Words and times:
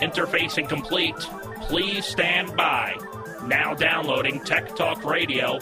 Interfacing 0.00 0.68
complete. 0.68 1.16
Please 1.62 2.04
stand 2.04 2.56
by. 2.56 2.94
Now 3.46 3.74
downloading 3.74 4.38
Tech 4.44 4.76
Talk 4.76 5.04
Radio 5.04 5.58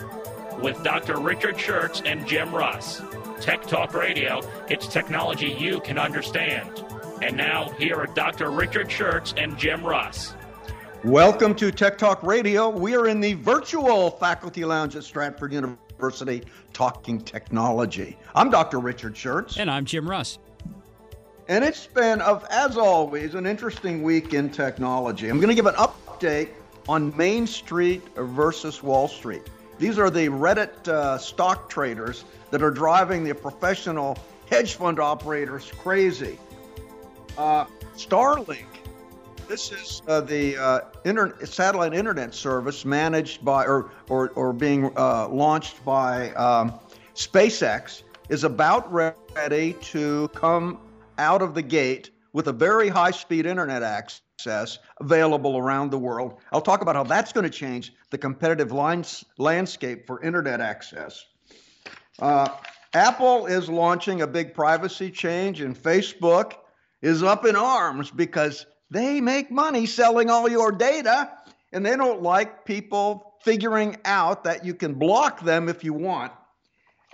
with 0.61 0.83
Dr. 0.83 1.19
Richard 1.19 1.57
Shurtz 1.57 2.03
and 2.05 2.27
Jim 2.27 2.55
Russ. 2.55 3.01
Tech 3.41 3.67
Talk 3.67 3.95
Radio, 3.95 4.43
it's 4.69 4.87
technology 4.87 5.57
you 5.59 5.81
can 5.81 5.99
understand. 5.99 6.85
And 7.23 7.37
now, 7.37 7.71
here 7.79 7.97
are 7.97 8.07
Dr. 8.07 8.51
Richard 8.51 8.89
Shurtz 8.89 9.33
and 9.43 9.57
Jim 9.57 9.83
Russ. 9.83 10.35
Welcome 11.03 11.55
to 11.55 11.73
Tech 11.73 11.97
Talk 11.97 12.23
Radio. 12.23 12.69
We 12.69 12.95
are 12.95 13.07
in 13.07 13.21
the 13.21 13.35
virtual 13.35 14.11
faculty 14.11 14.67
lounge 14.67 14.97
at 14.97 15.05
Stratford 15.05 15.53
University 15.53 16.43
talking 16.75 17.21
technology. 17.23 18.19
I'm 18.35 18.51
Dr. 18.51 18.81
Richard 18.81 19.15
Shurtz. 19.15 19.59
And 19.59 19.71
I'm 19.71 19.87
Jim 19.87 20.09
Russ. 20.09 20.39
And 21.49 21.63
it's 21.65 21.87
been, 21.87 22.21
of 22.23 22.45
as 22.51 22.77
always, 22.77 23.37
an 23.37 23.47
interesting 23.47 24.03
week 24.03 24.35
in 24.35 24.51
technology. 24.51 25.29
I'm 25.29 25.37
going 25.37 25.49
to 25.49 25.55
give 25.55 25.67
an 25.67 25.77
update 25.77 26.49
on 26.89 27.17
Main 27.17 27.47
Street 27.47 28.03
versus 28.17 28.83
Wall 28.83 29.07
Street. 29.07 29.43
These 29.79 29.97
are 29.99 30.11
the 30.11 30.27
Reddit 30.27 30.89
uh, 30.89 31.19
stock 31.19 31.71
traders 31.71 32.25
that 32.51 32.63
are 32.63 32.71
driving 32.73 33.23
the 33.23 33.35
professional 33.35 34.19
hedge 34.51 34.75
fund 34.75 34.99
operators 34.99 35.71
crazy. 35.79 36.37
Uh, 37.39 37.67
Starlink, 37.97 38.67
this 39.47 39.71
is 39.71 40.03
uh, 40.09 40.21
the 40.23 40.57
uh, 40.57 41.45
satellite 41.45 41.95
internet 41.95 42.35
service 42.35 42.85
managed 42.85 43.45
by 43.45 43.65
or, 43.67 43.91
or, 44.09 44.31
or 44.31 44.53
being 44.53 44.91
uh, 44.97 45.29
launched 45.29 45.85
by 45.85 46.33
um, 46.33 46.73
SpaceX, 47.15 48.03
is 48.31 48.43
about 48.43 48.93
ready 48.93 49.75
to 49.75 50.27
come 50.35 50.81
out 51.19 51.43
of 51.43 51.55
the 51.55 51.63
gate 51.63 52.11
with 52.33 52.49
a 52.49 52.53
very 52.53 52.89
high 52.89 53.11
speed 53.11 53.47
internet 53.47 53.83
access 53.83 54.79
available 55.01 55.57
around 55.57 55.91
the 55.91 55.99
world. 55.99 56.41
I'll 56.53 56.61
talk 56.61 56.83
about 56.83 56.95
how 56.95 57.05
that's 57.05 57.33
going 57.33 57.45
to 57.45 57.51
change 57.51 57.93
the 58.11 58.19
competitive 58.19 58.73
lines, 58.73 59.25
landscape 59.39 60.07
for 60.07 60.23
internet 60.23 60.61
access. 60.61 61.25
Uh, 62.19 62.49
Apple 62.93 63.47
is 63.47 63.69
launching 63.69 64.23
a 64.23 64.27
big 64.27 64.55
privacy 64.55 65.11
change, 65.11 65.61
and 65.61 65.77
Facebook 65.77 66.55
is 67.03 67.23
up 67.23 67.45
in 67.45 67.57
arms 67.57 68.11
because 68.11 68.67
they 68.91 69.21
make 69.21 69.51
money 69.51 69.87
selling 69.87 70.31
all 70.31 70.49
your 70.49 70.73
data, 70.73 71.31
and 71.73 71.85
they 71.85 71.97
don't 71.97 72.23
like 72.23 72.65
people 72.65 73.35
figuring 73.43 73.97
out 74.05 74.45
that 74.45 74.65
you 74.65 74.75
can 74.75 74.95
block 74.95 75.41
them 75.41 75.69
if 75.69 75.85
you 75.85 75.93
want. 75.93 76.33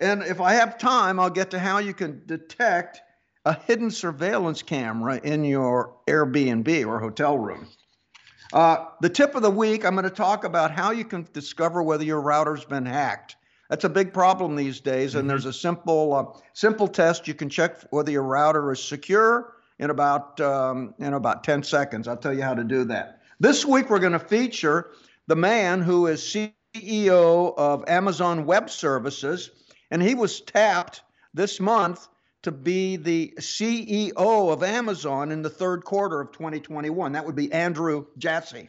And 0.01 0.23
if 0.23 0.41
I 0.41 0.55
have 0.55 0.79
time, 0.79 1.21
I'll 1.21 1.31
get 1.31 1.51
to 1.51 1.59
how 1.59 1.79
you 1.79 1.95
can 1.95 2.23
detect 2.27 3.03
a 3.45 3.55
hidden 3.67 3.91
surveillance 3.91 4.63
camera 4.63 5.21
in 5.23 5.45
your 5.45 5.97
Airbnb 6.07 6.87
or 6.87 7.01
hotel 7.01 7.39
room. 7.39 7.69
Uh, 8.53 8.87
the 9.01 9.09
tip 9.09 9.35
of 9.35 9.43
the 9.43 9.51
week, 9.51 9.85
I'm 9.85 9.95
going 9.95 10.05
to 10.05 10.11
talk 10.11 10.45
about 10.45 10.71
how 10.71 10.91
you 10.91 11.05
can 11.05 11.27
discover 11.33 11.83
whether 11.83 12.05
your 12.05 12.21
router's 12.21 12.65
been 12.65 12.87
hacked. 12.87 13.37
That's 13.71 13.85
a 13.85 13.89
big 13.89 14.13
problem 14.13 14.55
these 14.55 14.81
days, 14.81 15.15
and 15.15 15.23
mm-hmm. 15.23 15.29
there's 15.29 15.47
a 15.47 15.53
simple 15.53 16.13
uh, 16.13 16.41
simple 16.53 16.87
test 16.87 17.27
you 17.27 17.33
can 17.33 17.49
check 17.49 17.81
whether 17.91 18.11
your 18.11 18.23
router 18.23 18.71
is 18.71 18.83
secure 18.83 19.55
in 19.79 19.89
about 19.89 20.39
um, 20.43 20.95
in 20.99 21.15
about 21.15 21.43
10 21.43 21.63
seconds. 21.63 22.07
I'll 22.07 22.19
tell 22.19 22.35
you 22.35 22.43
how 22.43 22.55
to 22.55 22.65
do 22.65 22.85
that. 22.85 23.23
This 23.41 23.65
week 23.65 23.89
we're 23.89 23.99
going 23.99 24.13
to 24.13 24.19
feature 24.19 24.91
the 25.27 25.37
man 25.37 25.81
who 25.81 26.07
is 26.07 26.23
CEO 26.23 27.55
of 27.57 27.85
Amazon 27.89 28.45
Web 28.45 28.69
Services, 28.69 29.51
and 29.91 30.03
he 30.03 30.15
was 30.15 30.43
tapped 30.43 31.03
this 31.33 31.59
month 31.59 32.09
to 32.43 32.53
be 32.53 32.97
the 32.97 33.35
CEO 33.39 34.13
of 34.53 34.63
Amazon 34.63 35.31
in 35.31 35.43
the 35.43 35.51
third 35.51 35.85
quarter 35.85 36.21
of 36.21 36.33
2021. 36.33 37.13
That 37.13 37.25
would 37.25 37.37
be 37.37 37.53
Andrew 37.53 38.07
Jassy. 38.19 38.69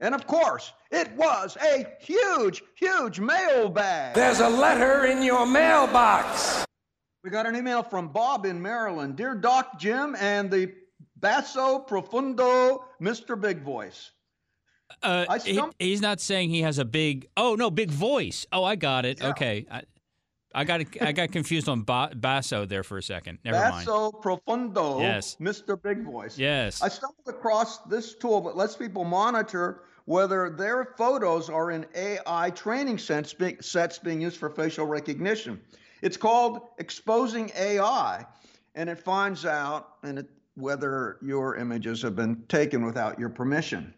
And 0.00 0.14
of 0.14 0.26
course, 0.26 0.72
it 0.90 1.12
was 1.12 1.56
a 1.62 1.86
huge, 2.00 2.62
huge 2.74 3.20
mailbag. 3.20 4.14
There's 4.14 4.40
a 4.40 4.48
letter 4.48 5.06
in 5.06 5.22
your 5.22 5.46
mailbox. 5.46 6.64
We 7.22 7.30
got 7.30 7.46
an 7.46 7.54
email 7.54 7.84
from 7.84 8.08
Bob 8.08 8.44
in 8.44 8.60
Maryland. 8.60 9.16
Dear 9.16 9.36
Doc 9.36 9.78
Jim 9.78 10.16
and 10.18 10.50
the 10.50 10.72
Basso 11.16 11.78
Profundo 11.78 12.84
Mr. 13.00 13.40
Big 13.40 13.62
Voice. 13.62 14.10
Uh, 15.02 15.38
he, 15.38 15.60
he's 15.78 16.02
not 16.02 16.20
saying 16.20 16.50
he 16.50 16.62
has 16.62 16.78
a 16.78 16.84
big. 16.84 17.28
Oh 17.36 17.54
no, 17.54 17.70
big 17.70 17.90
voice. 17.90 18.44
Oh, 18.52 18.64
I 18.64 18.76
got 18.76 19.06
it. 19.06 19.20
Yeah. 19.20 19.30
Okay, 19.30 19.66
I, 19.70 19.82
I 20.54 20.64
got 20.64 20.82
I 21.00 21.12
got 21.12 21.32
confused 21.32 21.68
on 21.68 21.82
ba- 21.82 22.12
basso 22.14 22.64
there 22.66 22.82
for 22.82 22.98
a 22.98 23.02
second. 23.02 23.38
Never 23.44 23.58
basso 23.58 23.70
mind. 23.72 23.86
Basso 23.86 24.12
profundo. 24.12 25.00
Yes. 25.00 25.36
Mr. 25.40 25.80
Big 25.80 26.04
Voice. 26.04 26.38
Yes. 26.38 26.82
I 26.82 26.88
stumbled 26.88 27.26
across 27.28 27.78
this 27.78 28.14
tool 28.14 28.40
that 28.42 28.56
lets 28.56 28.76
people 28.76 29.04
monitor 29.04 29.82
whether 30.04 30.50
their 30.50 30.94
photos 30.96 31.48
are 31.48 31.70
in 31.70 31.86
AI 31.94 32.50
training 32.50 32.98
sets, 32.98 33.34
sets 33.60 33.98
being 33.98 34.20
used 34.20 34.36
for 34.36 34.50
facial 34.50 34.86
recognition. 34.86 35.60
It's 36.02 36.16
called 36.16 36.60
Exposing 36.78 37.52
AI, 37.56 38.26
and 38.74 38.90
it 38.90 38.98
finds 38.98 39.46
out 39.46 39.94
and 40.02 40.18
it, 40.18 40.28
whether 40.54 41.18
your 41.22 41.56
images 41.56 42.02
have 42.02 42.16
been 42.16 42.42
taken 42.48 42.84
without 42.84 43.18
your 43.18 43.28
permission. 43.28 43.94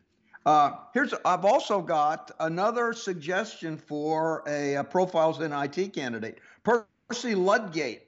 Uh, 0.46 0.72
here's 0.92 1.14
I've 1.24 1.44
also 1.44 1.80
got 1.80 2.30
another 2.40 2.92
suggestion 2.92 3.78
for 3.78 4.42
a, 4.46 4.74
a, 4.74 4.84
profiles 4.84 5.40
in 5.40 5.52
IT 5.52 5.94
candidate, 5.94 6.38
Percy 6.62 7.34
Ludgate. 7.34 8.02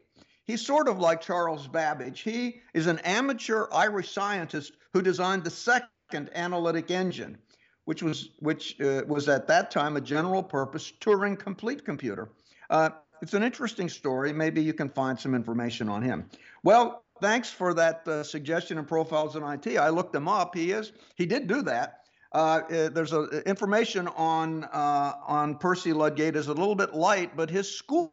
He's 0.44 0.64
sort 0.64 0.86
of 0.86 0.98
like 0.98 1.20
Charles 1.20 1.66
Babbage. 1.66 2.20
He 2.20 2.60
is 2.74 2.86
an 2.86 2.98
amateur 3.00 3.66
Irish 3.72 4.12
scientist 4.12 4.72
who 4.92 5.00
designed 5.00 5.44
the 5.44 5.50
second 5.50 6.30
analytic 6.34 6.90
engine, 6.90 7.38
which 7.86 8.02
was 8.02 8.30
which 8.40 8.78
uh, 8.82 9.02
was 9.08 9.28
at 9.28 9.48
that 9.48 9.70
time 9.70 9.96
a 9.96 10.00
general 10.00 10.42
purpose 10.42 10.92
Turing 11.00 11.38
complete 11.38 11.86
computer. 11.86 12.28
Uh, 12.68 12.90
it's 13.22 13.32
an 13.32 13.42
interesting 13.42 13.88
story. 13.88 14.30
Maybe 14.34 14.62
you 14.62 14.74
can 14.74 14.90
find 14.90 15.18
some 15.18 15.34
information 15.34 15.88
on 15.88 16.02
him. 16.02 16.28
Well, 16.62 17.02
thanks 17.22 17.50
for 17.50 17.72
that 17.72 18.06
uh, 18.06 18.22
suggestion 18.22 18.76
and 18.76 18.86
profiles 18.86 19.36
in 19.36 19.42
IT. 19.42 19.78
I 19.78 19.88
looked 19.88 20.14
him 20.14 20.28
up. 20.28 20.54
He 20.54 20.72
is 20.72 20.92
he 21.14 21.24
did 21.24 21.46
do 21.46 21.62
that. 21.62 22.05
Uh, 22.36 22.60
uh, 22.70 22.88
there's 22.90 23.14
a, 23.14 23.20
uh, 23.20 23.40
information 23.46 24.06
on 24.08 24.62
uh, 24.64 25.14
on 25.26 25.54
Percy 25.54 25.94
Ludgate 25.94 26.36
is 26.36 26.48
a 26.48 26.52
little 26.52 26.74
bit 26.74 26.92
light, 26.92 27.34
but 27.34 27.48
his 27.48 27.74
school 27.74 28.12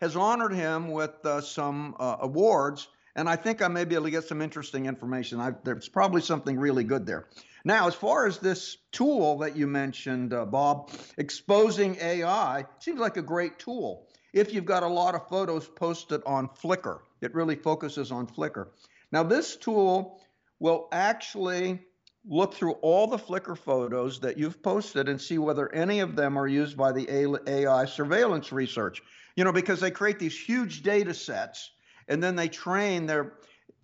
has 0.00 0.16
honored 0.16 0.54
him 0.54 0.90
with 0.90 1.10
uh, 1.26 1.42
some 1.42 1.94
uh, 2.00 2.16
awards, 2.20 2.88
and 3.16 3.28
I 3.28 3.36
think 3.36 3.60
I 3.60 3.68
may 3.68 3.84
be 3.84 3.96
able 3.96 4.06
to 4.06 4.10
get 4.10 4.24
some 4.24 4.40
interesting 4.40 4.86
information. 4.86 5.40
I, 5.40 5.52
there's 5.62 5.90
probably 5.90 6.22
something 6.22 6.58
really 6.58 6.84
good 6.84 7.04
there. 7.04 7.26
Now, 7.62 7.86
as 7.86 7.94
far 7.94 8.26
as 8.26 8.38
this 8.38 8.78
tool 8.92 9.36
that 9.40 9.58
you 9.58 9.66
mentioned, 9.66 10.30
Bob, 10.30 10.90
exposing 11.18 11.98
AI 12.00 12.64
seems 12.78 12.98
like 12.98 13.18
a 13.18 13.22
great 13.22 13.58
tool. 13.58 14.08
If 14.32 14.54
you've 14.54 14.64
got 14.64 14.84
a 14.84 14.88
lot 14.88 15.14
of 15.14 15.28
photos 15.28 15.68
posted 15.68 16.22
on 16.24 16.48
Flickr, 16.48 17.00
it 17.20 17.34
really 17.34 17.56
focuses 17.56 18.10
on 18.10 18.26
Flickr. 18.26 18.68
Now, 19.12 19.22
this 19.22 19.56
tool 19.56 20.18
will 20.60 20.88
actually 20.92 21.80
look 22.28 22.54
through 22.54 22.72
all 22.82 23.06
the 23.06 23.16
Flickr 23.16 23.56
photos 23.56 24.20
that 24.20 24.36
you've 24.36 24.62
posted 24.62 25.08
and 25.08 25.20
see 25.20 25.38
whether 25.38 25.72
any 25.74 26.00
of 26.00 26.16
them 26.16 26.38
are 26.38 26.46
used 26.46 26.76
by 26.76 26.92
the 26.92 27.08
AI 27.46 27.84
surveillance 27.84 28.52
research. 28.52 29.02
You 29.36 29.44
know, 29.44 29.52
because 29.52 29.80
they 29.80 29.90
create 29.90 30.18
these 30.18 30.38
huge 30.38 30.82
data 30.82 31.14
sets 31.14 31.70
and 32.08 32.22
then 32.22 32.36
they 32.36 32.48
train 32.48 33.06
their 33.06 33.34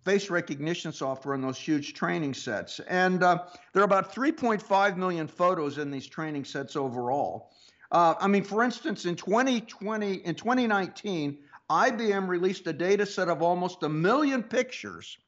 face 0.05 0.31
recognition 0.31 0.93
software 0.93 1.35
in 1.35 1.41
those 1.41 1.59
huge 1.59 1.94
training 1.94 2.35
sets. 2.35 2.79
And 2.81 3.23
uh, 3.23 3.44
there 3.73 3.83
are 3.83 3.87
about 3.87 4.15
3.5 4.15 4.97
million 4.97 5.27
photos 5.27 5.79
in 5.79 5.91
these 5.91 6.06
training 6.06 6.44
sets 6.44 6.77
overall. 6.77 7.50
Uh, 7.91 8.15
I 8.21 8.29
mean, 8.29 8.44
for 8.44 8.62
instance, 8.62 9.06
in 9.06 9.17
2020, 9.17 10.15
in 10.15 10.35
2019, 10.35 11.38
IBM 11.71 12.29
released 12.29 12.67
a 12.67 12.73
data 12.73 13.06
set 13.06 13.29
of 13.29 13.43
almost 13.43 13.83
a 13.83 13.88
million 13.88 14.43
pictures 14.43 15.19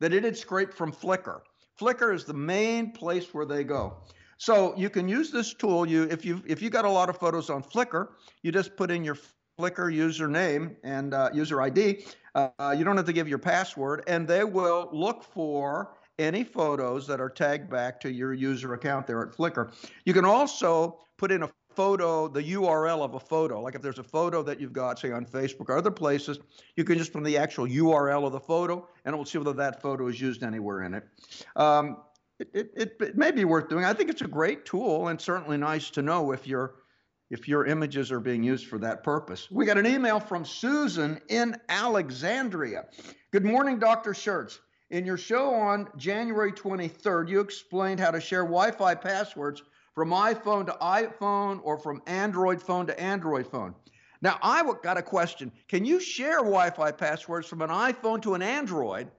that 0.00 0.12
it 0.12 0.24
had 0.24 0.36
scraped 0.36 0.74
from 0.74 0.92
Flickr. 0.92 1.40
Flickr 1.78 2.14
is 2.14 2.24
the 2.24 2.34
main 2.34 2.92
place 2.92 3.32
where 3.34 3.46
they 3.46 3.64
go. 3.64 3.96
So 4.38 4.74
you 4.76 4.90
can 4.90 5.08
use 5.08 5.30
this 5.30 5.54
tool. 5.54 5.86
You 5.86 6.04
if 6.04 6.24
you 6.24 6.42
if 6.46 6.60
you 6.60 6.70
got 6.70 6.84
a 6.84 6.90
lot 6.90 7.08
of 7.08 7.16
photos 7.18 7.50
on 7.50 7.62
Flickr, 7.62 8.08
you 8.42 8.52
just 8.52 8.76
put 8.76 8.90
in 8.90 9.04
your 9.04 9.16
Flickr 9.58 9.92
username 9.92 10.76
and 10.84 11.14
uh, 11.14 11.30
user 11.32 11.62
ID. 11.62 12.04
Uh, 12.34 12.74
you 12.76 12.84
don't 12.84 12.96
have 12.96 13.06
to 13.06 13.14
give 13.14 13.28
your 13.28 13.38
password, 13.38 14.04
and 14.06 14.28
they 14.28 14.44
will 14.44 14.90
look 14.92 15.24
for 15.24 15.96
any 16.18 16.44
photos 16.44 17.06
that 17.06 17.20
are 17.20 17.30
tagged 17.30 17.70
back 17.70 18.00
to 18.00 18.12
your 18.12 18.34
user 18.34 18.74
account 18.74 19.06
there 19.06 19.22
at 19.22 19.32
Flickr. 19.32 19.72
You 20.04 20.12
can 20.12 20.24
also 20.24 20.98
put 21.16 21.32
in 21.32 21.42
a 21.42 21.50
photo, 21.76 22.26
the 22.26 22.42
URL 22.42 23.02
of 23.04 23.14
a 23.14 23.20
photo. 23.20 23.60
Like 23.60 23.74
if 23.74 23.82
there's 23.82 23.98
a 23.98 24.04
photo 24.04 24.42
that 24.42 24.60
you've 24.60 24.72
got, 24.72 24.98
say 24.98 25.12
on 25.12 25.26
Facebook 25.26 25.68
or 25.68 25.76
other 25.76 25.90
places, 25.90 26.40
you 26.74 26.84
can 26.84 26.96
just 26.98 27.12
put 27.12 27.22
the 27.22 27.36
actual 27.36 27.66
URL 27.66 28.26
of 28.26 28.32
the 28.32 28.40
photo, 28.40 28.88
and 29.04 29.14
it 29.14 29.16
will 29.16 29.26
see 29.26 29.38
whether 29.38 29.52
that 29.52 29.82
photo 29.82 30.08
is 30.08 30.20
used 30.20 30.42
anywhere 30.42 30.82
in 30.82 30.94
it. 30.94 31.04
Um, 31.54 31.98
it, 32.38 32.48
it, 32.52 32.70
it, 32.76 32.96
it 33.00 33.16
may 33.16 33.30
be 33.30 33.44
worth 33.44 33.68
doing. 33.68 33.84
I 33.84 33.92
think 33.92 34.10
it's 34.10 34.22
a 34.22 34.28
great 34.28 34.64
tool, 34.64 35.08
and 35.08 35.20
certainly 35.20 35.56
nice 35.56 35.90
to 35.90 36.02
know 36.02 36.32
if 36.32 36.46
your 36.46 36.76
if 37.28 37.48
your 37.48 37.66
images 37.66 38.12
are 38.12 38.20
being 38.20 38.42
used 38.42 38.66
for 38.66 38.78
that 38.78 39.02
purpose. 39.02 39.50
We 39.50 39.66
got 39.66 39.78
an 39.78 39.86
email 39.86 40.20
from 40.20 40.44
Susan 40.44 41.20
in 41.28 41.56
Alexandria. 41.68 42.86
Good 43.32 43.44
morning, 43.44 43.78
Dr. 43.80 44.12
Shurtz. 44.12 44.60
In 44.90 45.04
your 45.04 45.16
show 45.16 45.52
on 45.52 45.88
January 45.96 46.52
23rd, 46.52 47.28
you 47.28 47.40
explained 47.40 47.98
how 47.98 48.12
to 48.12 48.20
share 48.20 48.44
Wi 48.44 48.70
Fi 48.70 48.94
passwords 48.94 49.64
from 49.96 50.10
iPhone 50.10 50.66
to 50.66 50.72
iPhone 50.72 51.58
or 51.64 51.78
from 51.78 52.02
Android 52.06 52.60
phone 52.60 52.86
to 52.86 53.00
Android 53.00 53.46
phone. 53.46 53.74
Now, 54.20 54.38
I 54.42 54.62
got 54.82 54.98
a 54.98 55.02
question. 55.02 55.50
Can 55.68 55.86
you 55.86 56.00
share 56.00 56.36
Wi 56.36 56.68
Fi 56.70 56.92
passwords 56.92 57.48
from 57.48 57.62
an 57.62 57.70
iPhone 57.70 58.20
to 58.22 58.34
an 58.34 58.42
Android, 58.42 59.10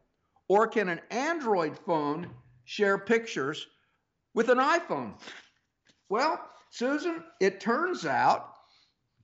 or 0.47 0.67
can 0.67 0.87
an 0.89 1.01
Android 1.09 1.77
phone 1.79 2.29
share 2.65 2.99
pictures 2.99 3.65
with 4.35 4.49
an 4.49 4.59
iPhone? 4.59 5.15
Well, 6.09 6.39
Susan, 6.69 7.23
it 7.39 7.59
turns 7.59 8.05
out 8.05 8.53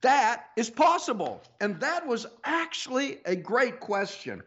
that 0.02 0.46
is 0.58 0.72
possible. 0.72 1.44
And 1.62 1.80
that 1.82 2.06
was 2.06 2.26
actually 2.46 3.20
a 3.26 3.36
great 3.36 3.80
question. 3.80 4.42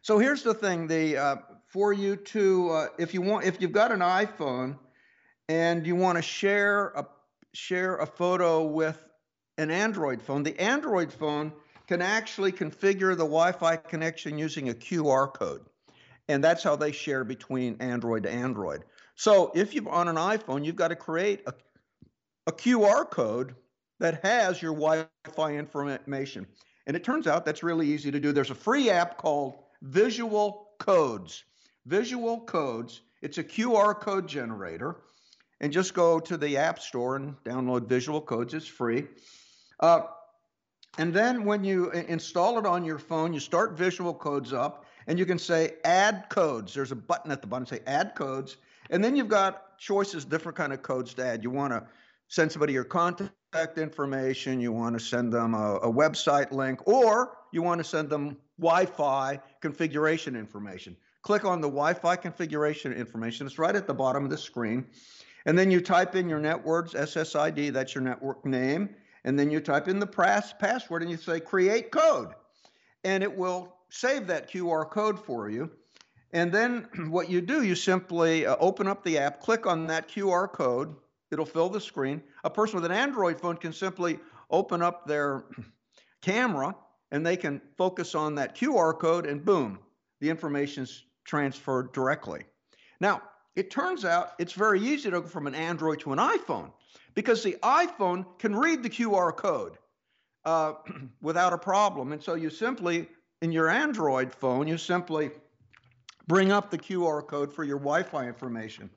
So 0.00 0.18
here's 0.18 0.42
the 0.42 0.54
thing: 0.54 0.86
the 0.86 1.18
uh, 1.18 1.36
for 1.66 1.92
you 1.92 2.16
to 2.16 2.70
uh, 2.70 2.86
if 2.98 3.12
you 3.12 3.20
want 3.20 3.44
if 3.44 3.60
you've 3.60 3.72
got 3.72 3.92
an 3.92 4.00
iPhone 4.00 4.78
and 5.48 5.86
you 5.86 5.96
want 5.96 6.16
to 6.16 6.22
share 6.22 6.88
a 6.88 7.06
share 7.52 7.96
a 7.96 8.06
photo 8.06 8.64
with 8.64 9.02
an 9.58 9.70
Android 9.70 10.20
phone, 10.20 10.42
the 10.42 10.58
Android 10.60 11.12
phone 11.12 11.52
can 11.86 12.02
actually 12.02 12.52
configure 12.52 13.12
the 13.12 13.24
Wi-Fi 13.24 13.76
connection 13.76 14.38
using 14.38 14.68
a 14.68 14.74
QR 14.74 15.32
code, 15.32 15.64
and 16.28 16.42
that's 16.42 16.62
how 16.62 16.76
they 16.76 16.92
share 16.92 17.24
between 17.24 17.76
Android 17.80 18.24
to 18.24 18.30
Android. 18.30 18.84
So 19.14 19.50
if 19.54 19.74
you're 19.74 19.88
on 19.88 20.08
an 20.08 20.16
iPhone, 20.16 20.64
you've 20.64 20.76
got 20.76 20.88
to 20.88 20.96
create 20.96 21.42
a, 21.46 21.54
a 22.46 22.52
QR 22.52 23.08
code 23.08 23.54
that 23.98 24.22
has 24.22 24.60
your 24.60 24.74
Wi-Fi 24.74 25.54
information. 25.54 26.46
And 26.86 26.94
it 26.96 27.02
turns 27.02 27.26
out 27.26 27.44
that's 27.44 27.62
really 27.62 27.88
easy 27.88 28.10
to 28.10 28.20
do. 28.20 28.32
There's 28.32 28.50
a 28.50 28.54
free 28.54 28.90
app 28.90 29.16
called 29.16 29.54
Visual 29.82 30.68
Codes. 30.78 31.44
Visual 31.86 32.40
Codes, 32.40 33.00
it's 33.22 33.38
a 33.38 33.44
QR 33.44 33.98
code 33.98 34.28
generator. 34.28 34.96
And 35.60 35.72
just 35.72 35.94
go 35.94 36.20
to 36.20 36.36
the 36.36 36.58
App 36.58 36.78
Store 36.78 37.16
and 37.16 37.34
download 37.44 37.88
Visual 37.88 38.20
Codes. 38.20 38.52
It's 38.54 38.66
free. 38.66 39.06
Uh, 39.80 40.02
and 40.98 41.12
then 41.12 41.44
when 41.44 41.64
you 41.64 41.90
install 41.90 42.58
it 42.58 42.66
on 42.66 42.84
your 42.84 42.98
phone, 42.98 43.32
you 43.32 43.40
start 43.40 43.72
Visual 43.72 44.14
Codes 44.14 44.52
up 44.52 44.86
and 45.06 45.18
you 45.18 45.26
can 45.26 45.38
say 45.38 45.74
add 45.84 46.26
codes. 46.28 46.74
There's 46.74 46.92
a 46.92 46.96
button 46.96 47.30
at 47.30 47.40
the 47.40 47.46
bottom 47.46 47.66
say 47.66 47.80
add 47.86 48.14
codes. 48.14 48.56
And 48.90 49.02
then 49.02 49.16
you've 49.16 49.28
got 49.28 49.78
choices, 49.78 50.24
different 50.24 50.56
kind 50.56 50.72
of 50.72 50.82
codes 50.82 51.14
to 51.14 51.26
add. 51.26 51.42
You 51.42 51.50
want 51.50 51.72
to 51.72 51.84
send 52.28 52.50
somebody 52.50 52.72
your 52.72 52.84
contact 52.84 53.78
information, 53.78 54.60
you 54.60 54.72
want 54.72 54.98
to 54.98 55.04
send 55.04 55.32
them 55.32 55.54
a, 55.54 55.76
a 55.76 55.92
website 55.92 56.50
link, 56.50 56.86
or 56.86 57.36
you 57.52 57.62
want 57.62 57.78
to 57.78 57.84
send 57.84 58.10
them 58.10 58.36
Wi-Fi 58.58 59.40
configuration 59.60 60.34
information. 60.34 60.96
Click 61.22 61.44
on 61.44 61.60
the 61.60 61.68
Wi-Fi 61.68 62.16
configuration 62.16 62.92
information. 62.92 63.46
It's 63.46 63.58
right 63.58 63.74
at 63.74 63.86
the 63.86 63.94
bottom 63.94 64.24
of 64.24 64.30
the 64.30 64.38
screen. 64.38 64.86
And 65.46 65.56
then 65.56 65.70
you 65.70 65.80
type 65.80 66.16
in 66.16 66.28
your 66.28 66.40
network's 66.40 66.92
SSID, 66.92 67.72
that's 67.72 67.94
your 67.94 68.02
network 68.02 68.44
name. 68.44 68.90
And 69.24 69.38
then 69.38 69.50
you 69.50 69.60
type 69.60 69.88
in 69.88 70.00
the 70.00 70.06
pass- 70.06 70.52
password 70.52 71.02
and 71.02 71.10
you 71.10 71.16
say 71.16 71.40
create 71.40 71.90
code. 71.90 72.34
And 73.04 73.22
it 73.22 73.34
will 73.34 73.76
save 73.88 74.26
that 74.26 74.50
QR 74.50 74.90
code 74.90 75.18
for 75.24 75.48
you. 75.48 75.70
And 76.32 76.52
then 76.52 76.88
what 77.10 77.30
you 77.30 77.40
do, 77.40 77.62
you 77.62 77.76
simply 77.76 78.44
uh, 78.44 78.56
open 78.58 78.88
up 78.88 79.04
the 79.04 79.18
app, 79.18 79.40
click 79.40 79.66
on 79.66 79.86
that 79.86 80.08
QR 80.08 80.52
code, 80.52 80.94
it'll 81.30 81.46
fill 81.46 81.68
the 81.68 81.80
screen. 81.80 82.22
A 82.42 82.50
person 82.50 82.76
with 82.76 82.84
an 82.84 82.96
Android 82.96 83.40
phone 83.40 83.56
can 83.56 83.72
simply 83.72 84.18
open 84.50 84.82
up 84.82 85.06
their 85.06 85.44
camera 86.22 86.74
and 87.12 87.24
they 87.24 87.36
can 87.36 87.60
focus 87.78 88.16
on 88.16 88.34
that 88.34 88.56
QR 88.56 88.98
code 88.98 89.26
and 89.26 89.44
boom, 89.44 89.78
the 90.20 90.28
information's 90.28 91.04
transferred 91.24 91.92
directly. 91.92 92.42
Now, 93.00 93.22
it 93.56 93.70
turns 93.70 94.04
out 94.04 94.32
it's 94.38 94.52
very 94.52 94.80
easy 94.80 95.10
to 95.10 95.20
go 95.22 95.26
from 95.26 95.46
an 95.46 95.54
Android 95.54 96.00
to 96.00 96.12
an 96.12 96.18
iPhone 96.18 96.70
because 97.14 97.42
the 97.42 97.56
iPhone 97.62 98.38
can 98.38 98.54
read 98.54 98.82
the 98.82 98.90
QR 98.90 99.34
code 99.34 99.78
uh, 100.44 100.74
without 101.22 101.52
a 101.52 101.58
problem. 101.58 102.12
And 102.12 102.22
so 102.22 102.34
you 102.34 102.50
simply, 102.50 103.08
in 103.42 103.52
your 103.52 103.68
Android 103.68 104.32
phone, 104.32 104.68
you 104.68 104.78
simply 104.78 105.30
bring 106.28 106.52
up 106.52 106.70
the 106.70 106.78
QR 106.78 107.26
code 107.26 107.52
for 107.52 107.64
your 107.64 107.78
Wi 107.78 108.02
Fi 108.02 108.26
information. 108.26 108.90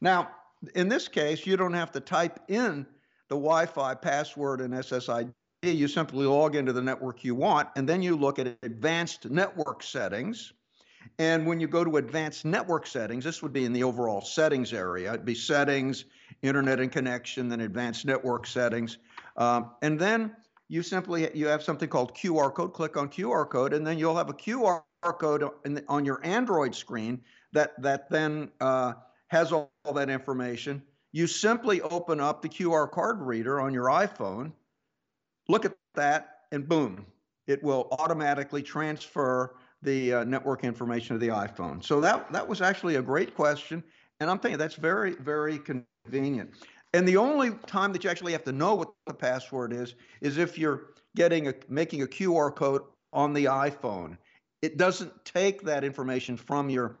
Now, 0.00 0.30
in 0.74 0.88
this 0.88 1.08
case, 1.08 1.46
you 1.46 1.56
don't 1.56 1.74
have 1.74 1.92
to 1.92 2.00
type 2.00 2.38
in 2.48 2.86
the 3.28 3.36
Wi 3.36 3.66
Fi 3.66 3.94
password 3.94 4.60
and 4.60 4.74
SSID 4.74 5.32
you 5.72 5.88
simply 5.88 6.26
log 6.26 6.56
into 6.56 6.72
the 6.72 6.82
network 6.82 7.24
you 7.24 7.34
want, 7.34 7.68
and 7.76 7.88
then 7.88 8.02
you 8.02 8.16
look 8.16 8.38
at 8.38 8.56
advanced 8.62 9.30
network 9.30 9.82
settings. 9.82 10.52
And 11.18 11.46
when 11.46 11.60
you 11.60 11.66
go 11.66 11.84
to 11.84 11.96
advanced 11.96 12.44
network 12.44 12.86
settings, 12.86 13.24
this 13.24 13.42
would 13.42 13.52
be 13.52 13.64
in 13.64 13.72
the 13.72 13.84
overall 13.84 14.20
settings 14.20 14.72
area. 14.72 15.10
It'd 15.10 15.24
be 15.24 15.34
settings, 15.34 16.04
internet 16.42 16.80
and 16.80 16.90
connection, 16.90 17.48
then 17.48 17.60
advanced 17.60 18.04
network 18.04 18.46
settings. 18.46 18.98
Um, 19.36 19.70
and 19.82 19.98
then 19.98 20.34
you 20.68 20.82
simply 20.82 21.28
you 21.36 21.46
have 21.46 21.62
something 21.62 21.88
called 21.88 22.14
QR 22.14 22.52
code. 22.52 22.72
Click 22.72 22.96
on 22.96 23.08
QR 23.08 23.48
code, 23.48 23.72
and 23.74 23.86
then 23.86 23.98
you'll 23.98 24.16
have 24.16 24.30
a 24.30 24.34
QR 24.34 24.82
code 25.02 25.48
the, 25.64 25.84
on 25.88 26.04
your 26.04 26.24
Android 26.24 26.74
screen 26.74 27.20
that 27.52 27.80
that 27.82 28.10
then 28.10 28.50
uh, 28.60 28.94
has 29.28 29.52
all, 29.52 29.72
all 29.84 29.92
that 29.94 30.10
information. 30.10 30.82
You 31.12 31.26
simply 31.26 31.80
open 31.82 32.20
up 32.20 32.42
the 32.42 32.48
QR 32.48 32.90
card 32.90 33.20
reader 33.20 33.60
on 33.60 33.72
your 33.72 33.86
iPhone 33.86 34.52
Look 35.48 35.64
at 35.64 35.76
that, 35.94 36.40
and 36.52 36.68
boom, 36.68 37.06
it 37.46 37.62
will 37.62 37.88
automatically 37.92 38.62
transfer 38.62 39.56
the 39.84 40.14
uh, 40.14 40.24
network 40.24 40.64
information 40.64 41.14
of 41.14 41.20
the 41.20 41.28
iPhone. 41.28 41.84
So 41.84 42.00
that 42.00 42.32
that 42.32 42.46
was 42.46 42.60
actually 42.60 42.96
a 42.96 43.02
great 43.02 43.34
question, 43.34 43.82
and 44.20 44.30
I'm 44.30 44.38
thinking 44.38 44.58
that's 44.58 44.76
very 44.76 45.14
very 45.14 45.58
convenient. 45.58 46.50
And 46.92 47.06
the 47.08 47.16
only 47.16 47.50
time 47.66 47.92
that 47.92 48.04
you 48.04 48.10
actually 48.10 48.32
have 48.32 48.44
to 48.44 48.52
know 48.52 48.74
what 48.74 48.92
the 49.06 49.14
password 49.14 49.72
is 49.72 49.94
is 50.20 50.38
if 50.38 50.56
you're 50.56 50.94
getting 51.16 51.48
a 51.48 51.54
making 51.68 52.02
a 52.02 52.06
QR 52.06 52.54
code 52.54 52.82
on 53.12 53.32
the 53.32 53.44
iPhone. 53.46 54.18
It 54.60 54.76
doesn't 54.76 55.24
take 55.24 55.62
that 55.62 55.84
information 55.84 56.36
from 56.36 56.68
your 56.68 56.98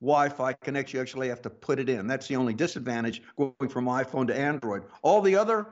Wi-Fi 0.00 0.52
connection. 0.54 0.98
You 0.98 1.02
actually 1.02 1.28
have 1.28 1.42
to 1.42 1.50
put 1.50 1.78
it 1.78 1.88
in. 1.88 2.06
That's 2.06 2.28
the 2.28 2.36
only 2.36 2.52
disadvantage 2.52 3.22
going 3.36 3.70
from 3.70 3.86
iPhone 3.86 4.26
to 4.26 4.36
Android. 4.36 4.84
All 5.02 5.22
the 5.22 5.34
other 5.34 5.66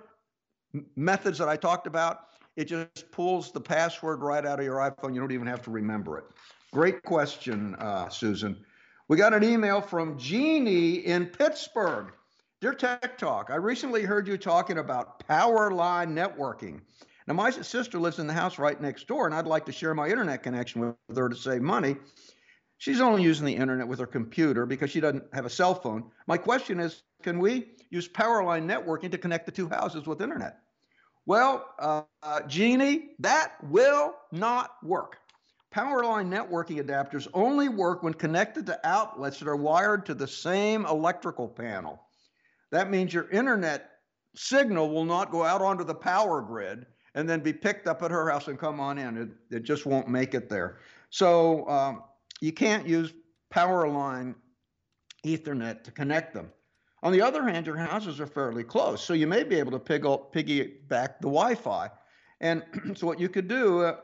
methods 0.97 1.39
that 1.39 1.49
I 1.49 1.57
talked 1.57 1.87
about, 1.87 2.29
it 2.57 2.65
just 2.67 3.11
pulls 3.11 3.53
the 3.53 3.61
password 3.61 4.21
right 4.21 4.45
out 4.45 4.59
of 4.59 4.65
your 4.65 4.77
iPhone. 4.77 5.15
You 5.15 5.21
don't 5.21 5.33
even 5.33 5.47
have 5.47 5.63
to 5.63 5.71
remember 5.71 6.19
it. 6.19 6.25
Great 6.73 7.03
question, 7.03 7.75
uh, 7.77 8.09
Susan. 8.09 8.65
We 9.09 9.17
got 9.17 9.35
an 9.35 9.45
email 9.45 9.81
from 9.81 10.19
Jeannie 10.19 10.95
in 10.95 11.27
Pittsburgh. 11.27 12.13
Dear 12.61 12.75
Tech 12.75 13.19
Talk, 13.19 13.51
I 13.51 13.57
recently 13.57 14.03
heard 14.03 14.27
you 14.27 14.39
talking 14.39 14.79
about 14.79 15.27
power 15.27 15.71
line 15.71 16.15
networking. 16.15 16.81
Now, 17.27 17.35
my 17.35 17.51
sister 17.51 17.99
lives 17.99 18.19
in 18.19 18.27
the 18.27 18.33
house 18.33 18.59
right 18.59 18.81
next 18.81 19.07
door, 19.07 19.27
and 19.27 19.35
I'd 19.35 19.47
like 19.47 19.67
to 19.67 19.73
share 19.73 19.95
my 19.95 20.09
internet 20.09 20.43
connection 20.43 20.95
with 21.09 21.17
her 21.17 21.29
to 21.29 21.37
save 21.37 21.63
money. 21.63 21.97
She's 22.79 23.01
only 23.01 23.23
using 23.23 23.47
the 23.47 23.55
internet 23.55 23.87
with 23.87 23.99
her 23.99 24.07
computer 24.07 24.67
because 24.67 24.91
she 24.91 25.01
doesn't 25.01 25.25
have 25.33 25.47
a 25.47 25.51
cell 25.51 25.75
phone. 25.75 26.11
My 26.27 26.37
question 26.37 26.81
is 26.81 27.03
can 27.23 27.39
we 27.39 27.73
use 27.91 28.09
power 28.09 28.45
line 28.45 28.69
networking 28.69 29.11
to 29.11 29.19
connect 29.19 29.47
the 29.47 29.53
two 29.53 29.69
houses 29.69 30.07
with 30.07 30.21
internet? 30.21 30.64
Well, 31.27 31.75
uh, 31.79 32.03
uh, 32.23 32.43
Jeannie, 32.43 33.11
that 33.21 33.55
will 33.65 34.15
not 34.31 34.77
work. 34.83 35.19
Powerline 35.75 36.29
networking 36.29 36.85
adapters 36.85 37.27
only 37.35 37.69
work 37.69 38.03
when 38.03 38.15
connected 38.15 38.67
to 38.67 38.79
outlets 38.87 39.39
that 39.41 39.49
are 39.49 39.57
wired 39.57 40.07
to 40.07 40.15
the 40.15 40.29
same 40.29 40.87
electrical 40.87 41.49
panel. 41.49 42.01
That 42.71 42.91
means 42.91 43.13
your 43.13 43.29
internet 43.31 43.91
signal 44.37 44.91
will 44.91 45.05
not 45.05 45.31
go 45.31 45.45
out 45.45 45.63
onto 45.63 45.85
the 45.85 45.95
power 45.95 46.43
grid 46.43 46.87
and 47.15 47.29
then 47.29 47.41
be 47.41 47.53
picked 47.53 47.87
up 47.87 48.03
at 48.03 48.11
her 48.11 48.29
house 48.31 48.49
and 48.49 48.59
come 48.59 48.79
on 48.79 48.99
in. 48.99 49.17
It, 49.17 49.57
it 49.57 49.63
just 49.63 49.87
won't 49.87 50.09
make 50.09 50.35
it 50.35 50.49
there. 50.49 50.79
So 51.11 51.69
um, 51.69 52.03
you 52.41 52.53
can't 52.53 52.87
use 52.87 53.13
Powerline 53.53 54.35
Ethernet 55.25 55.85
to 55.85 55.91
connect 55.91 56.35
them. 56.35 56.51
On 57.05 57.13
the 57.13 57.21
other 57.21 57.47
hand, 57.47 57.67
your 57.67 57.77
houses 57.77 58.19
are 58.19 58.27
fairly 58.27 58.65
close, 58.65 59.05
so 59.05 59.13
you 59.13 59.27
may 59.27 59.45
be 59.45 59.57
able 59.57 59.73
to 59.73 59.79
piggyback 59.79 61.21
the 61.21 61.29
Wi-Fi. 61.29 61.91
And 62.41 62.63
so 62.97 63.07
what 63.07 63.21
you 63.21 63.29
could 63.29 63.47
do, 63.47 63.83
uh, 63.83 63.97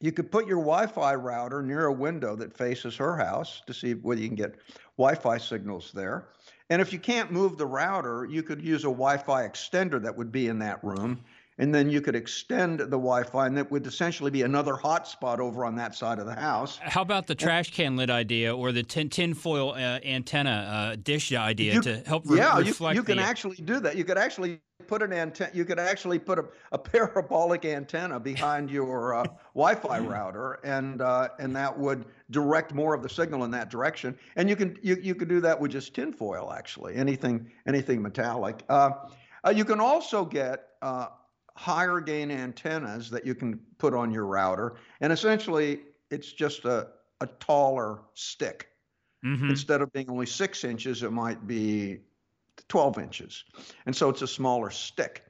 you 0.00 0.12
could 0.12 0.30
put 0.30 0.46
your 0.46 0.58
Wi-Fi 0.58 1.16
router 1.16 1.62
near 1.62 1.86
a 1.86 1.92
window 1.92 2.36
that 2.36 2.56
faces 2.56 2.96
her 2.96 3.16
house 3.16 3.60
to 3.66 3.74
see 3.74 3.94
whether 3.94 4.20
you 4.20 4.28
can 4.28 4.36
get 4.36 4.54
Wi-Fi 4.98 5.36
signals 5.38 5.90
there. 5.92 6.28
And 6.70 6.80
if 6.80 6.92
you 6.92 7.00
can't 7.00 7.32
move 7.32 7.58
the 7.58 7.66
router, 7.66 8.24
you 8.30 8.44
could 8.44 8.62
use 8.62 8.82
a 8.84 8.88
Wi-Fi 8.88 9.48
extender 9.48 10.00
that 10.00 10.16
would 10.16 10.30
be 10.30 10.46
in 10.46 10.60
that 10.60 10.82
room 10.84 11.24
and 11.58 11.74
then 11.74 11.88
you 11.90 12.00
could 12.00 12.14
extend 12.14 12.80
the 12.80 12.86
Wi-Fi, 12.86 13.46
and 13.46 13.56
that 13.56 13.70
would 13.70 13.86
essentially 13.86 14.30
be 14.30 14.42
another 14.42 14.74
hotspot 14.74 15.38
over 15.38 15.64
on 15.64 15.74
that 15.76 15.94
side 15.94 16.18
of 16.18 16.26
the 16.26 16.34
house. 16.34 16.78
How 16.82 17.02
about 17.02 17.26
the 17.26 17.34
trash 17.34 17.72
can 17.72 17.96
lid 17.96 18.10
idea 18.10 18.54
or 18.54 18.72
the 18.72 18.82
tin 18.82 19.08
tinfoil 19.08 19.72
uh, 19.72 20.00
antenna 20.04 20.50
uh, 20.50 20.96
dish 21.02 21.32
idea 21.32 21.74
you, 21.74 21.82
to 21.82 22.02
help 22.06 22.24
re- 22.26 22.38
yeah, 22.38 22.58
reflect? 22.58 22.94
you, 22.94 23.00
you 23.00 23.04
can 23.04 23.16
the... 23.16 23.22
actually 23.22 23.56
do 23.56 23.80
that. 23.80 23.96
You 23.96 24.04
could 24.04 24.18
actually 24.18 24.60
put 24.86 25.02
an 25.02 25.12
antenna. 25.12 25.50
You 25.54 25.64
could 25.64 25.78
actually 25.78 26.18
put 26.18 26.38
a, 26.38 26.44
a 26.72 26.78
parabolic 26.92 27.64
antenna 27.64 28.20
behind 28.20 28.70
your 28.70 29.14
uh, 29.14 29.24
Wi-Fi 29.54 29.98
router, 30.00 30.60
and 30.62 31.00
uh, 31.00 31.28
and 31.38 31.56
that 31.56 31.76
would 31.76 32.04
direct 32.30 32.74
more 32.74 32.94
of 32.94 33.02
the 33.02 33.08
signal 33.08 33.44
in 33.44 33.50
that 33.52 33.70
direction. 33.70 34.16
And 34.36 34.48
you 34.48 34.56
can 34.56 34.78
you 34.82 34.96
you 35.00 35.14
could 35.14 35.28
do 35.28 35.40
that 35.40 35.58
with 35.58 35.72
just 35.72 35.94
tinfoil, 35.94 36.52
actually. 36.52 36.96
Anything 36.96 37.50
anything 37.66 38.02
metallic. 38.02 38.62
Uh, 38.68 38.90
uh, 39.46 39.50
you 39.50 39.64
can 39.64 39.80
also 39.80 40.24
get 40.24 40.70
higher 41.56 42.00
gain 42.00 42.30
antennas 42.30 43.10
that 43.10 43.26
you 43.26 43.34
can 43.34 43.58
put 43.78 43.94
on 43.94 44.12
your 44.12 44.26
router. 44.26 44.76
And 45.00 45.12
essentially, 45.12 45.80
it's 46.10 46.32
just 46.32 46.64
a, 46.64 46.88
a 47.20 47.26
taller 47.26 48.00
stick. 48.14 48.68
Mm-hmm. 49.24 49.50
Instead 49.50 49.80
of 49.80 49.92
being 49.92 50.08
only 50.10 50.26
six 50.26 50.62
inches, 50.62 51.02
it 51.02 51.10
might 51.10 51.46
be 51.46 51.98
12 52.68 52.98
inches. 52.98 53.44
And 53.86 53.96
so 53.96 54.10
it's 54.10 54.22
a 54.22 54.26
smaller 54.26 54.70
stick. 54.70 55.24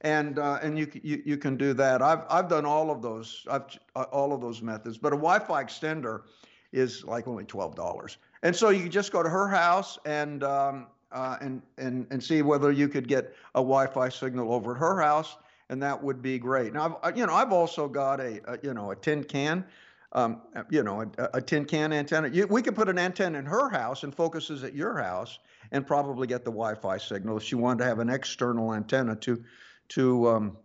And 0.00 0.38
uh, 0.38 0.58
and 0.62 0.78
you, 0.78 0.90
you 1.02 1.22
you 1.24 1.36
can 1.38 1.56
do 1.56 1.72
that. 1.72 2.02
I've 2.02 2.24
I've 2.28 2.48
done 2.48 2.66
all 2.66 2.90
of 2.90 3.00
those. 3.00 3.46
I've 3.50 3.64
uh, 3.96 4.02
all 4.12 4.34
of 4.34 4.42
those 4.42 4.60
methods. 4.60 4.98
But 4.98 5.14
a 5.14 5.16
Wi-Fi 5.16 5.64
extender 5.64 6.22
is 6.70 7.02
like 7.04 7.26
only 7.26 7.44
twelve 7.44 7.74
dollars. 7.74 8.18
And 8.42 8.54
so 8.54 8.68
you 8.68 8.90
just 8.90 9.10
go 9.10 9.22
to 9.22 9.28
her 9.28 9.48
house 9.48 9.98
and 10.04 10.44
um, 10.44 10.88
uh, 11.12 11.38
and 11.40 11.62
and 11.78 12.06
and 12.10 12.22
see 12.22 12.42
whether 12.42 12.70
you 12.70 12.88
could 12.88 13.08
get 13.08 13.34
a 13.54 13.60
Wi-Fi 13.60 14.10
signal 14.10 14.52
over 14.52 14.72
at 14.72 14.78
her 14.78 15.00
house 15.00 15.38
and 15.68 15.82
that 15.82 16.02
would 16.02 16.22
be 16.22 16.38
great. 16.38 16.72
Now, 16.72 16.98
I've, 17.02 17.16
you 17.16 17.26
know, 17.26 17.34
I've 17.34 17.52
also 17.52 17.88
got 17.88 18.20
a, 18.20 18.40
a 18.52 18.58
you 18.62 18.74
know 18.74 18.90
a 18.90 18.96
tin 18.96 19.24
can, 19.24 19.64
um, 20.12 20.42
you 20.70 20.82
know, 20.82 21.02
a, 21.18 21.28
a 21.34 21.42
tin 21.42 21.64
can 21.64 21.92
antenna. 21.92 22.28
You, 22.28 22.46
we 22.46 22.62
could 22.62 22.76
put 22.76 22.88
an 22.88 22.98
antenna 22.98 23.38
in 23.38 23.46
her 23.46 23.68
house 23.68 24.02
and 24.02 24.14
focuses 24.14 24.64
at 24.64 24.74
your 24.74 24.98
house, 24.98 25.38
and 25.72 25.86
probably 25.86 26.26
get 26.26 26.44
the 26.44 26.50
Wi-Fi 26.50 26.98
signal 26.98 27.38
if 27.38 27.42
she 27.42 27.54
wanted 27.54 27.78
to 27.78 27.84
have 27.84 27.98
an 27.98 28.08
external 28.08 28.74
antenna 28.74 29.16
to 29.16 29.42
to 29.88 30.28
um, 30.28 30.56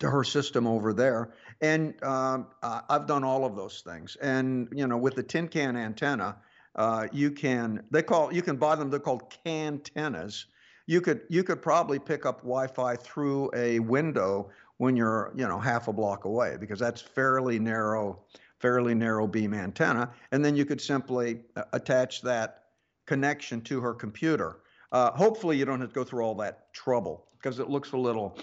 to 0.00 0.10
her 0.10 0.24
system 0.24 0.66
over 0.66 0.92
there. 0.92 1.34
And 1.60 2.02
um, 2.02 2.48
I've 2.62 3.06
done 3.06 3.24
all 3.24 3.44
of 3.44 3.56
those 3.56 3.80
things. 3.80 4.16
And 4.16 4.68
you 4.72 4.86
know, 4.86 4.98
with 4.98 5.14
the 5.14 5.22
tin 5.22 5.48
can 5.48 5.76
antenna, 5.76 6.36
uh, 6.74 7.06
you 7.12 7.30
can 7.30 7.84
they 7.90 8.02
call 8.02 8.32
you 8.32 8.42
can 8.42 8.56
buy 8.56 8.74
them. 8.76 8.90
They're 8.90 9.00
called 9.00 9.34
cantennas 9.44 10.46
you 10.86 11.00
could 11.00 11.22
you 11.28 11.42
could 11.42 11.60
probably 11.60 11.98
pick 11.98 12.24
up 12.24 12.38
Wi-Fi 12.42 12.96
through 12.96 13.50
a 13.54 13.78
window 13.80 14.50
when 14.78 14.96
you're 14.96 15.32
you 15.36 15.46
know 15.46 15.58
half 15.58 15.88
a 15.88 15.92
block 15.92 16.24
away 16.24 16.56
because 16.58 16.78
that's 16.78 17.00
fairly 17.00 17.58
narrow 17.58 18.24
fairly 18.58 18.94
narrow 18.94 19.26
beam 19.26 19.52
antenna. 19.52 20.12
And 20.32 20.44
then 20.44 20.56
you 20.56 20.64
could 20.64 20.80
simply 20.80 21.40
uh, 21.56 21.64
attach 21.72 22.22
that 22.22 22.62
connection 23.06 23.60
to 23.62 23.80
her 23.80 23.94
computer. 23.94 24.60
Uh, 24.92 25.10
hopefully 25.12 25.58
you 25.58 25.64
don't 25.64 25.80
have 25.80 25.90
to 25.90 25.94
go 25.94 26.04
through 26.04 26.24
all 26.24 26.36
that 26.36 26.72
trouble 26.72 27.26
because 27.36 27.58
it 27.58 27.68
looks 27.68 27.92
a 27.92 27.96
little 27.96 28.38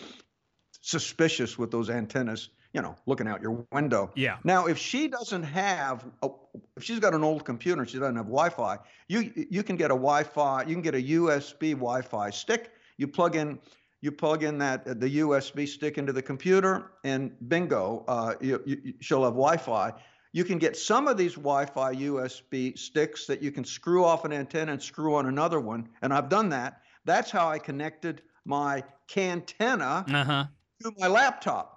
suspicious 0.82 1.58
with 1.58 1.72
those 1.72 1.90
antennas 1.90 2.50
you 2.74 2.82
know, 2.82 2.96
looking 3.06 3.28
out 3.28 3.42
your 3.42 3.66
window. 3.72 4.12
Yeah. 4.16 4.38
Now, 4.44 4.66
if 4.66 4.78
she 4.78 5.08
doesn't 5.08 5.44
have, 5.44 6.06
a, 6.24 6.30
if 6.76 6.84
she's 6.84 7.00
got 7.00 7.14
an 7.14 7.24
old 7.24 7.46
computer 7.46 7.82
and 7.82 7.90
she 7.90 8.00
doesn't 8.00 8.16
have 8.16 8.26
Wi-Fi, 8.26 8.80
you 9.08 9.32
you 9.50 9.64
can 9.64 9.76
get 9.76 9.92
a 9.92 9.96
Wi-Fi, 9.96 10.64
you 10.64 10.74
can 10.74 10.82
get 10.82 10.96
a 10.96 11.04
USB 11.04 11.72
Wi-Fi 11.72 12.32
stick. 12.32 12.72
You 12.98 13.08
plug 13.08 13.36
in, 13.36 13.60
you 14.02 14.12
plug 14.12 14.44
in 14.44 14.58
that 14.58 15.00
the 15.00 15.20
USB 15.20 15.68
stick 15.68 15.98
into 16.00 16.12
the 16.12 16.22
computer, 16.22 16.92
and 17.04 17.32
bingo, 17.48 18.04
uh, 18.08 18.34
you, 18.42 18.62
you, 18.66 18.94
she'll 19.00 19.24
have 19.24 19.34
Wi-Fi. 19.34 19.94
You 20.32 20.44
can 20.44 20.58
get 20.58 20.76
some 20.76 21.08
of 21.08 21.16
these 21.16 21.36
Wi-Fi 21.36 21.94
USB 21.94 22.76
sticks 22.78 23.28
that 23.28 23.44
you 23.44 23.52
can 23.52 23.64
screw 23.64 24.04
off 24.04 24.26
an 24.26 24.34
antenna 24.34 24.72
and 24.72 24.82
screw 24.82 25.14
on 25.14 25.28
another 25.28 25.60
one, 25.60 25.90
and 26.02 26.12
I've 26.12 26.28
done 26.28 26.50
that. 26.50 26.82
That's 27.06 27.30
how 27.30 27.50
I 27.50 27.60
connected 27.60 28.24
my 28.46 28.84
cantenna 29.08 30.12
uh-huh. 30.12 30.46
to 30.82 30.92
my 30.98 31.08
laptop. 31.08 31.73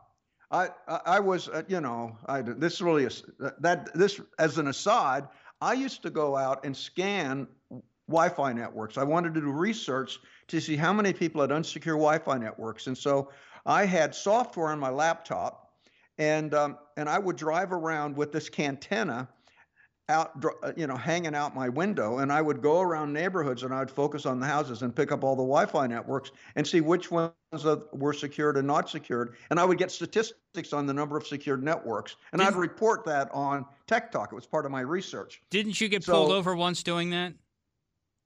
I 0.50 0.69
I 0.87 1.21
was 1.21 1.49
uh, 1.49 1.62
you 1.69 1.81
know 1.81 2.17
I 2.26 2.43
this 2.43 2.81
really 2.81 3.05
is 3.05 3.23
uh, 3.43 3.50
that 3.61 3.93
this 3.95 4.21
as 4.38 4.59
an 4.59 4.69
aside 4.69 5.29
I 5.61 5.73
used 5.73 6.03
to 6.03 6.11
go 6.11 6.37
out 6.37 6.65
and 6.65 6.76
scan 6.76 7.49
Wi-Fi 8.09 8.53
networks. 8.53 8.99
I 8.99 9.05
wanted 9.05 9.35
to 9.35 9.41
do 9.41 9.50
research 9.50 10.19
to 10.49 10.61
see 10.61 10.76
how 10.76 10.93
many 10.93 11.12
people 11.12 11.41
had 11.41 11.50
unsecure 11.50 11.97
Wi-Fi 11.97 12.38
networks, 12.38 12.87
and 12.87 12.97
so 12.97 13.31
I 13.65 13.85
had 13.85 14.15
software 14.15 14.69
on 14.69 14.79
my 14.79 14.91
laptop, 14.91 15.73
and 16.19 16.55
um, 16.55 16.79
and 16.97 17.09
I 17.09 17.19
would 17.19 17.37
drive 17.37 17.73
around 17.73 18.17
with 18.17 18.31
this 18.33 18.49
cantenna 18.49 19.29
out, 20.08 20.44
uh, 20.62 20.72
you 20.76 20.86
know, 20.86 20.96
hanging 20.96 21.34
out 21.34 21.54
my 21.54 21.68
window, 21.68 22.18
and 22.18 22.32
I 22.32 22.40
would 22.40 22.62
go 22.62 22.80
around 22.80 23.12
neighborhoods 23.12 23.64
and 23.64 23.75
I'd 23.75 23.90
focus 23.90 24.25
on 24.25 24.38
the 24.38 24.46
houses 24.46 24.82
and 24.82 24.94
pick 24.94 25.10
up 25.10 25.25
all 25.25 25.34
the 25.34 25.42
Wi-Fi 25.42 25.86
networks 25.88 26.30
and 26.54 26.66
see 26.66 26.80
which 26.80 27.10
ones 27.10 27.32
were 27.92 28.12
secured 28.12 28.56
and 28.56 28.66
not 28.66 28.88
secured, 28.88 29.36
and 29.50 29.58
I 29.58 29.64
would 29.64 29.78
get 29.78 29.90
statistics 29.90 30.72
on 30.72 30.86
the 30.86 30.94
number 30.94 31.16
of 31.16 31.26
secured 31.26 31.62
networks, 31.62 32.16
and 32.32 32.40
I'd 32.40 32.54
report 32.54 33.04
that 33.06 33.30
on 33.32 33.66
Tech 33.86 34.12
Talk. 34.12 34.32
It 34.32 34.34
was 34.34 34.46
part 34.46 34.64
of 34.64 34.70
my 34.70 34.80
research. 34.80 35.42
Didn't 35.50 35.80
you 35.80 35.88
get 35.88 36.04
so, 36.04 36.12
pulled 36.12 36.32
over 36.32 36.54
once 36.54 36.82
doing 36.82 37.10
that? 37.10 37.32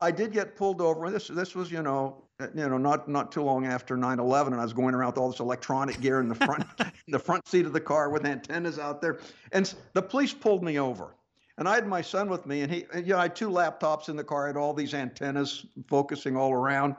I 0.02 0.10
did 0.10 0.32
get 0.32 0.56
pulled 0.56 0.80
over. 0.80 1.10
This 1.10 1.28
this 1.28 1.54
was 1.54 1.70
you 1.70 1.82
know 1.82 2.24
you 2.40 2.68
know 2.68 2.78
not 2.78 3.08
not 3.08 3.32
too 3.32 3.42
long 3.42 3.66
after 3.66 3.96
9/11, 3.96 4.48
and 4.48 4.56
I 4.56 4.64
was 4.64 4.72
going 4.74 4.94
around 4.94 5.12
with 5.12 5.18
all 5.18 5.30
this 5.30 5.40
electronic 5.40 6.00
gear 6.00 6.20
in 6.20 6.28
the 6.28 6.34
front 6.34 6.64
in 6.78 6.90
the 7.08 7.18
front 7.18 7.48
seat 7.48 7.64
of 7.64 7.72
the 7.72 7.80
car 7.80 8.10
with 8.10 8.26
antennas 8.26 8.78
out 8.78 9.00
there, 9.00 9.18
and 9.52 9.72
the 9.94 10.02
police 10.02 10.34
pulled 10.34 10.62
me 10.62 10.78
over 10.78 11.14
and 11.60 11.68
I 11.68 11.74
had 11.74 11.86
my 11.86 12.00
son 12.00 12.30
with 12.30 12.46
me, 12.46 12.62
and 12.62 12.72
he, 12.72 12.86
you 12.96 13.02
know, 13.02 13.18
I 13.18 13.22
had 13.22 13.36
two 13.36 13.50
laptops 13.50 14.08
in 14.08 14.16
the 14.16 14.24
car, 14.24 14.44
I 14.44 14.46
had 14.48 14.56
all 14.56 14.72
these 14.72 14.94
antennas 14.94 15.66
focusing 15.86 16.34
all 16.34 16.52
around. 16.52 16.96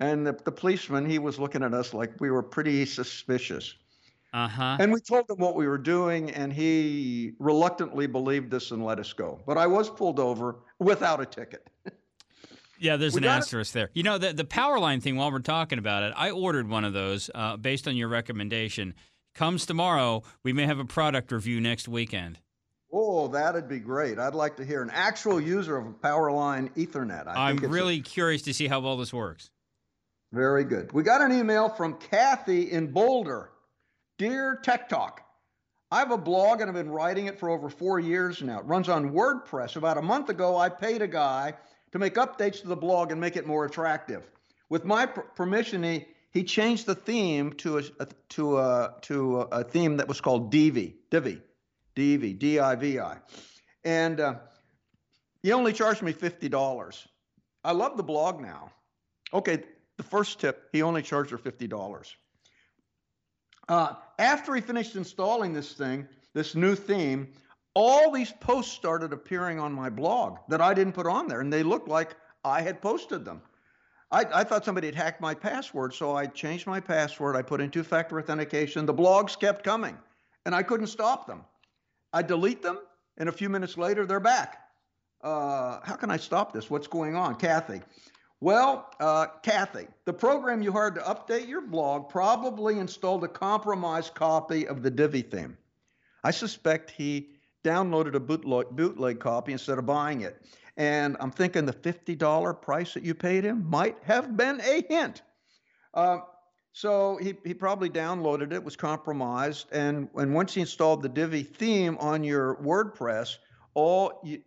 And 0.00 0.26
the, 0.26 0.38
the 0.44 0.52
policeman, 0.52 1.08
he 1.08 1.18
was 1.18 1.38
looking 1.38 1.62
at 1.62 1.72
us 1.72 1.94
like 1.94 2.12
we 2.20 2.30
were 2.30 2.42
pretty 2.42 2.84
suspicious. 2.84 3.74
Uh-huh. 4.34 4.76
And 4.78 4.92
we 4.92 5.00
told 5.00 5.30
him 5.30 5.38
what 5.38 5.56
we 5.56 5.66
were 5.66 5.78
doing, 5.78 6.30
and 6.32 6.52
he 6.52 7.32
reluctantly 7.38 8.06
believed 8.06 8.52
us 8.52 8.70
and 8.70 8.84
let 8.84 9.00
us 9.00 9.14
go. 9.14 9.40
But 9.46 9.56
I 9.56 9.66
was 9.66 9.88
pulled 9.88 10.20
over 10.20 10.56
without 10.78 11.20
a 11.20 11.26
ticket. 11.26 11.66
Yeah, 12.78 12.98
there's 12.98 13.14
we 13.14 13.20
an 13.20 13.24
asterisk 13.24 13.72
there. 13.72 13.88
You 13.94 14.02
know, 14.02 14.18
the, 14.18 14.34
the 14.34 14.44
power 14.44 14.78
line 14.78 15.00
thing, 15.00 15.16
while 15.16 15.32
we're 15.32 15.38
talking 15.38 15.78
about 15.78 16.02
it, 16.02 16.12
I 16.14 16.28
ordered 16.28 16.68
one 16.68 16.84
of 16.84 16.92
those 16.92 17.30
uh, 17.34 17.56
based 17.56 17.88
on 17.88 17.96
your 17.96 18.08
recommendation. 18.08 18.92
Comes 19.34 19.64
tomorrow. 19.64 20.24
We 20.42 20.52
may 20.52 20.66
have 20.66 20.78
a 20.78 20.84
product 20.84 21.32
review 21.32 21.58
next 21.58 21.88
weekend. 21.88 22.38
Oh, 22.98 23.28
that'd 23.28 23.68
be 23.68 23.78
great. 23.78 24.18
I'd 24.18 24.34
like 24.34 24.56
to 24.56 24.64
hear 24.64 24.80
an 24.80 24.88
actual 24.88 25.38
user 25.38 25.76
of 25.76 25.86
a 25.86 25.90
Powerline 25.90 26.74
Ethernet. 26.76 27.26
I 27.26 27.50
am 27.50 27.58
really 27.58 27.98
a, 27.98 28.02
curious 28.02 28.40
to 28.42 28.54
see 28.54 28.68
how 28.68 28.80
well 28.80 28.96
this 28.96 29.12
works. 29.12 29.50
Very 30.32 30.64
good. 30.64 30.92
We 30.94 31.02
got 31.02 31.20
an 31.20 31.30
email 31.30 31.68
from 31.68 31.98
Kathy 31.98 32.72
in 32.72 32.92
Boulder. 32.92 33.50
Dear 34.16 34.58
Tech 34.62 34.88
Talk, 34.88 35.20
I 35.90 35.98
have 35.98 36.10
a 36.10 36.16
blog 36.16 36.62
and 36.62 36.70
I've 36.70 36.74
been 36.74 36.88
writing 36.88 37.26
it 37.26 37.38
for 37.38 37.50
over 37.50 37.68
four 37.68 38.00
years 38.00 38.40
now. 38.40 38.60
It 38.60 38.64
runs 38.64 38.88
on 38.88 39.12
WordPress. 39.12 39.76
About 39.76 39.98
a 39.98 40.02
month 40.02 40.30
ago, 40.30 40.56
I 40.56 40.70
paid 40.70 41.02
a 41.02 41.06
guy 41.06 41.52
to 41.92 41.98
make 41.98 42.14
updates 42.14 42.62
to 42.62 42.68
the 42.68 42.76
blog 42.76 43.12
and 43.12 43.20
make 43.20 43.36
it 43.36 43.46
more 43.46 43.66
attractive. 43.66 44.26
With 44.70 44.86
my 44.86 45.04
permission, 45.04 45.82
he, 45.82 46.06
he 46.30 46.44
changed 46.44 46.86
the 46.86 46.94
theme 46.94 47.52
to 47.58 47.76
a, 47.76 47.82
to 48.30 48.56
a, 48.56 48.94
to 49.02 49.40
a 49.40 49.64
theme 49.64 49.98
that 49.98 50.08
was 50.08 50.22
called 50.22 50.50
Divi. 50.50 50.96
Divi. 51.10 51.42
D-V, 51.96 52.34
D-I-V-I. 52.34 53.16
And 53.84 54.20
uh, 54.20 54.34
he 55.42 55.52
only 55.52 55.72
charged 55.72 56.02
me 56.02 56.12
$50. 56.12 57.06
I 57.64 57.72
love 57.72 57.96
the 57.96 58.02
blog 58.02 58.40
now. 58.40 58.70
Okay, 59.34 59.64
the 59.96 60.02
first 60.02 60.38
tip, 60.38 60.68
he 60.72 60.82
only 60.82 61.02
charged 61.02 61.30
her 61.30 61.38
$50. 61.38 62.14
Uh, 63.68 63.94
after 64.18 64.54
he 64.54 64.60
finished 64.60 64.94
installing 64.94 65.52
this 65.52 65.72
thing, 65.72 66.06
this 66.34 66.54
new 66.54 66.76
theme, 66.76 67.32
all 67.74 68.10
these 68.10 68.32
posts 68.40 68.72
started 68.72 69.12
appearing 69.12 69.58
on 69.58 69.72
my 69.72 69.90
blog 69.90 70.38
that 70.48 70.60
I 70.60 70.74
didn't 70.74 70.92
put 70.92 71.06
on 71.06 71.26
there, 71.26 71.40
and 71.40 71.52
they 71.52 71.62
looked 71.62 71.88
like 71.88 72.14
I 72.44 72.60
had 72.60 72.80
posted 72.80 73.24
them. 73.24 73.42
I, 74.10 74.24
I, 74.32 74.44
thought 74.44 74.64
somebody 74.64 74.86
had 74.86 74.94
hacked 74.94 75.20
my 75.20 75.34
password, 75.34 75.92
so 75.92 76.14
I 76.14 76.26
changed 76.26 76.66
my 76.66 76.78
password. 76.78 77.34
I 77.34 77.42
put 77.42 77.60
in 77.60 77.70
two 77.70 77.82
factor 77.82 78.20
authentication. 78.20 78.86
The 78.86 78.94
blogs 78.94 79.38
kept 79.38 79.64
coming, 79.64 79.98
and 80.44 80.54
I 80.54 80.62
couldn't 80.62 80.86
stop 80.86 81.26
them. 81.26 81.44
I 82.16 82.22
delete 82.22 82.62
them, 82.62 82.78
and 83.18 83.28
a 83.28 83.32
few 83.32 83.50
minutes 83.50 83.76
later, 83.76 84.06
they're 84.06 84.20
back. 84.20 84.62
Uh, 85.22 85.80
how 85.82 85.96
can 85.96 86.10
I 86.10 86.16
stop 86.16 86.50
this? 86.50 86.70
What's 86.70 86.86
going 86.86 87.14
on? 87.14 87.34
Kathy. 87.34 87.82
Well, 88.40 88.88
uh, 89.00 89.26
Kathy, 89.42 89.86
the 90.06 90.14
program 90.14 90.62
you 90.62 90.72
hired 90.72 90.94
to 90.94 91.02
update 91.02 91.46
your 91.46 91.60
blog 91.60 92.08
probably 92.08 92.78
installed 92.78 93.22
a 93.24 93.28
compromised 93.28 94.14
copy 94.14 94.66
of 94.66 94.82
the 94.82 94.90
Divi 94.90 95.20
theme. 95.20 95.58
I 96.24 96.30
suspect 96.30 96.90
he 96.90 97.32
downloaded 97.62 98.14
a 98.14 98.20
bootleg, 98.20 98.70
bootleg 98.70 99.20
copy 99.20 99.52
instead 99.52 99.76
of 99.76 99.84
buying 99.84 100.22
it. 100.22 100.40
And 100.78 101.18
I'm 101.20 101.30
thinking 101.30 101.66
the 101.66 101.74
$50 101.74 102.62
price 102.62 102.94
that 102.94 103.02
you 103.02 103.14
paid 103.14 103.44
him 103.44 103.68
might 103.68 103.98
have 104.04 104.38
been 104.38 104.62
a 104.62 104.82
hint. 104.88 105.20
Uh, 105.92 106.20
so 106.76 107.16
he, 107.16 107.34
he 107.42 107.54
probably 107.54 107.88
downloaded 107.88 108.52
it, 108.52 108.62
was 108.62 108.76
compromised, 108.76 109.66
and, 109.72 110.10
and 110.14 110.34
once 110.34 110.52
he 110.52 110.60
installed 110.60 111.00
the 111.00 111.08
Divi 111.08 111.42
theme 111.42 111.96
on 111.98 112.22
your 112.22 112.56
WordPress, 112.56 113.38
all 113.72 114.20
you, 114.22 114.42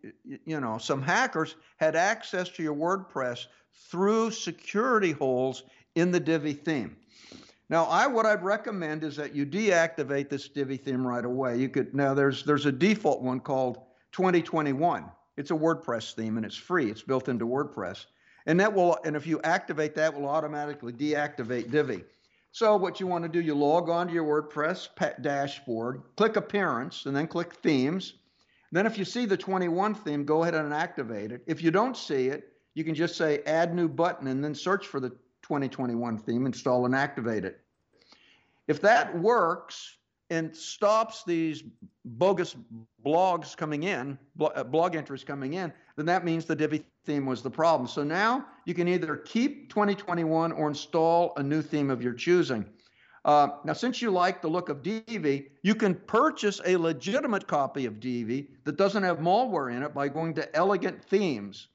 you 0.46 0.60
know, 0.60 0.78
some 0.78 1.02
hackers 1.02 1.56
had 1.78 1.96
access 1.96 2.48
to 2.50 2.62
your 2.62 2.76
WordPress 2.76 3.48
through 3.90 4.30
security 4.30 5.12
holes 5.12 5.64
in 5.96 6.12
the 6.12 6.20
Divi 6.20 6.54
theme. 6.54 6.98
Now, 7.68 7.86
I 7.86 8.06
what 8.06 8.28
I'd 8.28 8.44
recommend 8.44 9.04
is 9.04 9.16
that 9.16 9.34
you 9.34 9.44
deactivate 9.44 10.30
this 10.30 10.50
Divi 10.50 10.78
theme 10.78 11.08
right 11.08 11.26
away. 11.26 11.58
You 11.58 11.68
could 11.68 11.96
now 11.96 12.14
there's 12.14 12.44
there's 12.44 12.68
a 12.68 12.72
default 12.72 13.24
one 13.24 13.40
called 13.40 13.80
2021. 14.12 15.10
It's 15.36 15.50
a 15.50 15.56
WordPress 15.56 16.14
theme 16.14 16.38
and 16.38 16.46
it's 16.46 16.56
free. 16.56 16.92
It's 16.92 17.02
built 17.02 17.28
into 17.28 17.48
WordPress. 17.48 18.06
And 18.46 18.60
that 18.60 18.72
will 18.72 19.00
and 19.04 19.16
if 19.16 19.26
you 19.26 19.42
activate 19.42 19.96
that 19.96 20.14
will 20.14 20.28
automatically 20.28 20.94
deactivate 20.94 21.72
Divi. 21.72 22.04
So 22.52 22.76
what 22.76 23.00
you 23.00 23.08
want 23.08 23.24
to 23.24 23.30
do, 23.30 23.40
you 23.40 23.54
log 23.54 23.90
on 23.90 24.08
to 24.08 24.14
your 24.14 24.26
WordPress 24.26 24.90
dashboard, 25.22 26.02
click 26.16 26.36
Appearance, 26.36 27.06
and 27.06 27.16
then 27.16 27.28
click 27.28 27.54
Themes. 27.54 28.14
Then 28.72 28.86
if 28.86 28.98
you 28.98 29.06
see 29.06 29.26
the 29.26 29.38
21 29.38 29.96
theme, 29.96 30.26
go 30.26 30.44
ahead 30.44 30.56
and 30.56 30.74
activate 30.74 31.32
it. 31.32 31.44
If 31.48 31.62
you 31.62 31.72
don't 31.72 31.96
see 31.96 32.28
it, 32.28 32.54
you 32.74 32.84
can 32.84 32.96
just 32.96 33.16
say 33.16 33.40
Add 33.46 33.74
New 33.74 33.88
Button 33.88 34.28
and 34.28 34.44
then 34.44 34.54
search 34.54 34.88
for 34.88 35.00
the 35.00 35.10
2021 35.42 36.18
theme, 36.20 36.46
install 36.46 36.86
and 36.86 36.96
activate 36.96 37.46
it. 37.46 37.60
If 38.68 38.82
that 38.82 39.18
works 39.18 39.98
and 40.30 40.56
stops 40.56 41.24
these 41.24 41.64
bogus 42.06 42.56
blogs 43.06 43.58
coming 43.58 43.84
in, 43.84 44.18
uh, 44.40 44.64
blog 44.64 44.96
entries 44.96 45.24
coming 45.24 45.54
in, 45.54 45.74
then 45.96 46.06
that 46.06 46.24
means 46.24 46.46
the 46.46 46.56
Divi 46.56 46.84
theme 47.06 47.26
was 47.26 47.42
the 47.42 47.50
problem. 47.50 47.88
So 47.88 48.04
now 48.04 48.46
you 48.66 48.74
can 48.74 48.88
either 48.88 49.18
keep 49.18 49.70
2021 49.70 50.52
or 50.52 50.68
install 50.68 51.34
a 51.38 51.44
new 51.44 51.62
theme 51.62 51.90
of 51.90 52.02
your 52.02 52.14
choosing. 52.14 52.66
Uh, 53.26 53.50
now, 53.66 53.74
since 53.74 54.02
you 54.02 54.12
like 54.12 54.42
the 54.42 54.48
look 54.48 54.70
of 54.70 54.82
Divi, 54.82 55.52
you 55.62 55.76
can 55.76 55.94
purchase 55.94 56.62
a 56.66 56.78
legitimate 56.78 57.48
copy 57.48 57.86
of 57.86 58.00
Divi 58.00 58.50
that 58.64 58.78
doesn't 58.78 59.04
have 59.04 59.20
malware 59.20 59.76
in 59.76 59.84
it 59.84 59.94
by 59.94 60.08
going 60.08 60.34
to 60.36 60.56
Elegant 60.56 61.04
Themes. 61.04 61.68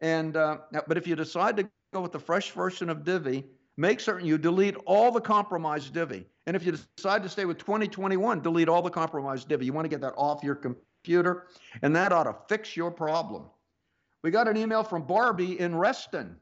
And 0.00 0.36
uh, 0.36 0.58
but 0.86 0.98
if 0.98 1.06
you 1.06 1.16
decide 1.16 1.56
to 1.56 1.68
go 1.94 2.00
with 2.00 2.12
the 2.12 2.18
fresh 2.18 2.50
version 2.50 2.90
of 2.90 3.04
Divi, 3.04 3.44
make 3.82 3.98
certain 3.98 4.26
you 4.26 4.38
delete 4.38 4.76
all 4.86 5.10
the 5.10 5.20
compromised 5.20 5.92
Divi. 5.92 6.24
And 6.46 6.54
if 6.54 6.64
you 6.64 6.78
decide 6.96 7.24
to 7.24 7.28
stay 7.28 7.44
with 7.44 7.58
2021, 7.58 8.40
delete 8.40 8.68
all 8.68 8.80
the 8.80 8.90
compromised 8.90 9.48
Divi. 9.48 9.66
You 9.66 9.72
want 9.72 9.84
to 9.84 9.88
get 9.90 10.00
that 10.00 10.14
off 10.16 10.44
your 10.44 10.54
computer, 10.54 11.48
and 11.82 11.94
that 11.96 12.12
ought 12.12 12.24
to 12.24 12.36
fix 12.48 12.76
your 12.76 12.92
problem. 12.92 13.44
We 14.22 14.30
got 14.30 14.46
an 14.46 14.56
email 14.56 14.84
from 14.84 15.02
Barbie 15.02 15.58
in 15.58 15.74
Reston. 15.74 16.36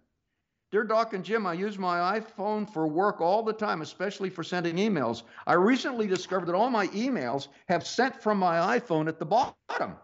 Dear 0.71 0.85
Doc 0.85 1.15
and 1.15 1.25
Jim, 1.25 1.47
I 1.47 1.55
use 1.55 1.79
my 1.79 2.21
iPhone 2.21 2.71
for 2.71 2.87
work 2.87 3.23
all 3.23 3.43
the 3.43 3.55
time, 3.55 3.81
especially 3.81 4.29
for 4.29 4.45
sending 4.45 4.77
emails. 4.77 5.23
I 5.47 5.55
recently 5.55 6.07
discovered 6.07 6.47
that 6.47 6.55
all 6.55 6.71
my 6.71 6.89
emails 6.89 7.49
have 7.69 7.87
sent 7.87 8.23
from 8.23 8.39
my 8.39 8.79
iPhone 8.79 9.09
at 9.09 9.19
the 9.19 9.25
bottom. 9.25 9.97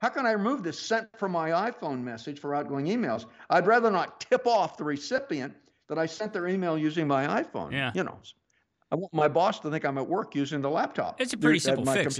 How 0.00 0.08
can 0.08 0.26
I 0.26 0.32
remove 0.32 0.64
this 0.64 0.78
sent 0.78 1.08
from 1.16 1.32
my 1.32 1.50
iPhone 1.50 2.02
message 2.02 2.40
for 2.40 2.54
outgoing 2.54 2.86
emails? 2.86 3.26
I'd 3.48 3.68
rather 3.68 3.92
not 3.92 4.20
tip 4.20 4.46
off 4.46 4.76
the 4.76 4.84
recipient 4.84 5.54
that 5.88 5.98
I 5.98 6.06
sent 6.06 6.32
their 6.32 6.48
email 6.48 6.78
using 6.78 7.06
my 7.06 7.42
iPhone. 7.42 7.72
Yeah. 7.72 7.92
You 7.94 8.04
know, 8.04 8.18
I 8.90 8.96
want 8.96 9.12
my 9.12 9.28
boss 9.28 9.60
to 9.60 9.70
think 9.70 9.84
I'm 9.84 9.98
at 9.98 10.08
work 10.08 10.34
using 10.34 10.60
the 10.60 10.70
laptop. 10.70 11.20
It's 11.20 11.32
a 11.32 11.36
pretty 11.36 11.58
simple 11.58 11.84
fix. 11.84 12.18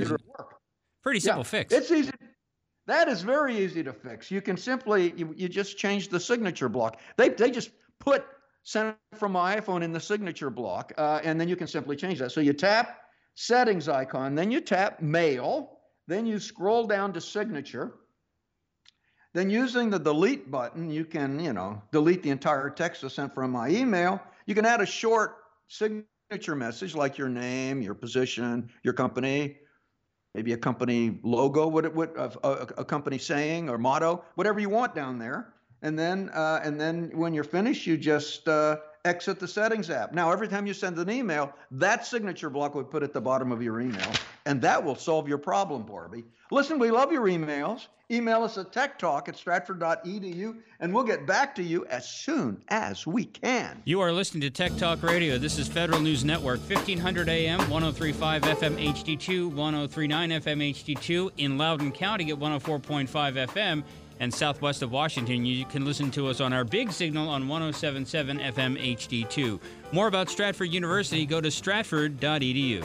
Pretty 1.03 1.21
simple 1.21 1.41
yeah, 1.41 1.45
fix. 1.45 1.73
It's 1.73 1.91
easy. 1.91 2.11
That 2.87 3.09
is 3.09 3.23
very 3.23 3.57
easy 3.59 3.83
to 3.83 3.93
fix. 3.93 4.31
You 4.31 4.43
can 4.43 4.57
simply 4.57 5.15
you, 5.17 5.35
you 5.37 5.49
just 5.49 5.79
change 5.79 6.09
the 6.09 6.21
signature 6.21 6.69
block. 6.69 7.01
They 7.17 7.31
they 7.31 7.51
just 7.51 7.71
put 7.99 8.25
sent 8.63 8.97
from 9.15 9.33
my 9.33 9.61
iPhone 9.61 9.83
in 9.83 9.93
the 9.93 10.01
signature 10.01 10.51
block, 10.51 10.93
uh, 10.99 11.21
and 11.23 11.41
then 11.41 11.49
you 11.49 11.57
can 11.57 11.67
simply 11.67 11.97
change 11.97 12.19
that. 12.19 12.33
So 12.33 12.41
you 12.41 12.53
tap 12.53 12.99
settings 13.35 13.89
icon, 13.89 14.35
then 14.35 14.51
you 14.51 14.61
tap 14.61 15.01
mail, 15.01 15.79
then 16.07 16.27
you 16.27 16.39
scroll 16.39 16.87
down 16.87 17.13
to 17.13 17.21
signature. 17.21 17.95
Then 19.35 19.51
using 19.51 19.91
the 19.91 19.99
delete 19.99 20.49
button, 20.49 20.91
you 20.91 21.05
can, 21.05 21.41
you 21.41 21.53
know, 21.53 21.83
delete 21.91 22.23
the 22.23 22.31
entire 22.31 22.71
text 22.71 23.03
that's 23.03 23.15
sent 23.15 23.35
from 23.35 23.51
my 23.51 23.69
email. 23.69 24.21
You 24.47 24.55
can 24.55 24.65
add 24.65 24.81
a 24.81 24.87
short 24.87 25.39
signature 25.67 26.55
message 26.55 26.95
like 26.95 27.19
your 27.19 27.29
name, 27.29 27.83
your 27.83 27.95
position, 27.95 28.71
your 28.85 28.95
company, 28.95 29.57
maybe 30.35 30.53
a 30.53 30.57
company 30.57 31.19
logo, 31.25 31.67
what 31.67 31.85
it 31.85 31.93
would 31.93 32.11
a, 32.17 32.31
a, 32.79 32.85
company 32.85 33.19
saying 33.19 33.69
or 33.69 33.77
motto, 33.77 34.25
whatever 34.37 34.61
you 34.61 34.69
want 34.69 34.95
down 34.95 35.19
there. 35.19 35.53
And 35.83 35.99
then, 35.99 36.31
uh, 36.31 36.61
and 36.63 36.81
then 36.81 37.11
when 37.13 37.35
you're 37.35 37.43
finished, 37.45 37.89
you 37.89 37.97
just 37.97 38.47
uh, 38.49 38.77
exit 39.05 39.41
the 39.41 39.49
settings 39.49 39.91
app. 39.91 40.13
Now, 40.15 40.31
every 40.31 40.47
time 40.47 40.65
you 40.65 40.75
send 40.75 40.97
an 40.99 41.11
email, 41.11 41.53
that 41.73 42.07
signature 42.07 42.51
block 42.51 42.77
would 42.77 42.89
put 42.89 43.03
at 43.03 43.13
the 43.13 43.21
bottom 43.21 43.51
of 43.51 43.63
your 43.63 43.81
email, 43.81 44.13
and 44.47 44.61
that 44.63 44.83
will 44.83 44.97
solve 44.97 45.29
your 45.29 45.39
problem, 45.39 45.83
Barbie. 45.83 46.25
Listen, 46.51 46.79
we 46.79 46.91
love 46.91 47.11
your 47.11 47.27
emails. 47.27 47.87
Email 48.11 48.43
us 48.43 48.59
at 48.59 48.71
techtalk 48.71 49.29
at 49.29 49.37
stratford.edu, 49.37 50.57
and 50.81 50.95
we'll 50.95 51.05
get 51.05 51.27
back 51.27 51.55
to 51.55 51.63
you 51.63 51.87
as 51.87 52.07
soon 52.07 52.63
as 52.69 53.07
we 53.07 53.25
can. 53.25 53.81
You 53.87 54.03
are 54.03 54.13
listening 54.13 54.43
to 54.43 54.51
Tech 54.51 54.77
Talk 54.77 55.03
Radio. 55.03 55.39
This 55.39 55.59
is 55.59 55.69
Federal 55.69 56.01
News 56.01 56.23
Network, 56.23 56.61
1500 56.61 57.31
AM, 57.31 57.59
1035 57.71 58.43
FM 58.43 58.93
HD2, 58.93 59.55
1039 59.55 60.31
FM 60.31 60.75
HD2 60.75 61.31
in 61.39 61.57
Loudoun 61.57 61.93
County 61.93 62.31
at 62.31 62.39
104.5 62.39 63.09
FM 63.09 63.83
and 64.21 64.33
southwest 64.33 64.83
of 64.83 64.93
Washington, 64.93 65.45
you 65.45 65.65
can 65.65 65.85
listen 65.85 66.11
to 66.13 66.29
us 66.29 66.41
on 66.41 66.53
our 66.53 66.65
big 66.65 66.93
signal 66.93 67.29
on 67.29 67.49
1077 67.49 68.39
FM 68.39 68.97
HD2. 68.97 69.59
More 69.93 70.07
about 70.07 70.29
Stratford 70.29 70.73
University, 70.73 71.27
go 71.27 71.41
to 71.41 71.51
stratford.edu. 71.51 72.85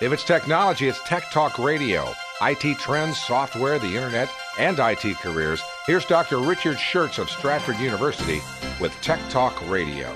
If 0.00 0.12
it's 0.12 0.22
technology, 0.22 0.86
it's 0.86 1.02
Tech 1.08 1.28
Talk 1.32 1.58
Radio. 1.58 2.14
IT 2.40 2.78
trends, 2.78 3.20
software, 3.20 3.80
the 3.80 3.96
internet, 3.96 4.30
and 4.56 4.78
IT 4.78 5.16
careers. 5.16 5.60
Here's 5.88 6.04
Dr. 6.04 6.38
Richard 6.38 6.76
Shurtz 6.76 7.18
of 7.18 7.28
Stratford 7.28 7.80
University 7.80 8.40
with 8.80 8.92
Tech 9.02 9.18
Talk 9.28 9.60
Radio. 9.68 10.14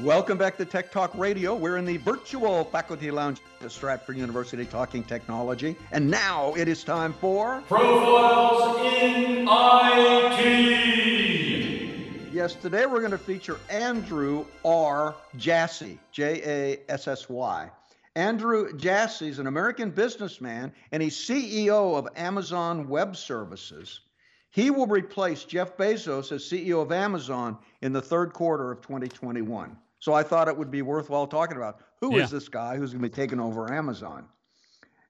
Welcome 0.00 0.38
back 0.38 0.56
to 0.56 0.64
Tech 0.64 0.90
Talk 0.90 1.10
Radio. 1.14 1.54
We're 1.54 1.76
in 1.76 1.84
the 1.84 1.98
virtual 1.98 2.64
faculty 2.64 3.10
lounge 3.10 3.42
at 3.60 3.70
Stratford 3.70 4.16
University 4.16 4.64
talking 4.64 5.04
technology. 5.04 5.76
And 5.92 6.10
now 6.10 6.54
it 6.54 6.66
is 6.66 6.82
time 6.82 7.12
for 7.12 7.60
Profiles 7.68 8.80
in 9.02 9.46
IT. 9.46 10.76
Yes, 12.32 12.54
today 12.54 12.86
we're 12.86 13.00
going 13.00 13.10
to 13.10 13.18
feature 13.18 13.60
Andrew 13.68 14.46
R. 14.64 15.14
Jassy, 15.36 15.98
J 16.10 16.40
A 16.42 16.78
S 16.90 17.06
S 17.06 17.28
Y. 17.28 17.68
Andrew 18.16 18.72
Jassy 18.72 19.28
is 19.28 19.38
an 19.38 19.46
American 19.46 19.90
businessman 19.90 20.72
and 20.90 21.02
he's 21.02 21.14
CEO 21.14 21.98
of 21.98 22.08
Amazon 22.16 22.88
Web 22.88 23.14
Services. 23.14 24.00
He 24.48 24.70
will 24.70 24.86
replace 24.86 25.44
Jeff 25.44 25.76
Bezos 25.76 26.32
as 26.32 26.42
CEO 26.42 26.80
of 26.80 26.92
Amazon 26.92 27.58
in 27.82 27.92
the 27.92 28.00
third 28.00 28.32
quarter 28.32 28.72
of 28.72 28.80
2021. 28.80 29.76
So 29.98 30.14
I 30.14 30.22
thought 30.22 30.48
it 30.48 30.56
would 30.56 30.70
be 30.70 30.80
worthwhile 30.80 31.26
talking 31.26 31.58
about 31.58 31.80
who 32.00 32.16
yeah. 32.16 32.24
is 32.24 32.30
this 32.30 32.48
guy 32.48 32.78
who's 32.78 32.92
going 32.92 33.02
to 33.02 33.08
be 33.10 33.14
taking 33.14 33.38
over 33.38 33.70
Amazon. 33.70 34.26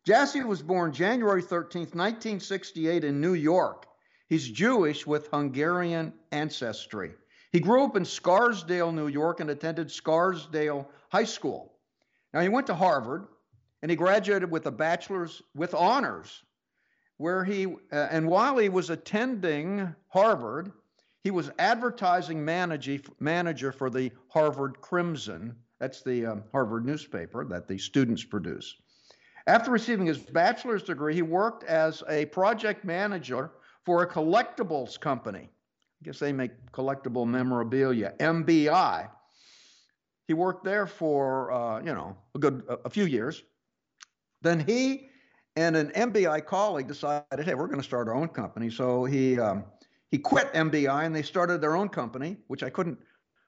Jassy 0.05 0.42
was 0.42 0.61
born 0.61 0.92
January 0.92 1.42
13, 1.42 1.83
1968, 1.83 3.05
in 3.05 3.21
New 3.21 3.35
York. 3.35 3.87
He's 4.29 4.49
Jewish 4.49 5.07
with 5.07 5.29
Hungarian 5.33 6.12
ancestry. 6.33 7.12
He 7.53 7.61
grew 7.61 7.85
up 7.85 7.97
in 7.97 8.05
Scarsdale, 8.05 8.90
New 8.90 9.07
York, 9.07 9.38
and 9.38 9.51
attended 9.51 9.92
Scarsdale 9.92 10.88
High 11.09 11.25
School. 11.25 11.75
Now, 12.37 12.42
he 12.42 12.51
went 12.51 12.66
to 12.66 12.75
Harvard 12.75 13.29
and 13.81 13.90
he 13.90 13.96
graduated 13.96 14.51
with 14.51 14.66
a 14.66 14.70
bachelor's 14.70 15.40
with 15.55 15.72
honors, 15.72 16.42
where 17.16 17.42
he, 17.42 17.64
uh, 17.64 18.09
and 18.11 18.29
while 18.29 18.59
he 18.59 18.68
was 18.68 18.90
attending 18.90 19.94
Harvard, 20.09 20.70
he 21.25 21.31
was 21.31 21.51
advertising 21.59 22.44
manager, 22.44 22.99
manager 23.20 23.72
for 23.72 23.88
the 23.88 24.12
Harvard 24.29 24.83
Crimson. 24.83 25.57
That's 25.81 26.03
the 26.03 26.27
um, 26.27 26.44
Harvard 26.53 26.85
newspaper 26.85 27.42
that 27.46 27.68
the 27.68 27.79
students 27.79 28.22
produce. 28.22 28.77
After 29.46 29.70
receiving 29.70 30.05
his 30.05 30.18
bachelor's 30.18 30.83
degree, 30.83 31.14
he 31.14 31.22
worked 31.22 31.64
as 31.64 32.03
a 32.07 32.27
project 32.27 32.85
manager 32.85 33.53
for 33.83 34.03
a 34.03 34.07
collectibles 34.07 35.01
company. 35.01 35.49
I 35.49 36.05
guess 36.05 36.18
they 36.18 36.35
make 36.35 36.51
collectible 36.72 37.27
memorabilia, 37.27 38.12
MBI. 38.20 39.09
He 40.26 40.34
worked 40.34 40.64
there 40.64 40.86
for, 40.86 41.52
uh, 41.52 41.78
you 41.78 41.94
know, 41.94 42.16
a 42.34 42.38
good 42.38 42.62
a 42.84 42.90
few 42.90 43.04
years. 43.04 43.42
Then 44.42 44.60
he 44.60 45.08
and 45.54 45.76
an 45.76 45.90
MBI 45.90 46.44
colleague 46.44 46.88
decided, 46.88 47.44
hey, 47.44 47.54
we're 47.54 47.66
going 47.68 47.80
to 47.80 47.86
start 47.86 48.08
our 48.08 48.14
own 48.14 48.28
company. 48.28 48.70
So 48.70 49.04
he 49.04 49.38
um, 49.38 49.64
he 50.10 50.18
quit 50.18 50.52
MBI 50.52 51.06
and 51.06 51.14
they 51.14 51.22
started 51.22 51.60
their 51.60 51.76
own 51.76 51.88
company, 51.88 52.36
which 52.48 52.62
I 52.62 52.70
couldn't 52.70 52.98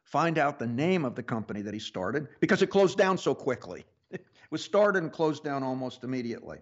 find 0.05 0.39
out 0.39 0.59
the 0.59 0.67
name 0.67 1.05
of 1.05 1.15
the 1.15 1.23
company 1.23 1.63
that 1.63 1.75
he 1.75 1.81
started 1.81 2.29
because 2.41 2.63
it 2.63 2.69
closed 2.69 2.97
down 2.97 3.19
so 3.19 3.35
quickly. 3.35 3.85
It 4.49 4.53
was 4.53 4.65
started 4.65 5.03
and 5.03 5.13
closed 5.13 5.45
down 5.45 5.63
almost 5.63 6.05
immediately. 6.05 6.57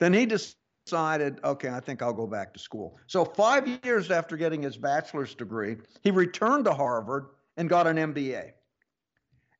Then 0.00 0.12
he 0.12 0.26
decided, 0.26 1.38
okay, 1.44 1.68
I 1.68 1.78
think 1.78 2.02
I'll 2.02 2.12
go 2.12 2.26
back 2.26 2.52
to 2.54 2.58
school. 2.58 2.98
So 3.06 3.24
five 3.24 3.68
years 3.84 4.10
after 4.10 4.36
getting 4.36 4.62
his 4.62 4.76
bachelor's 4.76 5.36
degree, 5.36 5.76
he 6.02 6.10
returned 6.10 6.64
to 6.64 6.74
Harvard 6.74 7.26
and 7.56 7.68
got 7.68 7.86
an 7.86 7.98
MBA 7.98 8.50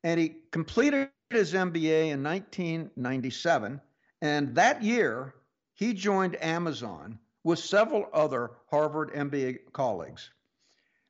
and 0.04 0.18
he 0.18 0.36
completed 0.50 1.10
his 1.30 1.52
MBA 1.52 2.10
in 2.10 2.22
1997. 2.22 3.80
And 4.22 4.54
that 4.54 4.82
year, 4.82 5.34
he 5.74 5.94
joined 5.94 6.42
Amazon 6.42 7.18
with 7.44 7.58
several 7.58 8.06
other 8.12 8.50
Harvard 8.70 9.12
MBA 9.12 9.72
colleagues. 9.72 10.30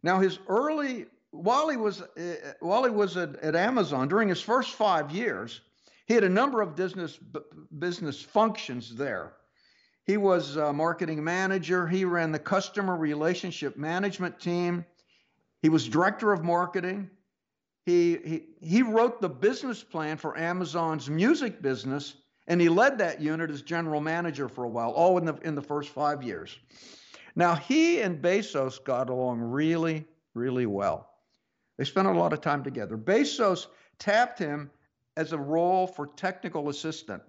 Now, 0.03 0.21
his 0.21 0.39
early 0.49 1.07
while 1.33 1.69
he 1.69 1.77
was 1.77 2.03
uh, 2.03 2.35
while 2.61 2.85
he 2.85 2.91
was 2.91 3.17
at, 3.17 3.37
at, 3.37 3.55
Amazon 3.55 4.09
during 4.09 4.29
his 4.29 4.41
first 4.41 4.71
five 4.71 5.13
years, 5.13 5.61
he 6.07 6.15
had 6.15 6.25
a 6.25 6.29
number 6.29 6.61
of 6.61 6.75
business 6.75 7.19
business 7.79 8.21
functions 8.21 8.95
there. 8.95 9.35
He 10.05 10.17
was 10.17 10.57
a 10.57 10.73
marketing 10.73 11.23
manager. 11.23 11.87
He 11.87 12.05
ran 12.05 12.33
the 12.33 12.39
customer 12.39 12.97
relationship 12.97 13.77
management 13.77 14.41
team. 14.41 14.85
He 15.63 15.69
was 15.69 15.87
director 15.87 16.33
of 16.33 16.43
marketing. 16.43 17.11
He, 17.87 18.19
he, 18.25 18.43
he 18.61 18.83
wrote 18.83 19.21
the 19.21 19.29
business 19.29 19.83
plan 19.83 20.17
for 20.17 20.37
Amazon's 20.37 21.09
music 21.09 21.63
business, 21.63 22.15
and 22.47 22.61
he 22.61 22.69
led 22.69 22.99
that 22.99 23.21
unit 23.21 23.51
as 23.51 23.63
general 23.63 24.01
manager 24.01 24.49
for 24.49 24.65
a 24.65 24.69
while, 24.69 24.91
all 24.91 25.19
in 25.19 25.25
the, 25.25 25.35
in 25.37 25.55
the 25.55 25.63
first 25.63 25.91
five 25.91 26.23
years. 26.23 26.59
Now, 27.37 27.55
he 27.55 28.01
and 28.01 28.21
Bezos 28.21 28.83
got 28.85 29.09
along 29.09 29.41
really, 29.41 30.05
really 30.35 30.67
well. 30.67 31.11
They 31.79 31.85
spent 31.85 32.09
a 32.09 32.13
lot 32.13 32.33
of 32.33 32.41
time 32.41 32.63
together. 32.63 32.99
Bezos 32.99 33.69
tapped 33.99 34.39
him 34.39 34.71
as 35.17 35.33
a 35.33 35.39
role 35.39 35.87
for 35.87 36.07
technical 36.07 36.69
assistant. 36.69 37.23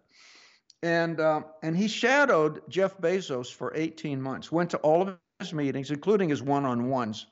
And, 0.83 1.19
uh, 1.19 1.43
and 1.61 1.77
he 1.77 1.87
shadowed 1.87 2.61
Jeff 2.67 2.97
Bezos 2.97 3.53
for 3.53 3.71
18 3.75 4.21
months, 4.21 4.51
went 4.51 4.69
to 4.71 4.77
all 4.77 5.01
of 5.03 5.17
his 5.39 5.53
meetings, 5.53 5.91
including 5.91 6.29
his 6.29 6.41
one 6.41 6.65
on 6.65 6.89
ones. 6.89 7.27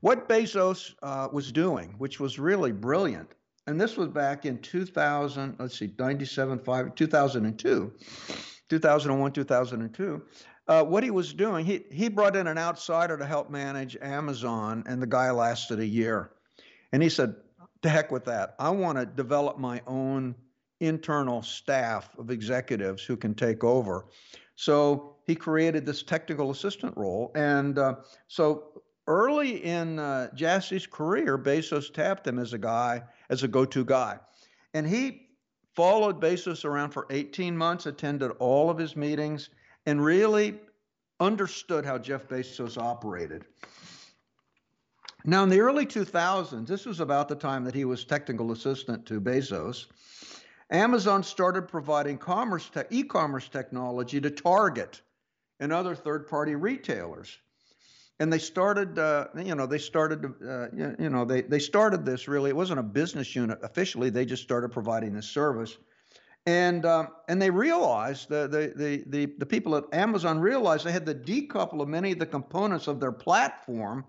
What 0.00 0.28
Bezos 0.28 0.94
uh, 1.02 1.28
was 1.32 1.52
doing, 1.52 1.94
which 1.98 2.20
was 2.20 2.38
really 2.38 2.72
brilliant, 2.72 3.34
and 3.66 3.80
this 3.80 3.96
was 3.96 4.08
back 4.08 4.46
in 4.46 4.58
2000, 4.58 5.56
let's 5.58 5.78
see, 5.78 5.92
97, 5.98 6.58
5, 6.58 6.94
2002, 6.94 7.92
2001, 8.70 9.32
2002. 9.32 10.22
Uh, 10.66 10.84
what 10.84 11.02
he 11.02 11.10
was 11.10 11.32
doing, 11.32 11.64
he, 11.64 11.84
he 11.90 12.08
brought 12.08 12.36
in 12.36 12.46
an 12.46 12.58
outsider 12.58 13.16
to 13.16 13.26
help 13.26 13.50
manage 13.50 13.96
Amazon, 14.00 14.84
and 14.86 15.02
the 15.02 15.06
guy 15.06 15.30
lasted 15.30 15.80
a 15.80 15.86
year. 15.86 16.30
And 16.92 17.02
he 17.02 17.08
said, 17.08 17.34
to 17.82 17.88
heck 17.88 18.10
with 18.10 18.24
that. 18.24 18.54
I 18.58 18.70
want 18.70 18.98
to 18.98 19.06
develop 19.06 19.58
my 19.58 19.82
own 19.86 20.34
internal 20.80 21.42
staff 21.42 22.10
of 22.18 22.30
executives 22.30 23.02
who 23.02 23.16
can 23.16 23.34
take 23.34 23.64
over. 23.64 24.06
So 24.56 25.16
he 25.26 25.34
created 25.34 25.86
this 25.86 26.02
technical 26.02 26.50
assistant 26.50 26.96
role. 26.96 27.32
And 27.34 27.78
uh, 27.78 27.96
so 28.26 28.82
early 29.08 29.64
in 29.64 29.98
uh, 29.98 30.28
Jassy's 30.34 30.86
career, 30.86 31.36
Bezos 31.36 31.92
tapped 31.92 32.26
him 32.26 32.38
as 32.38 32.52
a 32.52 32.58
guy, 32.58 33.02
as 33.30 33.42
a 33.42 33.48
go-to 33.48 33.84
guy, 33.84 34.20
and 34.74 34.86
he 34.86 35.28
followed 35.74 36.20
Bezos 36.20 36.64
around 36.64 36.90
for 36.90 37.06
18 37.10 37.56
months, 37.56 37.86
attended 37.86 38.30
all 38.38 38.68
of 38.70 38.78
his 38.78 38.94
meetings, 38.94 39.48
and 39.86 40.04
really 40.04 40.60
understood 41.20 41.84
how 41.84 41.98
Jeff 41.98 42.28
Bezos 42.28 42.76
operated. 42.76 43.44
Now, 45.24 45.42
in 45.42 45.48
the 45.48 45.60
early 45.60 45.86
2000s, 45.86 46.66
this 46.66 46.86
was 46.86 47.00
about 47.00 47.28
the 47.28 47.34
time 47.34 47.64
that 47.64 47.74
he 47.74 47.84
was 47.84 48.04
technical 48.04 48.52
assistant 48.52 49.06
to 49.06 49.20
Bezos. 49.20 49.86
Amazon 50.70 51.22
started 51.22 51.62
providing 51.62 52.18
commerce 52.18 52.70
te- 52.70 52.82
e-commerce 52.90 53.48
technology 53.48 54.20
to 54.20 54.30
Target 54.30 55.00
and 55.60 55.72
other 55.72 55.94
third-party 55.94 56.54
retailers 56.54 57.38
and 58.20 58.32
they 58.32 58.38
started 58.38 58.98
uh, 58.98 59.26
you 59.36 59.54
know 59.54 59.66
they 59.66 59.78
started 59.78 60.24
uh, 60.46 60.68
you 60.98 61.08
know 61.08 61.24
they, 61.24 61.42
they 61.42 61.58
started 61.58 62.04
this 62.04 62.28
really 62.28 62.50
it 62.50 62.56
wasn't 62.56 62.78
a 62.78 62.82
business 62.82 63.34
unit 63.34 63.58
officially 63.62 64.10
they 64.10 64.24
just 64.24 64.42
started 64.42 64.70
providing 64.70 65.14
this 65.14 65.28
service. 65.28 65.78
And 66.46 66.86
um, 66.86 67.08
and 67.28 67.42
they 67.42 67.50
realized 67.50 68.28
the, 68.28 68.48
the, 68.48 68.72
the 68.74 69.04
the 69.06 69.34
the 69.38 69.46
people 69.46 69.76
at 69.76 69.84
Amazon 69.92 70.38
realized 70.38 70.84
they 70.84 70.92
had 70.92 71.06
to 71.06 71.14
decouple 71.14 71.82
of 71.82 71.88
many 71.88 72.12
of 72.12 72.18
the 72.18 72.26
components 72.26 72.86
of 72.86 73.00
their 73.00 73.12
platform 73.12 74.04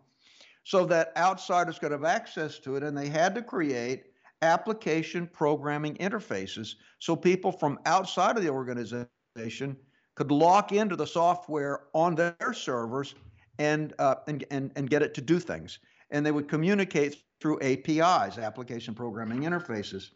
so 0.63 0.85
that 0.85 1.11
outsiders 1.17 1.79
could 1.79 1.91
have 1.91 2.03
access 2.03 2.59
to 2.59 2.75
it 2.75 2.83
and 2.83 2.97
they 2.97 3.09
had 3.09 3.35
to 3.35 3.41
create 3.41 4.05
application 4.41 5.27
programming 5.27 5.95
interfaces 5.95 6.75
so 6.99 7.13
people 7.13 7.51
from 7.51 7.77
outside 7.85 8.37
of 8.37 8.43
the 8.43 8.49
organization 8.49 9.75
could 10.15 10.31
lock 10.31 10.71
into 10.71 10.95
the 10.95 11.07
software 11.07 11.81
on 11.93 12.15
their 12.15 12.53
servers 12.53 13.15
and, 13.59 13.93
uh, 13.99 14.15
and, 14.27 14.43
and, 14.49 14.71
and 14.75 14.89
get 14.89 15.03
it 15.03 15.13
to 15.13 15.21
do 15.21 15.39
things. 15.39 15.79
And 16.09 16.25
they 16.25 16.31
would 16.31 16.47
communicate 16.47 17.17
through 17.39 17.59
APIs, 17.61 18.37
application 18.37 18.95
programming 18.95 19.41
interfaces. 19.41 20.09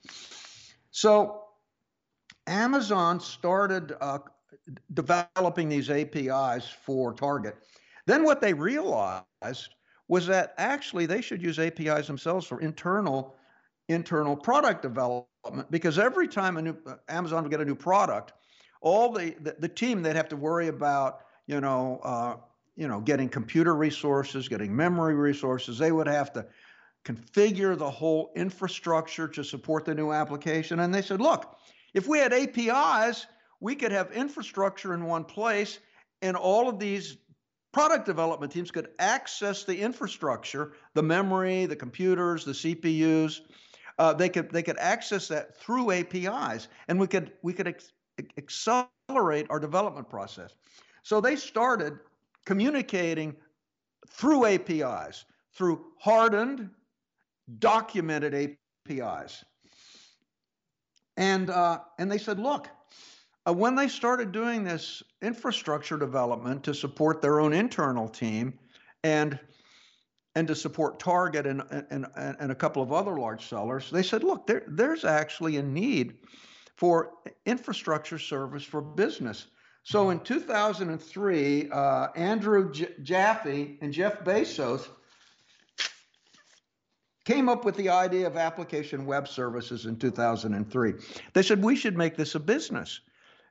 So 0.91 1.43
Amazon 2.47 3.19
started 3.19 3.95
uh, 4.01 4.19
developing 4.93 5.69
these 5.69 5.89
APIs 5.89 6.67
for 6.67 7.13
Target. 7.13 7.55
Then 8.05 8.23
what 8.23 8.41
they 8.41 8.53
realized 8.53 9.75
was 10.07 10.27
that 10.27 10.53
actually 10.57 11.05
they 11.05 11.21
should 11.21 11.41
use 11.41 11.59
APIs 11.59 12.07
themselves 12.07 12.45
for 12.45 12.59
internal 12.61 13.35
internal 13.89 14.35
product 14.35 14.81
development 14.81 15.69
because 15.69 15.99
every 15.99 16.27
time 16.27 16.55
a 16.55 16.61
new 16.61 16.77
uh, 16.85 16.95
Amazon 17.09 17.43
would 17.43 17.51
get 17.51 17.59
a 17.59 17.65
new 17.65 17.75
product, 17.75 18.33
all 18.81 19.11
the 19.11 19.35
the, 19.41 19.55
the 19.59 19.67
team 19.67 20.01
they'd 20.01 20.15
have 20.15 20.29
to 20.29 20.37
worry 20.37 20.67
about 20.67 21.21
you 21.47 21.59
know 21.59 21.99
uh, 22.03 22.35
you 22.75 22.87
know, 22.87 22.99
getting 22.99 23.29
computer 23.29 23.75
resources, 23.75 24.47
getting 24.47 24.75
memory 24.75 25.15
resources. 25.15 25.77
They 25.77 25.91
would 25.91 26.07
have 26.07 26.33
to 26.33 26.45
configure 27.05 27.77
the 27.77 27.89
whole 27.89 28.31
infrastructure 28.35 29.27
to 29.27 29.43
support 29.43 29.85
the 29.85 29.93
new 29.93 30.11
application. 30.11 30.79
And 30.79 30.93
they 30.93 31.01
said, 31.01 31.21
look, 31.21 31.57
if 31.93 32.07
we 32.07 32.19
had 32.19 32.33
APIs, 32.33 33.27
we 33.59 33.75
could 33.75 33.91
have 33.91 34.11
infrastructure 34.11 34.93
in 34.93 35.05
one 35.05 35.23
place, 35.23 35.79
and 36.21 36.35
all 36.35 36.67
of 36.67 36.79
these 36.79 37.17
product 37.71 38.05
development 38.05 38.51
teams 38.51 38.71
could 38.71 38.89
access 38.99 39.63
the 39.63 39.77
infrastructure, 39.77 40.73
the 40.93 41.03
memory, 41.03 41.65
the 41.65 41.75
computers, 41.75 42.45
the 42.45 42.51
CPUs. 42.51 43.41
Uh, 43.99 44.13
they 44.13 44.29
could 44.29 44.49
they 44.51 44.63
could 44.63 44.77
access 44.79 45.27
that 45.27 45.57
through 45.57 45.91
APIs, 45.91 46.67
and 46.87 46.99
we 46.99 47.07
could 47.07 47.33
we 47.41 47.53
could 47.53 47.67
ex- 47.67 47.91
accelerate 48.37 49.45
our 49.49 49.59
development 49.59 50.09
process. 50.09 50.55
So 51.03 51.21
they 51.21 51.35
started 51.35 51.99
communicating 52.45 53.35
through 54.09 54.45
APIs, 54.45 55.25
through 55.53 55.85
hardened, 55.99 56.69
documented 57.59 58.57
APIs. 58.89 59.43
And, 61.17 61.49
uh, 61.49 61.79
and 61.99 62.11
they 62.11 62.17
said, 62.17 62.39
look, 62.39 62.69
uh, 63.47 63.53
when 63.53 63.75
they 63.75 63.87
started 63.87 64.31
doing 64.31 64.63
this 64.63 65.03
infrastructure 65.21 65.97
development 65.97 66.63
to 66.63 66.73
support 66.73 67.21
their 67.21 67.39
own 67.39 67.53
internal 67.53 68.07
team 68.07 68.57
and 69.03 69.39
and 70.35 70.47
to 70.47 70.55
support 70.55 70.99
Target 70.99 71.45
and, 71.45 71.61
and, 71.91 72.07
and 72.15 72.51
a 72.51 72.55
couple 72.55 72.81
of 72.81 72.91
other 72.91 73.17
large 73.17 73.47
sellers, 73.47 73.91
they 73.91 74.01
said, 74.01 74.23
look, 74.23 74.47
there, 74.47 74.63
there's 74.67 75.05
actually 75.05 75.57
a 75.57 75.61
need 75.61 76.15
for 76.75 77.11
infrastructure 77.45 78.17
service 78.17 78.63
for 78.63 78.81
business. 78.81 79.47
So 79.83 80.09
in 80.11 80.21
2003, 80.21 81.69
uh, 81.69 82.07
Andrew 82.15 82.71
J- 82.71 82.93
Jassy 83.01 83.77
and 83.81 83.91
Jeff 83.91 84.23
Bezos 84.23 84.87
came 87.25 87.49
up 87.49 87.65
with 87.65 87.75
the 87.75 87.89
idea 87.89 88.25
of 88.27 88.37
application 88.37 89.05
web 89.05 89.27
services 89.27 89.85
in 89.85 89.97
2003. 89.97 90.93
They 91.33 91.43
said 91.43 91.63
we 91.63 91.75
should 91.75 91.97
make 91.97 92.15
this 92.15 92.35
a 92.35 92.39
business 92.39 93.01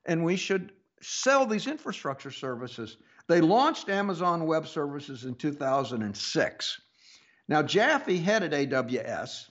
and 0.06 0.24
we 0.24 0.36
should 0.36 0.72
sell 1.02 1.46
these 1.46 1.66
infrastructure 1.66 2.30
services. 2.30 2.96
They 3.28 3.40
launched 3.40 3.88
Amazon 3.88 4.46
Web 4.46 4.66
Services 4.66 5.24
in 5.24 5.34
2006. 5.34 6.80
Now, 7.48 7.62
Jassy 7.62 8.16
headed 8.18 8.52
AWS 8.52 9.50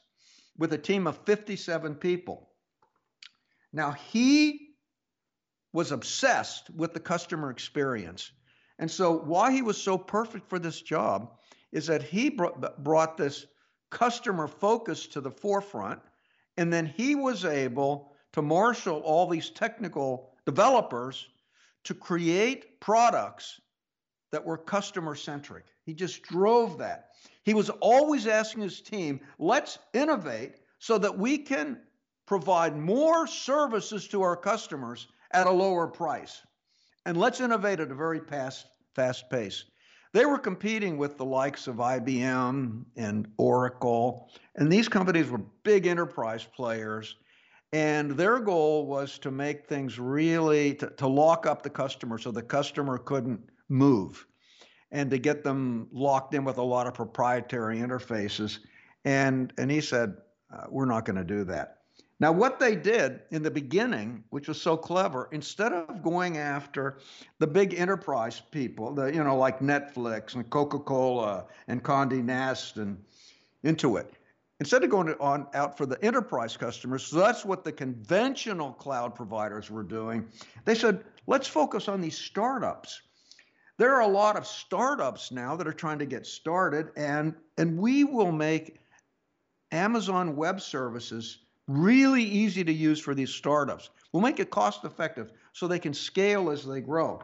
with 0.58 0.74
a 0.74 0.78
team 0.78 1.08
of 1.08 1.18
57 1.26 1.96
people. 1.96 2.50
Now, 3.74 3.92
he 3.92 4.71
was 5.74 5.92
obsessed 5.92 6.70
with 6.72 6.94
the 6.94 7.00
customer 7.00 7.50
experience. 7.50 8.32
And 8.80 8.90
so, 8.90 9.18
why 9.18 9.52
he 9.52 9.62
was 9.62 9.82
so 9.82 9.98
perfect 9.98 10.50
for 10.50 10.60
this 10.60 10.82
job 10.82 11.34
is 11.72 11.88
that 11.88 12.04
he 12.04 12.30
brought 12.30 13.18
this 13.18 13.46
customer 13.90 14.48
focus 14.48 15.08
to 15.08 15.22
the 15.22 15.32
forefront. 15.32 16.02
And 16.58 16.72
then 16.72 16.86
he 16.86 17.16
was 17.16 17.46
able 17.46 18.12
to 18.34 18.42
marshal 18.42 19.00
all 19.00 19.28
these 19.28 19.50
technical 19.50 20.34
developers 20.46 21.28
to 21.84 21.94
create 21.94 22.80
products 22.80 23.60
that 24.32 24.46
were 24.46 24.58
customer 24.58 25.16
centric. 25.16 25.66
He 25.86 25.94
just 25.94 26.24
drove 26.24 26.78
that. 26.80 27.10
He 27.44 27.54
was 27.54 27.70
always 27.70 28.28
asking 28.28 28.64
his 28.64 28.82
team, 28.82 29.20
let's 29.40 29.80
innovate 29.94 30.56
so 30.80 30.98
that 30.98 31.18
we 31.18 31.38
can 31.38 31.80
provide 32.26 32.78
more 32.78 33.28
services 33.28 34.08
to 34.10 34.22
our 34.22 34.38
customers 34.38 35.08
at 35.34 35.48
a 35.48 35.52
lower 35.52 35.88
price. 35.88 36.42
And 37.06 37.18
let's 37.18 37.40
innovate 37.40 37.80
at 37.80 37.92
a 37.92 37.96
very 37.96 38.20
fast, 38.20 38.68
fast 38.96 39.30
pace. 39.30 39.66
They 40.14 40.26
were 40.26 40.38
competing 40.38 40.98
with 40.98 41.18
the 41.18 41.26
likes 41.26 41.68
of 41.68 41.78
IBM 41.78 42.84
and 42.98 43.28
Oracle, 43.38 44.30
and 44.56 44.72
these 44.72 44.90
companies 44.90 45.30
were 45.30 45.42
big 45.64 45.88
enterprise 45.88 46.44
players. 46.44 47.16
And 47.74 48.12
their 48.12 48.40
goal 48.40 48.86
was 48.86 49.18
to 49.20 49.32
make 49.32 49.66
things 49.66 49.98
really 49.98 50.76
to, 50.76 50.90
to 50.90 51.08
lock 51.08 51.46
up 51.46 51.64
the 51.64 51.70
customer 51.70 52.18
so 52.18 52.30
the 52.30 52.42
customer 52.42 52.98
couldn't 52.98 53.40
move 53.70 54.28
and 54.92 55.10
to 55.10 55.18
get 55.18 55.44
them 55.44 55.88
locked 55.94 56.34
in 56.34 56.44
with 56.44 56.58
a 56.58 56.64
lot 56.64 56.86
of 56.86 56.94
proprietary 56.94 57.78
interfaces. 57.78 58.60
And, 59.06 59.54
and 59.58 59.72
he 59.72 59.80
said, 59.80 60.18
uh, 60.54 60.66
We're 60.70 60.86
not 60.86 61.06
going 61.06 61.16
to 61.16 61.24
do 61.24 61.46
that. 61.46 61.78
Now, 62.22 62.32
what 62.32 62.60
they 62.60 62.76
did 62.76 63.22
in 63.32 63.42
the 63.42 63.50
beginning, 63.50 64.24
which 64.30 64.48
was 64.48 64.62
so 64.62 64.78
clever, 64.78 65.28
instead 65.32 65.74
of 65.74 66.04
going 66.04 66.38
after 66.38 67.00
the 67.40 67.48
big 67.48 67.74
enterprise 67.74 68.44
people, 68.52 68.94
the 68.94 69.08
you 69.08 69.24
know 69.24 69.36
like 69.36 69.60
Netflix 69.60 70.36
and 70.36 70.48
Coca-Cola 70.52 71.48
and 71.68 71.84
Condé 71.84 72.24
Nast 72.24 72.78
and 72.78 73.04
Intuit, 73.66 74.06
instead 74.60 74.84
of 74.84 74.92
going 74.92 75.16
on 75.20 75.48
out 75.56 75.76
for 75.76 75.88
the 75.88 75.98
enterprise 76.06 76.56
customers, 76.56 77.04
so 77.04 77.18
that's 77.18 77.44
what 77.44 77.64
the 77.64 77.72
conventional 77.72 78.74
cloud 78.74 79.16
providers 79.16 79.72
were 79.72 79.82
doing. 79.82 80.28
They 80.64 80.76
said, 80.76 81.04
let's 81.26 81.48
focus 81.48 81.88
on 81.88 82.02
these 82.02 82.20
startups. 82.20 83.02
There 83.78 83.96
are 83.96 84.02
a 84.02 84.08
lot 84.08 84.38
of 84.38 84.46
startups 84.46 85.32
now 85.32 85.56
that 85.56 85.68
are 85.68 85.74
trying 85.74 85.98
to 85.98 86.06
get 86.06 86.28
started, 86.28 86.92
and 86.96 87.34
and 87.58 87.80
we 87.80 88.04
will 88.04 88.32
make 88.32 88.78
Amazon 89.72 90.36
Web 90.36 90.62
Services 90.62 91.40
really 91.78 92.24
easy 92.24 92.64
to 92.64 92.74
use 92.74 93.00
for 93.00 93.16
these 93.16 93.30
startups. 93.30 93.90
We'll 94.12 94.24
make 94.24 94.40
it 94.40 94.50
cost 94.50 94.84
effective 94.86 95.32
so 95.54 95.68
they 95.68 95.80
can 95.80 95.94
scale 95.94 96.50
as 96.50 96.66
they 96.66 96.82
grow. 96.82 97.24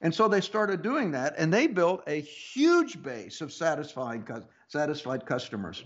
And 0.00 0.14
so 0.14 0.28
they 0.28 0.40
started 0.40 0.82
doing 0.82 1.10
that, 1.12 1.34
and 1.38 1.52
they 1.52 1.66
built 1.66 2.02
a 2.06 2.20
huge 2.20 3.02
base 3.02 3.40
of 3.40 3.52
satisfied, 3.52 4.24
satisfied 4.68 5.24
customers. 5.24 5.84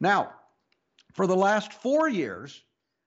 Now, 0.00 0.32
for 1.12 1.26
the 1.26 1.36
last 1.36 1.72
four 1.72 2.08
years, 2.08 2.62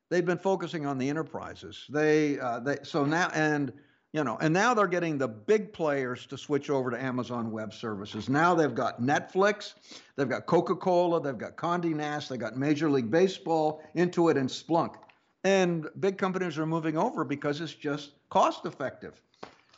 they've 0.09 0.25
been 0.25 0.37
focusing 0.37 0.85
on 0.85 0.97
the 0.97 1.09
enterprises. 1.09 1.85
They, 1.89 2.39
uh, 2.39 2.59
they 2.59 2.77
so 2.83 3.03
now 3.03 3.29
and 3.33 3.73
you 4.15 4.23
know, 4.23 4.37
and 4.39 4.53
now 4.53 4.73
they're 4.73 4.87
getting 4.87 5.17
the 5.17 5.27
big 5.27 5.73
players 5.73 6.25
to 6.27 6.37
switch 6.37 6.69
over 6.69 6.89
to 6.89 7.03
Amazon 7.03 7.51
Web 7.51 7.73
Services. 7.73 8.29
Now 8.29 8.55
they've 8.55 8.73
got 8.73 9.01
Netflix, 9.01 9.73
they've 10.15 10.29
got 10.29 10.45
Coca-Cola, 10.45 11.21
they've 11.21 11.37
got 11.37 11.57
Condé 11.57 11.93
Nast, 11.93 12.29
they've 12.29 12.39
got 12.39 12.55
Major 12.55 12.89
League 12.89 13.11
Baseball, 13.11 13.83
Intuit, 13.93 14.37
and 14.37 14.47
Splunk. 14.47 14.95
And 15.43 15.89
big 15.99 16.17
companies 16.17 16.57
are 16.57 16.65
moving 16.65 16.97
over 16.97 17.25
because 17.25 17.59
it's 17.59 17.73
just 17.73 18.11
cost 18.29 18.65
effective. 18.65 19.21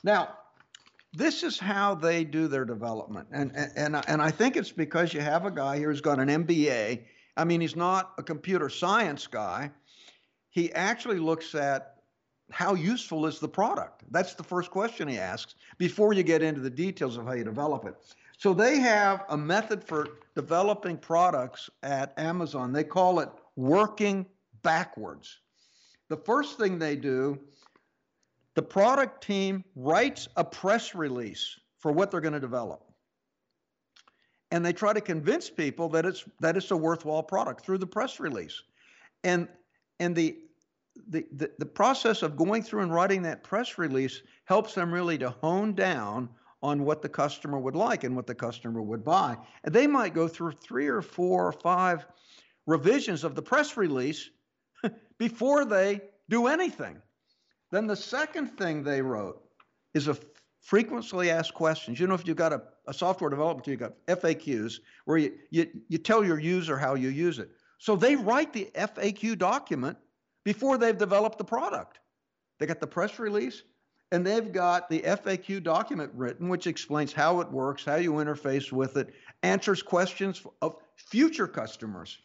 Now, 0.04 0.38
this 1.13 1.41
is 1.41 1.58
how 1.58 1.95
they 1.95 2.23
do 2.23 2.47
their 2.47 2.63
development. 2.63 3.30
And, 3.32 3.52
and, 3.56 3.71
and, 3.76 4.06
and 4.08 4.21
I 4.21 4.30
think 4.30 4.56
it's 4.56 4.71
because 4.71 5.15
you 5.15 5.21
have 5.21 5.47
a 5.47 5.52
guy 5.52 5.80
here 5.80 5.89
who's 5.89 6.00
got 6.00 6.19
an 6.19 6.28
MBA. 6.28 7.06
I 7.36 7.43
mean, 7.43 7.60
he's 7.60 7.76
not 7.76 8.13
a 8.19 8.23
computer 8.23 8.69
science 8.69 9.26
guy. 9.26 9.71
He 10.52 10.71
actually 10.73 11.17
looks 11.17 11.56
at 11.56 11.96
how 12.51 12.73
useful 12.73 13.25
is 13.25 13.39
the 13.39 13.47
product? 13.47 14.03
That's 14.12 14.33
the 14.33 14.43
first 14.43 14.71
question 14.71 15.07
he 15.07 15.17
asks 15.17 15.55
before 15.77 16.13
you 16.13 16.23
get 16.23 16.41
into 16.41 16.62
the 16.62 16.69
details 16.69 17.17
of 17.17 17.25
how 17.25 17.33
you 17.33 17.43
develop 17.43 17.86
it. 17.86 17.95
So 18.38 18.53
they 18.53 18.79
have 18.79 19.25
a 19.29 19.38
method 19.38 19.83
for 19.83 20.07
developing 20.36 20.97
products 20.97 21.69
at 21.83 22.17
Amazon. 22.17 22.71
They 22.71 22.83
call 22.83 23.19
it 23.19 23.29
working 23.55 24.25
backwards. 24.62 25.39
The 26.10 26.17
first 26.17 26.57
thing 26.57 26.79
they 26.79 26.95
do, 26.95 27.39
the 28.53 28.62
product 28.62 29.23
team 29.23 29.63
writes 29.75 30.27
a 30.38 30.43
press 30.43 30.95
release 30.95 31.60
for 31.79 31.91
what 31.91 32.12
they're 32.12 32.21
going 32.21 32.33
to 32.33 32.39
develop. 32.39 32.83
And 34.51 34.65
they 34.65 34.71
try 34.71 34.93
to 34.93 35.01
convince 35.01 35.49
people 35.49 35.89
that 35.89 36.05
it's 36.05 36.23
that 36.39 36.55
it's 36.55 36.71
a 36.71 36.77
worthwhile 36.77 37.23
product 37.23 37.65
through 37.65 37.79
the 37.79 37.88
press 37.88 38.19
release. 38.19 38.62
And 39.23 39.49
and 39.99 40.15
the 40.15 40.38
the, 41.10 41.25
the, 41.33 41.51
the 41.60 41.65
process 41.65 42.21
of 42.21 42.38
going 42.38 42.63
through 42.63 42.81
and 42.81 42.93
writing 42.93 43.21
that 43.23 43.43
press 43.43 43.77
release 43.77 44.21
helps 44.45 44.73
them 44.73 44.93
really 44.93 45.17
to 45.17 45.29
hone 45.29 45.73
down 45.73 46.29
on 46.63 46.83
what 46.83 47.01
the 47.01 47.10
customer 47.10 47.60
would 47.60 47.75
like 47.75 48.03
and 48.03 48.15
what 48.15 48.27
the 48.27 48.36
customer 48.36 48.81
would 48.81 49.03
buy. 49.03 49.38
And 49.63 49.73
they 49.73 49.88
might 49.88 50.13
go 50.13 50.27
through 50.27 50.53
three 50.53 50.88
or 50.88 51.01
four 51.01 51.47
or 51.47 51.51
five 51.51 52.05
revisions 52.65 53.23
of 53.23 53.36
the 53.36 53.41
press 53.41 53.77
release 53.77 54.29
before 55.17 55.65
they 55.65 56.01
do 56.29 56.47
anything. 56.47 57.01
Then 57.71 57.88
the 57.88 57.95
second 57.95 58.57
thing 58.57 58.83
they 58.83 59.01
wrote 59.01 59.41
is 59.93 60.07
a 60.07 60.17
frequently 60.62 61.29
asked 61.29 61.53
questions. 61.53 61.99
You 61.99 62.07
know, 62.07 62.13
if 62.13 62.27
you've 62.27 62.38
got 62.38 62.53
a, 62.53 62.62
a 62.88 62.93
software 62.93 63.29
development, 63.29 63.67
you've 63.67 63.79
got 63.79 63.93
FAQs 64.07 64.79
where 65.05 65.17
you, 65.17 65.33
you, 65.49 65.67
you 65.88 65.97
tell 65.97 66.23
your 66.23 66.39
user 66.39 66.77
how 66.77 66.95
you 66.95 67.10
use 67.10 67.39
it. 67.39 67.49
So 67.77 67.95
they 67.95 68.15
write 68.15 68.51
the 68.53 68.69
FAQ 68.75 69.38
document 69.38 69.97
before 70.47 70.77
they've 70.77 70.97
developed 70.97 71.38
the 71.38 71.43
product. 71.43 71.99
They 72.57 72.65
got 72.67 72.79
the 72.79 72.88
press 72.88 73.19
release 73.19 73.63
and 74.13 74.25
they've 74.25 74.53
got 74.53 74.89
the 74.89 75.01
FAQ 75.01 75.62
document 75.62 76.10
written, 76.15 76.47
which 76.47 76.67
explains 76.67 77.12
how 77.12 77.41
it 77.41 77.51
works, 77.51 77.83
how 77.83 77.95
you 77.95 78.13
interface 78.13 78.71
with 78.71 78.95
it, 78.95 79.13
answers 79.43 79.83
questions 79.83 80.41
of 80.62 80.77
future 80.95 81.49
customers. 81.49 82.19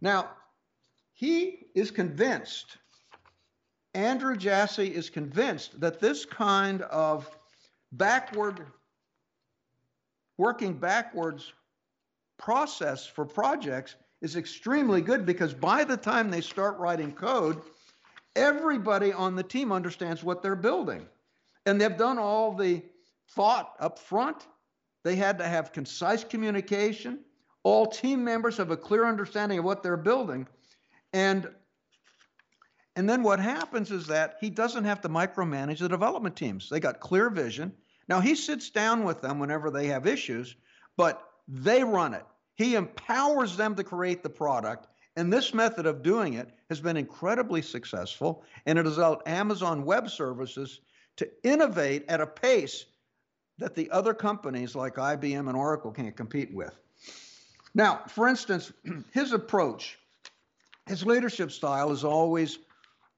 Now, 0.00 0.30
he 1.12 1.66
is 1.76 1.92
convinced, 1.92 2.76
Andrew 3.94 4.36
Jassy 4.36 4.88
is 4.88 5.08
convinced 5.08 5.80
that 5.80 6.00
this 6.00 6.24
kind 6.24 6.82
of 6.82 7.30
backward, 7.92 8.66
working 10.38 10.72
backwards 10.72 11.52
process 12.36 13.06
for 13.06 13.24
projects 13.24 13.94
is 14.22 14.36
extremely 14.36 15.00
good 15.00 15.24
because 15.24 15.54
by 15.54 15.84
the 15.84 15.96
time 15.96 16.30
they 16.30 16.40
start 16.40 16.78
writing 16.78 17.12
code, 17.12 17.60
everybody 18.36 19.12
on 19.12 19.36
the 19.36 19.42
team 19.42 19.72
understands 19.72 20.22
what 20.22 20.42
they're 20.42 20.56
building. 20.56 21.06
And 21.66 21.80
they've 21.80 21.96
done 21.96 22.18
all 22.18 22.54
the 22.54 22.82
thought 23.30 23.74
up 23.80 23.98
front. 23.98 24.46
They 25.04 25.16
had 25.16 25.38
to 25.38 25.44
have 25.44 25.72
concise 25.72 26.24
communication. 26.24 27.20
All 27.62 27.86
team 27.86 28.24
members 28.24 28.56
have 28.56 28.70
a 28.70 28.76
clear 28.76 29.06
understanding 29.06 29.58
of 29.58 29.64
what 29.64 29.82
they're 29.82 29.96
building. 29.96 30.46
And 31.12 31.48
and 32.96 33.08
then 33.08 33.22
what 33.22 33.38
happens 33.38 33.92
is 33.92 34.08
that 34.08 34.36
he 34.40 34.50
doesn't 34.50 34.84
have 34.84 35.00
to 35.02 35.08
micromanage 35.08 35.78
the 35.78 35.88
development 35.88 36.36
teams. 36.36 36.68
They 36.68 36.80
got 36.80 37.00
clear 37.00 37.30
vision. 37.30 37.72
Now 38.08 38.20
he 38.20 38.34
sits 38.34 38.68
down 38.70 39.04
with 39.04 39.22
them 39.22 39.38
whenever 39.38 39.70
they 39.70 39.86
have 39.86 40.06
issues, 40.06 40.56
but 40.96 41.22
they 41.46 41.84
run 41.84 42.14
it. 42.14 42.24
He 42.60 42.74
empowers 42.74 43.56
them 43.56 43.74
to 43.76 43.82
create 43.82 44.22
the 44.22 44.28
product. 44.28 44.86
And 45.16 45.32
this 45.32 45.54
method 45.54 45.86
of 45.86 46.02
doing 46.02 46.34
it 46.34 46.50
has 46.68 46.78
been 46.78 46.98
incredibly 46.98 47.62
successful. 47.62 48.44
And 48.66 48.78
it 48.78 48.84
has 48.84 48.98
allowed 48.98 49.22
Amazon 49.24 49.82
Web 49.82 50.10
Services 50.10 50.80
to 51.16 51.26
innovate 51.42 52.04
at 52.06 52.20
a 52.20 52.26
pace 52.26 52.84
that 53.56 53.74
the 53.74 53.90
other 53.90 54.12
companies 54.12 54.74
like 54.74 54.96
IBM 54.96 55.48
and 55.48 55.56
Oracle 55.56 55.90
can't 55.90 56.14
compete 56.14 56.52
with. 56.52 56.78
Now, 57.74 58.02
for 58.08 58.28
instance, 58.28 58.70
his 59.10 59.32
approach, 59.32 59.98
his 60.86 61.06
leadership 61.06 61.52
style 61.52 61.90
is 61.92 62.04
always 62.04 62.58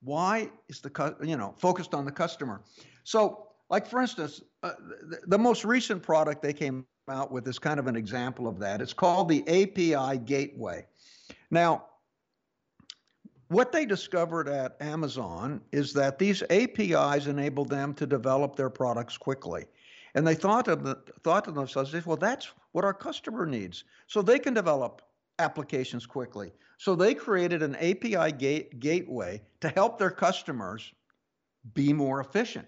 why 0.05 0.51
is 0.69 0.81
the 0.81 1.17
you 1.21 1.37
know 1.37 1.53
focused 1.59 1.95
on 1.95 2.05
the 2.05 2.13
customer. 2.13 2.63
So, 3.03 3.49
like 3.71 3.89
for 3.89 4.01
instance, 4.01 4.41
uh, 4.63 4.75
the, 5.09 5.19
the 5.27 5.39
most 5.39 5.65
recent 5.65 6.01
product 6.01 6.43
they 6.43 6.53
came 6.53 6.87
out 7.13 7.31
with 7.31 7.47
is 7.47 7.59
kind 7.59 7.79
of 7.79 7.87
an 7.87 7.97
example 7.97 8.49
of 8.49 8.59
that. 8.59 8.81
It's 8.81 8.93
called 8.93 9.29
the 9.29 9.43
API 9.47 10.19
Gateway. 10.19 10.87
Now, 11.51 11.85
what 13.49 13.71
they 13.71 13.85
discovered 13.85 14.49
at 14.49 14.81
Amazon 14.81 15.61
is 15.73 15.93
that 15.93 16.19
these 16.19 16.43
APIs 16.49 17.27
enable 17.27 17.67
them 17.67 17.93
to 17.95 18.07
develop 18.07 18.57
their 18.57 18.71
products 18.71 19.19
quickly. 19.19 19.67
And 20.15 20.27
they 20.27 20.35
thought 20.35 20.69
of 20.69 20.83
the, 20.85 20.99
thought 21.23 21.45
to 21.45 21.53
themselves, 21.53 21.95
well, 22.07 22.17
that's 22.17 22.51
what 22.73 22.85
our 22.85 22.95
customer 22.95 23.45
needs. 23.45 23.85
So 24.07 24.23
they 24.23 24.39
can 24.39 24.55
develop 24.55 25.03
applications 25.39 26.07
quickly. 26.07 26.53
So 26.79 26.95
they 26.95 27.15
created 27.15 27.63
an 27.63 27.77
API 27.77 28.33
gate, 28.33 28.81
gateway 28.81 29.43
to 29.61 29.69
help 29.69 29.99
their 29.99 30.11
customers 30.11 30.93
be 31.75 31.93
more 31.93 32.21
efficient. 32.21 32.67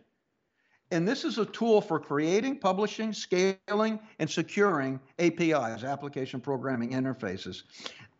And 0.90 1.08
this 1.08 1.24
is 1.24 1.38
a 1.38 1.46
tool 1.46 1.80
for 1.80 1.98
creating, 1.98 2.58
publishing, 2.58 3.12
scaling, 3.12 3.98
and 4.18 4.30
securing 4.30 5.00
APIs, 5.18 5.82
application 5.82 6.40
programming 6.40 6.90
interfaces. 6.90 7.62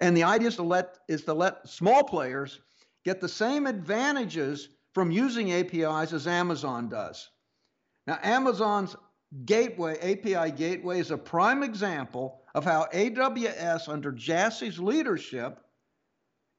And 0.00 0.16
the 0.16 0.24
idea 0.24 0.48
is 0.48 0.56
to 0.56 0.62
let 0.62 0.98
is 1.08 1.24
to 1.24 1.34
let 1.34 1.68
small 1.68 2.02
players 2.02 2.60
get 3.04 3.20
the 3.20 3.28
same 3.28 3.66
advantages 3.66 4.70
from 4.94 5.10
using 5.10 5.52
APIs 5.52 6.12
as 6.12 6.26
Amazon 6.26 6.88
does. 6.88 7.30
Now, 8.06 8.18
Amazon's 8.22 8.96
gateway, 9.44 9.98
API 9.98 10.52
gateway, 10.52 11.00
is 11.00 11.10
a 11.10 11.18
prime 11.18 11.62
example 11.62 12.40
of 12.54 12.64
how 12.64 12.86
AWS, 12.92 13.88
under 13.88 14.12
Jassy's 14.12 14.78
leadership, 14.78 15.60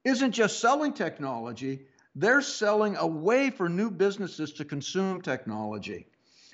isn't 0.04 0.34
just 0.34 0.60
selling 0.60 0.94
technology, 0.94 1.88
they're 2.16 2.42
selling 2.42 2.96
a 2.96 3.06
way 3.06 3.50
for 3.50 3.68
new 3.68 3.92
businesses 3.92 4.54
to 4.54 4.66
consume 4.66 5.22
technology. 5.22 6.08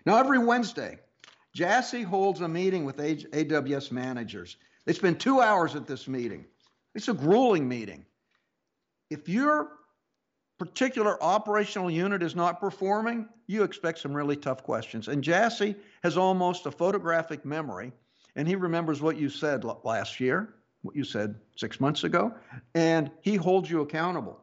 Now, 0.06 0.18
every 0.18 0.40
Wednesday, 0.40 1.00
Jassy 1.54 2.02
holds 2.02 2.42
a 2.42 2.48
meeting 2.48 2.84
with 2.86 2.98
AWS 2.98 3.92
managers. 3.92 4.58
They 4.86 4.94
spend 4.94 5.20
two 5.20 5.42
hours 5.42 5.76
at 5.76 5.86
this 5.86 6.08
meeting. 6.08 6.46
It's 6.96 7.08
a 7.08 7.14
grueling 7.14 7.68
meeting. 7.68 8.06
If 9.10 9.30
your 9.30 9.74
particular 10.58 11.22
operational 11.24 11.92
unit 11.92 12.24
is 12.24 12.36
not 12.36 12.60
performing, 12.60 13.28
you 13.48 13.64
expect 13.64 14.00
some 14.00 14.14
really 14.14 14.36
tough 14.36 14.64
questions. 14.64 15.08
And 15.08 15.24
Jassy 15.24 15.76
has 16.04 16.18
almost 16.18 16.66
a 16.66 16.72
photographic 16.72 17.46
memory, 17.46 17.92
and 18.36 18.48
he 18.48 18.56
remembers 18.56 19.02
what 19.02 19.18
you 19.18 19.30
said 19.30 19.64
last 19.84 20.20
year, 20.20 20.56
what 20.82 20.96
you 20.96 21.04
said 21.04 21.36
six 21.56 21.80
months 21.80 22.04
ago, 22.04 22.34
and 22.74 23.12
he 23.22 23.36
holds 23.36 23.70
you 23.70 23.82
accountable. 23.82 24.40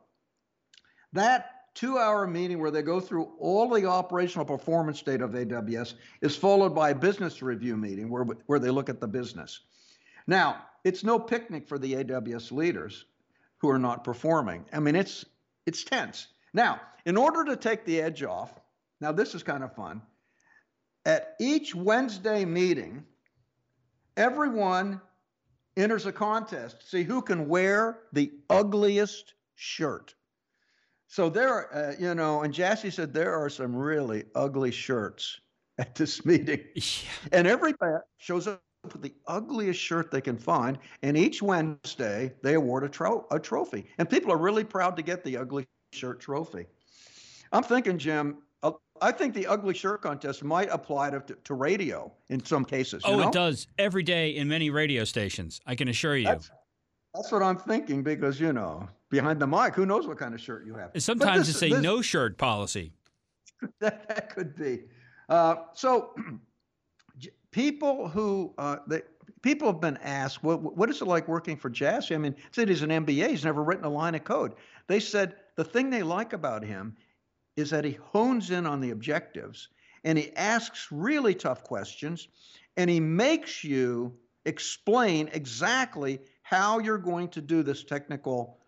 That 1.12 1.58
two 1.74 1.98
hour 1.98 2.26
meeting 2.26 2.58
where 2.58 2.70
they 2.70 2.82
go 2.82 3.00
through 3.00 3.32
all 3.38 3.68
the 3.68 3.86
operational 3.86 4.44
performance 4.44 5.00
data 5.00 5.24
of 5.24 5.30
AWS 5.30 5.94
is 6.22 6.36
followed 6.36 6.74
by 6.74 6.90
a 6.90 6.94
business 6.94 7.40
review 7.40 7.76
meeting 7.76 8.10
where, 8.10 8.24
where 8.24 8.58
they 8.58 8.70
look 8.70 8.88
at 8.88 9.00
the 9.00 9.06
business. 9.06 9.60
Now, 10.26 10.64
it's 10.84 11.04
no 11.04 11.18
picnic 11.18 11.68
for 11.68 11.78
the 11.78 11.94
AWS 11.94 12.52
leaders 12.52 13.04
who 13.58 13.68
are 13.68 13.78
not 13.78 14.04
performing. 14.04 14.64
I 14.72 14.80
mean, 14.80 14.96
it's 14.96 15.24
it's 15.66 15.84
tense. 15.84 16.28
Now, 16.52 16.80
in 17.04 17.16
order 17.16 17.44
to 17.44 17.56
take 17.56 17.84
the 17.84 18.00
edge 18.00 18.22
off, 18.22 18.58
now 19.00 19.12
this 19.12 19.34
is 19.34 19.42
kind 19.42 19.62
of 19.62 19.74
fun. 19.74 20.02
At 21.04 21.36
each 21.40 21.74
Wednesday 21.74 22.44
meeting, 22.44 23.04
everyone 24.16 25.00
enters 25.76 26.06
a 26.06 26.12
contest 26.12 26.80
to 26.80 26.86
see 26.86 27.02
who 27.02 27.22
can 27.22 27.48
wear 27.48 28.00
the 28.12 28.32
ugliest 28.50 29.34
shirt. 29.54 30.14
So 31.08 31.30
there, 31.30 31.48
are, 31.48 31.74
uh, 31.74 31.94
you 31.98 32.14
know, 32.14 32.42
and 32.42 32.52
Jassy 32.52 32.90
said 32.90 33.14
there 33.14 33.34
are 33.34 33.48
some 33.48 33.74
really 33.74 34.24
ugly 34.34 34.70
shirts 34.70 35.40
at 35.78 35.94
this 35.94 36.24
meeting, 36.24 36.60
yeah. 36.74 36.82
and 37.32 37.46
everybody 37.46 37.96
shows 38.18 38.46
up 38.46 38.60
with 38.84 39.02
the 39.02 39.14
ugliest 39.26 39.80
shirt 39.80 40.10
they 40.10 40.20
can 40.20 40.36
find. 40.36 40.78
And 41.02 41.16
each 41.16 41.42
Wednesday 41.42 42.32
they 42.42 42.54
award 42.54 42.84
a, 42.84 42.88
tro- 42.88 43.26
a 43.30 43.38
trophy, 43.40 43.86
and 43.96 44.08
people 44.08 44.30
are 44.32 44.36
really 44.36 44.64
proud 44.64 44.96
to 44.96 45.02
get 45.02 45.24
the 45.24 45.38
ugly 45.38 45.66
shirt 45.92 46.20
trophy. 46.20 46.66
I'm 47.52 47.62
thinking, 47.62 47.96
Jim, 47.96 48.38
uh, 48.62 48.72
I 49.00 49.12
think 49.12 49.32
the 49.32 49.46
ugly 49.46 49.72
shirt 49.72 50.02
contest 50.02 50.44
might 50.44 50.68
apply 50.70 51.10
to, 51.10 51.20
to 51.20 51.54
radio 51.54 52.12
in 52.28 52.44
some 52.44 52.66
cases. 52.66 53.02
Oh, 53.06 53.16
know? 53.16 53.28
it 53.28 53.32
does 53.32 53.66
every 53.78 54.02
day 54.02 54.36
in 54.36 54.46
many 54.46 54.68
radio 54.68 55.04
stations. 55.04 55.60
I 55.66 55.74
can 55.74 55.88
assure 55.88 56.16
you. 56.16 56.26
That's, 56.26 56.50
that's 57.14 57.32
what 57.32 57.42
I'm 57.42 57.56
thinking 57.56 58.02
because 58.02 58.38
you 58.38 58.52
know 58.52 58.88
behind 59.10 59.40
the 59.40 59.46
mic, 59.46 59.74
who 59.74 59.86
knows 59.86 60.06
what 60.06 60.18
kind 60.18 60.34
of 60.34 60.40
shirt 60.40 60.66
you 60.66 60.74
have. 60.74 60.90
sometimes 60.98 61.46
this, 61.46 61.56
it's 61.56 61.62
a 61.62 61.74
this, 61.74 61.82
no 61.82 62.02
shirt 62.02 62.38
policy. 62.38 62.92
that, 63.80 64.08
that 64.08 64.34
could 64.34 64.54
be. 64.56 64.82
Uh, 65.28 65.56
so 65.74 66.14
people 67.50 68.08
who 68.08 68.54
uh, 68.58 68.76
they, 68.86 69.02
people 69.42 69.68
have 69.68 69.80
been 69.80 69.98
asked, 69.98 70.42
what, 70.42 70.76
what 70.76 70.90
is 70.90 71.00
it 71.00 71.06
like 71.06 71.28
working 71.28 71.56
for 71.56 71.70
Jassy? 71.70 72.14
I 72.14 72.18
mean, 72.18 72.34
said 72.50 72.68
he's 72.68 72.82
an 72.82 72.90
MBA. 72.90 73.30
He's 73.30 73.44
never 73.44 73.62
written 73.62 73.84
a 73.84 73.90
line 73.90 74.14
of 74.14 74.24
code. 74.24 74.54
They 74.86 75.00
said 75.00 75.36
the 75.56 75.64
thing 75.64 75.90
they 75.90 76.02
like 76.02 76.32
about 76.32 76.64
him 76.64 76.96
is 77.56 77.70
that 77.70 77.84
he 77.84 77.98
hones 78.12 78.50
in 78.50 78.66
on 78.66 78.80
the 78.80 78.90
objectives 78.90 79.68
and 80.04 80.16
he 80.16 80.34
asks 80.36 80.88
really 80.90 81.34
tough 81.34 81.64
questions 81.64 82.28
and 82.76 82.88
he 82.88 83.00
makes 83.00 83.64
you 83.64 84.16
explain 84.44 85.28
exactly 85.32 86.20
how 86.42 86.78
you're 86.78 86.98
going 86.98 87.28
to 87.28 87.40
do 87.40 87.62
this 87.62 87.84
technical 87.84 88.58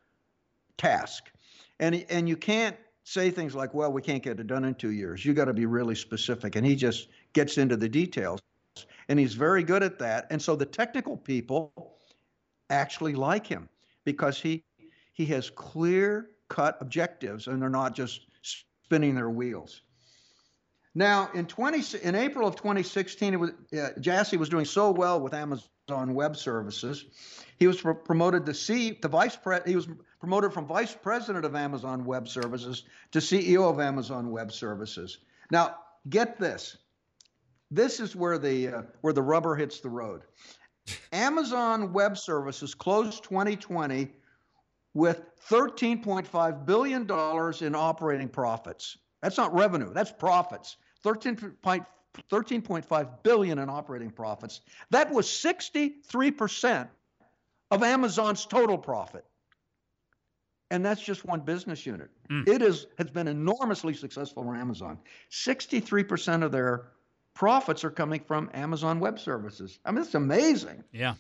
task. 0.80 1.30
And, 1.78 2.04
and 2.08 2.28
you 2.28 2.36
can't 2.36 2.76
say 3.04 3.30
things 3.30 3.54
like, 3.54 3.74
well, 3.74 3.92
we 3.92 4.02
can't 4.02 4.22
get 4.22 4.40
it 4.40 4.46
done 4.46 4.64
in 4.64 4.74
two 4.74 4.92
years. 4.92 5.24
You 5.24 5.34
got 5.34 5.46
to 5.46 5.52
be 5.52 5.66
really 5.66 5.94
specific. 5.94 6.56
And 6.56 6.66
he 6.66 6.74
just 6.74 7.08
gets 7.32 7.58
into 7.58 7.76
the 7.76 7.88
details. 7.88 8.40
And 9.08 9.18
he's 9.18 9.34
very 9.34 9.62
good 9.62 9.82
at 9.82 9.98
that. 9.98 10.26
And 10.30 10.40
so 10.40 10.56
the 10.56 10.66
technical 10.66 11.16
people 11.16 11.72
actually 12.70 13.14
like 13.14 13.46
him 13.46 13.68
because 14.04 14.40
he 14.40 14.64
he 15.12 15.26
has 15.26 15.50
clear 15.50 16.30
cut 16.48 16.78
objectives 16.80 17.48
and 17.48 17.60
they're 17.60 17.68
not 17.68 17.94
just 17.94 18.26
spinning 18.42 19.14
their 19.14 19.28
wheels. 19.28 19.82
Now, 20.94 21.30
in 21.34 21.46
20 21.46 21.98
in 22.02 22.14
April 22.14 22.48
of 22.48 22.56
2016, 22.56 23.34
it 23.34 23.36
was 23.36 23.50
uh, 23.76 23.90
Jassy 24.00 24.36
was 24.36 24.48
doing 24.48 24.64
so 24.64 24.90
well 24.90 25.20
with 25.20 25.34
Amazon 25.34 26.14
Web 26.14 26.36
Services. 26.36 27.06
He 27.58 27.66
was 27.66 27.80
pro- 27.80 27.94
promoted 27.94 28.46
to 28.46 28.54
C 28.54 28.92
to 28.94 29.08
vice 29.08 29.36
pre- 29.36 29.60
he 29.66 29.76
was 29.76 29.88
promoted 30.20 30.52
from 30.52 30.66
vice 30.66 30.94
president 30.94 31.44
of 31.44 31.56
Amazon 31.56 32.04
Web 32.04 32.28
Services 32.28 32.84
to 33.10 33.18
CEO 33.18 33.68
of 33.68 33.80
Amazon 33.80 34.30
Web 34.30 34.52
Services. 34.52 35.18
Now, 35.50 35.76
get 36.08 36.38
this. 36.38 36.76
This 37.70 38.00
is 38.00 38.14
where 38.14 38.38
the 38.38 38.68
uh, 38.68 38.82
where 39.00 39.12
the 39.12 39.22
rubber 39.22 39.56
hits 39.56 39.80
the 39.80 39.88
road. 39.88 40.22
Amazon 41.12 41.92
Web 41.92 42.18
Services 42.18 42.74
closed 42.74 43.22
2020 43.24 44.08
with 44.92 45.22
$13.5 45.48 46.66
billion 46.66 47.02
in 47.02 47.74
operating 47.74 48.28
profits. 48.28 48.98
That's 49.22 49.36
not 49.36 49.54
revenue, 49.54 49.92
that's 49.92 50.12
profits. 50.12 50.76
13.5 51.04 53.08
billion 53.22 53.58
in 53.58 53.70
operating 53.70 54.10
profits. 54.10 54.60
That 54.90 55.12
was 55.12 55.26
63% 55.26 56.88
of 57.70 57.82
Amazon's 57.82 58.46
total 58.46 58.76
profit. 58.76 59.24
And 60.70 60.84
that's 60.84 61.02
just 61.02 61.24
one 61.24 61.40
business 61.40 61.84
unit. 61.84 62.10
Mm. 62.30 62.48
It 62.48 62.62
is 62.62 62.86
has 62.98 63.10
been 63.10 63.28
enormously 63.28 63.94
successful 63.94 64.44
for 64.44 64.54
Amazon. 64.54 64.98
63% 65.30 66.44
of 66.44 66.52
their 66.52 66.92
profits 67.34 67.84
are 67.84 67.90
coming 67.90 68.20
from 68.20 68.50
Amazon 68.54 69.00
Web 69.00 69.18
Services. 69.18 69.78
I 69.84 69.90
mean, 69.90 70.02
it's 70.02 70.14
amazing. 70.14 70.84
Yeah. 70.92 71.14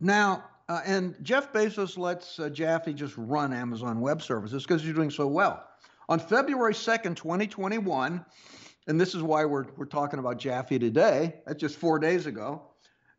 Now, 0.00 0.44
uh, 0.68 0.80
and 0.84 1.16
Jeff 1.22 1.52
Bezos 1.52 1.98
lets 1.98 2.38
uh, 2.38 2.48
Jassy 2.48 2.94
just 2.94 3.14
run 3.16 3.52
Amazon 3.52 4.00
Web 4.00 4.22
Services 4.22 4.62
because 4.62 4.82
he's 4.82 4.94
doing 4.94 5.10
so 5.10 5.26
well. 5.26 5.66
On 6.08 6.18
February 6.18 6.74
2nd, 6.74 7.16
2021, 7.16 8.24
and 8.86 9.00
this 9.00 9.14
is 9.14 9.22
why 9.22 9.44
we're, 9.44 9.66
we're 9.76 9.84
talking 9.84 10.18
about 10.18 10.38
Jassy 10.38 10.78
today, 10.78 11.34
that's 11.46 11.60
just 11.60 11.76
four 11.76 11.98
days 11.98 12.26
ago, 12.26 12.69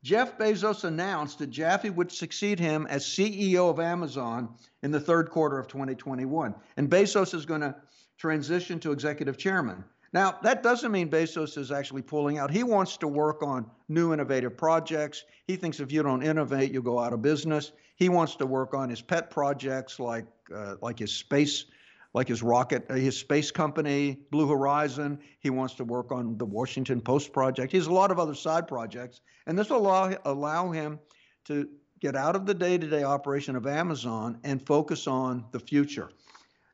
Jeff 0.04 0.38
Bezos 0.38 0.84
announced 0.84 1.40
that 1.40 1.52
Jassy 1.52 1.90
would 1.90 2.12
succeed 2.12 2.60
him 2.60 2.88
as 2.88 3.06
CEO 3.06 3.70
of 3.70 3.80
Amazon 3.80 4.50
in 4.82 4.92
the 4.92 5.00
third 5.00 5.30
quarter 5.30 5.60
of 5.60 5.68
2021. 5.68 6.56
And 6.78 6.90
Bezos 6.90 7.36
is 7.36 7.46
going 7.46 7.62
to 7.62 7.76
transition 8.18 8.80
to 8.80 8.92
executive 8.92 9.38
chairman. 9.38 9.84
Now, 10.14 10.40
that 10.44 10.64
doesn't 10.64 10.92
mean 10.92 11.10
Bezos 11.10 11.58
is 11.58 11.72
actually 11.72 12.02
pulling 12.02 12.38
out. 12.38 12.52
He 12.52 12.64
wants 12.64 12.98
to 12.98 13.08
work 13.08 13.44
on 13.44 13.70
new 13.88 14.12
innovative 14.12 14.58
projects. 14.58 15.24
He 15.48 15.56
thinks 15.56 15.80
if 15.80 15.92
you 15.92 16.04
don't 16.04 16.24
innovate, 16.24 16.72
you'll 16.72 16.82
go 16.82 17.00
out 17.00 17.14
of 17.14 17.22
business. 17.22 17.72
He 17.96 18.10
wants 18.10 18.36
to 18.38 18.46
work 18.46 18.74
on 18.74 18.90
his 18.90 19.02
pet 19.02 19.30
projects 19.30 20.00
like 20.00 20.26
uh, 20.54 20.76
like 20.82 21.00
his 21.00 21.14
space 21.14 21.66
like 22.14 22.28
his 22.28 22.44
rocket, 22.44 22.86
uh, 22.90 22.96
his 22.96 23.18
space 23.18 23.52
company, 23.52 24.18
Blue 24.32 24.48
Horizon. 24.48 25.20
He 25.40 25.50
wants 25.50 25.76
to 25.76 25.84
work 25.84 26.12
on 26.12 26.38
the 26.38 26.46
Washington 26.46 27.02
Post 27.02 27.32
project. 27.32 27.72
He 27.72 27.78
has 27.78 27.88
a 27.88 27.94
lot 27.94 28.12
of 28.12 28.20
other 28.20 28.36
side 28.36 28.68
projects, 28.68 29.22
and 29.48 29.58
this 29.58 29.70
will 29.70 29.78
allow, 29.78 30.16
allow 30.26 30.72
him 30.72 31.00
to 31.46 31.70
get 32.00 32.16
out 32.16 32.36
of 32.36 32.46
the 32.46 32.54
day 32.54 32.78
to 32.78 32.88
day 32.88 33.04
operation 33.04 33.56
of 33.56 33.68
Amazon 33.68 34.40
and 34.44 34.66
focus 34.66 35.08
on 35.08 35.46
the 35.52 35.60
future. 35.60 36.10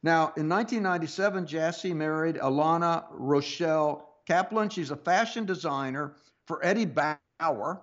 Now, 0.03 0.31
in 0.38 0.47
1997, 0.47 1.45
Jassy 1.45 1.93
married 1.93 2.35
Alana 2.38 3.05
Rochelle 3.11 4.21
Kaplan. 4.25 4.69
She's 4.69 4.91
a 4.91 4.95
fashion 4.95 5.45
designer 5.45 6.15
for 6.45 6.63
Eddie 6.63 6.85
Bauer, 6.85 7.81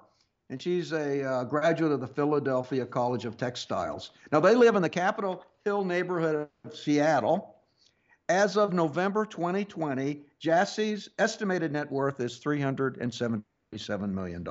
and 0.48 0.60
she's 0.60 0.92
a 0.92 1.22
uh, 1.22 1.44
graduate 1.44 1.92
of 1.92 2.00
the 2.00 2.06
Philadelphia 2.06 2.86
College 2.86 3.24
of 3.24 3.36
Textiles. 3.36 4.12
Now, 4.32 4.40
they 4.40 4.54
live 4.54 4.76
in 4.76 4.82
the 4.82 4.88
Capitol 4.88 5.44
Hill 5.64 5.84
neighborhood 5.84 6.46
of 6.66 6.76
Seattle. 6.76 7.54
As 8.28 8.58
of 8.58 8.74
November 8.74 9.24
2020, 9.24 10.20
Jassy's 10.38 11.08
estimated 11.18 11.72
net 11.72 11.90
worth 11.90 12.20
is 12.20 12.38
$377 12.38 13.42
million. 14.12 14.46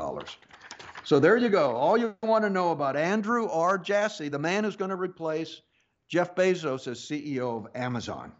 So 1.04 1.20
there 1.20 1.38
you 1.38 1.50
go. 1.50 1.76
All 1.76 1.98
you 1.98 2.16
want 2.24 2.44
to 2.46 2.50
know 2.50 2.72
about 2.72 2.98
Andrew 2.98 3.48
R. 3.48 3.78
Jassy, 3.78 4.28
the 4.28 4.40
man 4.40 4.64
who's 4.64 4.76
going 4.76 4.90
to 4.90 4.96
replace 4.96 5.62
Jeff 6.10 6.34
Bezos 6.34 6.88
as 6.88 7.00
CEO 7.00 7.58
of 7.58 7.68
Amazon. 7.76 8.32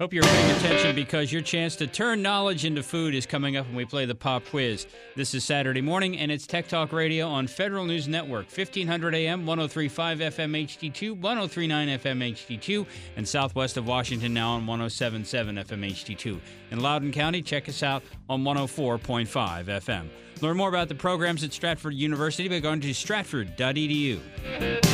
Hope 0.00 0.12
you're 0.12 0.24
paying 0.24 0.56
attention 0.56 0.96
because 0.96 1.32
your 1.32 1.40
chance 1.40 1.76
to 1.76 1.86
turn 1.86 2.20
knowledge 2.20 2.64
into 2.64 2.82
food 2.82 3.14
is 3.14 3.26
coming 3.26 3.56
up 3.56 3.64
when 3.68 3.76
we 3.76 3.84
play 3.84 4.06
the 4.06 4.14
pop 4.16 4.44
quiz. 4.44 4.88
This 5.14 5.34
is 5.34 5.44
Saturday 5.44 5.82
morning, 5.82 6.18
and 6.18 6.32
it's 6.32 6.48
Tech 6.48 6.66
Talk 6.66 6.92
Radio 6.92 7.28
on 7.28 7.46
Federal 7.46 7.84
News 7.84 8.08
Network, 8.08 8.46
1500 8.46 9.14
AM, 9.14 9.46
1035 9.46 10.18
FM 10.18 10.64
HD2, 10.64 11.12
1039 11.12 11.88
FM 12.00 12.34
HD2, 12.34 12.86
and 13.16 13.28
southwest 13.28 13.76
of 13.76 13.86
Washington 13.86 14.34
now 14.34 14.54
on 14.54 14.66
1077 14.66 15.58
FM 15.58 15.88
HD2. 15.88 16.40
In 16.72 16.80
Loudoun 16.80 17.12
County, 17.12 17.40
check 17.40 17.68
us 17.68 17.84
out 17.84 18.02
on 18.28 18.42
104.5 18.42 19.28
FM. 19.66 20.08
Learn 20.40 20.56
more 20.56 20.70
about 20.70 20.88
the 20.88 20.96
programs 20.96 21.44
at 21.44 21.52
Stratford 21.52 21.94
University 21.94 22.48
by 22.48 22.58
going 22.58 22.80
to 22.80 22.92
stratford.edu. 22.92 24.93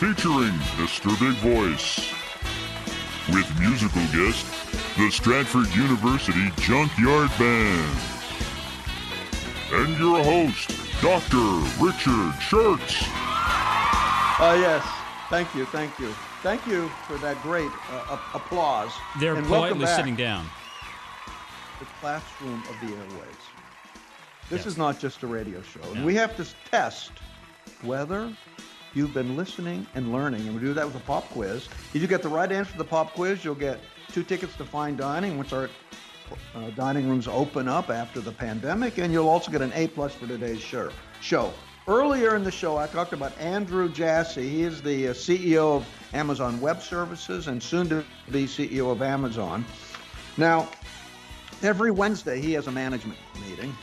featuring 0.00 0.56
Mr. 0.80 1.10
Big 1.20 1.36
Voice. 1.44 2.10
With 3.28 3.46
musical 3.60 4.00
guest, 4.06 4.46
the 4.96 5.10
Stratford 5.10 5.68
University 5.76 6.48
Junkyard 6.56 7.30
Band. 7.38 7.98
And 9.72 9.98
your 9.98 10.24
host, 10.24 10.70
Dr. 11.02 11.36
Richard 11.84 12.32
Shurtz. 12.40 13.02
Uh, 14.40 14.56
yes, 14.58 14.82
thank 15.28 15.54
you, 15.54 15.66
thank 15.66 15.98
you. 15.98 16.08
Thank 16.42 16.66
you 16.66 16.88
for 17.06 17.18
that 17.18 17.36
great 17.42 17.70
uh, 17.90 18.18
applause. 18.32 18.92
They're 19.20 19.34
and 19.34 19.46
politely 19.46 19.84
sitting 19.84 20.16
down. 20.16 20.46
The 21.78 21.84
classroom 22.00 22.62
of 22.70 22.88
the 22.88 22.94
airways. 22.96 23.36
This 24.48 24.60
Yes. 24.60 24.66
is 24.66 24.78
not 24.78 24.98
just 24.98 25.22
a 25.24 25.26
radio 25.26 25.60
show. 25.60 25.82
And 25.94 26.06
we 26.06 26.14
have 26.14 26.34
to 26.38 26.46
test 26.70 27.12
whether 27.82 28.34
you've 28.94 29.14
been 29.14 29.36
listening 29.36 29.86
and 29.94 30.12
learning. 30.12 30.42
And 30.42 30.54
we 30.54 30.60
do 30.60 30.74
that 30.74 30.86
with 30.86 30.96
a 30.96 31.00
pop 31.00 31.28
quiz. 31.30 31.68
If 31.94 32.00
you 32.02 32.06
get 32.06 32.22
the 32.22 32.28
right 32.28 32.50
answer 32.50 32.72
to 32.72 32.78
the 32.78 32.84
pop 32.84 33.14
quiz, 33.14 33.44
you'll 33.44 33.54
get 33.54 33.80
two 34.12 34.22
tickets 34.22 34.56
to 34.56 34.64
fine 34.64 34.96
dining, 34.96 35.38
which 35.38 35.52
our 35.52 35.70
uh, 36.54 36.70
dining 36.70 37.08
rooms 37.08 37.28
open 37.28 37.68
up 37.68 37.90
after 37.90 38.20
the 38.20 38.32
pandemic. 38.32 38.98
And 38.98 39.12
you'll 39.12 39.28
also 39.28 39.50
get 39.50 39.62
an 39.62 39.72
A 39.74 39.88
plus 39.88 40.14
for 40.14 40.26
today's 40.26 40.60
show. 40.60 40.90
show. 41.20 41.52
Earlier 41.88 42.36
in 42.36 42.44
the 42.44 42.50
show, 42.50 42.76
I 42.76 42.86
talked 42.86 43.12
about 43.12 43.36
Andrew 43.40 43.88
Jassy. 43.88 44.48
He 44.48 44.62
is 44.62 44.82
the 44.82 45.08
uh, 45.08 45.12
CEO 45.12 45.76
of 45.76 45.86
Amazon 46.12 46.60
Web 46.60 46.82
Services 46.82 47.48
and 47.48 47.62
soon 47.62 47.88
to 47.88 48.04
be 48.30 48.44
CEO 48.44 48.92
of 48.92 49.02
Amazon. 49.02 49.64
Now, 50.36 50.68
every 51.62 51.90
Wednesday 51.90 52.40
he 52.40 52.52
has 52.52 52.66
a 52.66 52.72
management 52.72 53.18
meeting 53.48 53.74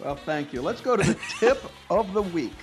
Well, 0.00 0.14
thank 0.14 0.52
you. 0.52 0.62
Let's 0.62 0.80
go 0.80 0.96
to 0.96 1.02
the 1.02 1.18
tip 1.40 1.60
of 1.90 2.12
the 2.12 2.22
week 2.22 2.54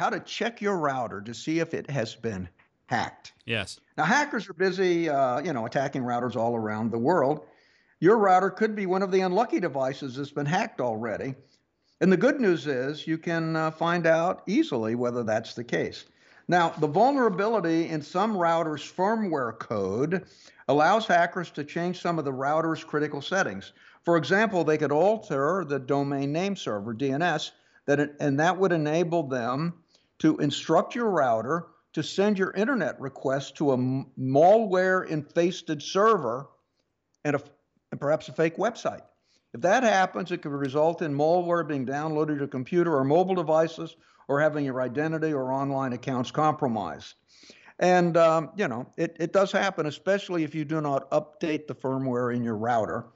how 0.00 0.08
to 0.08 0.20
check 0.20 0.62
your 0.62 0.78
router 0.78 1.20
to 1.20 1.34
see 1.34 1.58
if 1.58 1.74
it 1.74 1.90
has 1.90 2.14
been 2.14 2.48
hacked. 2.86 3.34
Yes. 3.44 3.80
Now, 3.98 4.04
hackers 4.04 4.48
are 4.48 4.54
busy, 4.54 5.10
uh, 5.10 5.40
you 5.40 5.52
know, 5.52 5.66
attacking 5.66 6.02
routers 6.02 6.36
all 6.36 6.56
around 6.56 6.90
the 6.90 6.98
world. 6.98 7.44
Your 7.98 8.16
router 8.16 8.48
could 8.48 8.74
be 8.74 8.86
one 8.86 9.02
of 9.02 9.12
the 9.12 9.20
unlucky 9.20 9.60
devices 9.60 10.16
that's 10.16 10.30
been 10.30 10.46
hacked 10.46 10.80
already. 10.80 11.34
And 12.00 12.10
the 12.10 12.16
good 12.16 12.40
news 12.40 12.66
is 12.66 13.06
you 13.06 13.18
can 13.18 13.54
uh, 13.54 13.72
find 13.72 14.06
out 14.06 14.42
easily 14.46 14.94
whether 14.94 15.22
that's 15.22 15.52
the 15.52 15.64
case. 15.64 16.06
Now, 16.48 16.70
the 16.70 16.86
vulnerability 16.86 17.90
in 17.90 18.00
some 18.00 18.34
routers' 18.34 18.90
firmware 18.90 19.58
code 19.58 20.24
allows 20.66 21.06
hackers 21.06 21.50
to 21.50 21.62
change 21.62 22.00
some 22.00 22.18
of 22.18 22.24
the 22.24 22.32
router's 22.32 22.82
critical 22.82 23.20
settings. 23.20 23.74
For 24.06 24.16
example, 24.16 24.64
they 24.64 24.78
could 24.78 24.92
alter 24.92 25.62
the 25.68 25.78
domain 25.78 26.32
name 26.32 26.56
server, 26.56 26.94
DNS, 26.94 27.50
that 27.84 28.00
it, 28.00 28.16
and 28.18 28.40
that 28.40 28.56
would 28.56 28.72
enable 28.72 29.24
them 29.24 29.74
to 30.20 30.36
instruct 30.38 30.94
your 30.94 31.10
router 31.10 31.66
to 31.92 32.02
send 32.02 32.38
your 32.38 32.52
internet 32.52 33.00
request 33.00 33.56
to 33.56 33.72
a 33.72 33.76
malware 33.76 35.06
infested 35.08 35.82
server 35.82 36.48
and, 37.24 37.36
a, 37.36 37.42
and 37.90 38.00
perhaps 38.00 38.28
a 38.28 38.32
fake 38.32 38.56
website. 38.56 39.02
If 39.52 39.62
that 39.62 39.82
happens, 39.82 40.30
it 40.30 40.42
could 40.42 40.52
result 40.52 41.02
in 41.02 41.12
malware 41.12 41.66
being 41.66 41.84
downloaded 41.84 42.28
to 42.28 42.36
your 42.36 42.46
computer 42.46 42.94
or 42.94 43.02
mobile 43.02 43.34
devices 43.34 43.96
or 44.28 44.40
having 44.40 44.64
your 44.64 44.80
identity 44.80 45.32
or 45.32 45.52
online 45.52 45.92
accounts 45.92 46.30
compromised. 46.30 47.14
And, 47.80 48.16
um, 48.16 48.50
you 48.56 48.68
know, 48.68 48.86
it, 48.96 49.16
it 49.18 49.32
does 49.32 49.50
happen, 49.50 49.86
especially 49.86 50.44
if 50.44 50.54
you 50.54 50.64
do 50.64 50.80
not 50.80 51.10
update 51.10 51.66
the 51.66 51.74
firmware 51.74 52.34
in 52.34 52.44
your 52.44 52.56
router. 52.56 53.06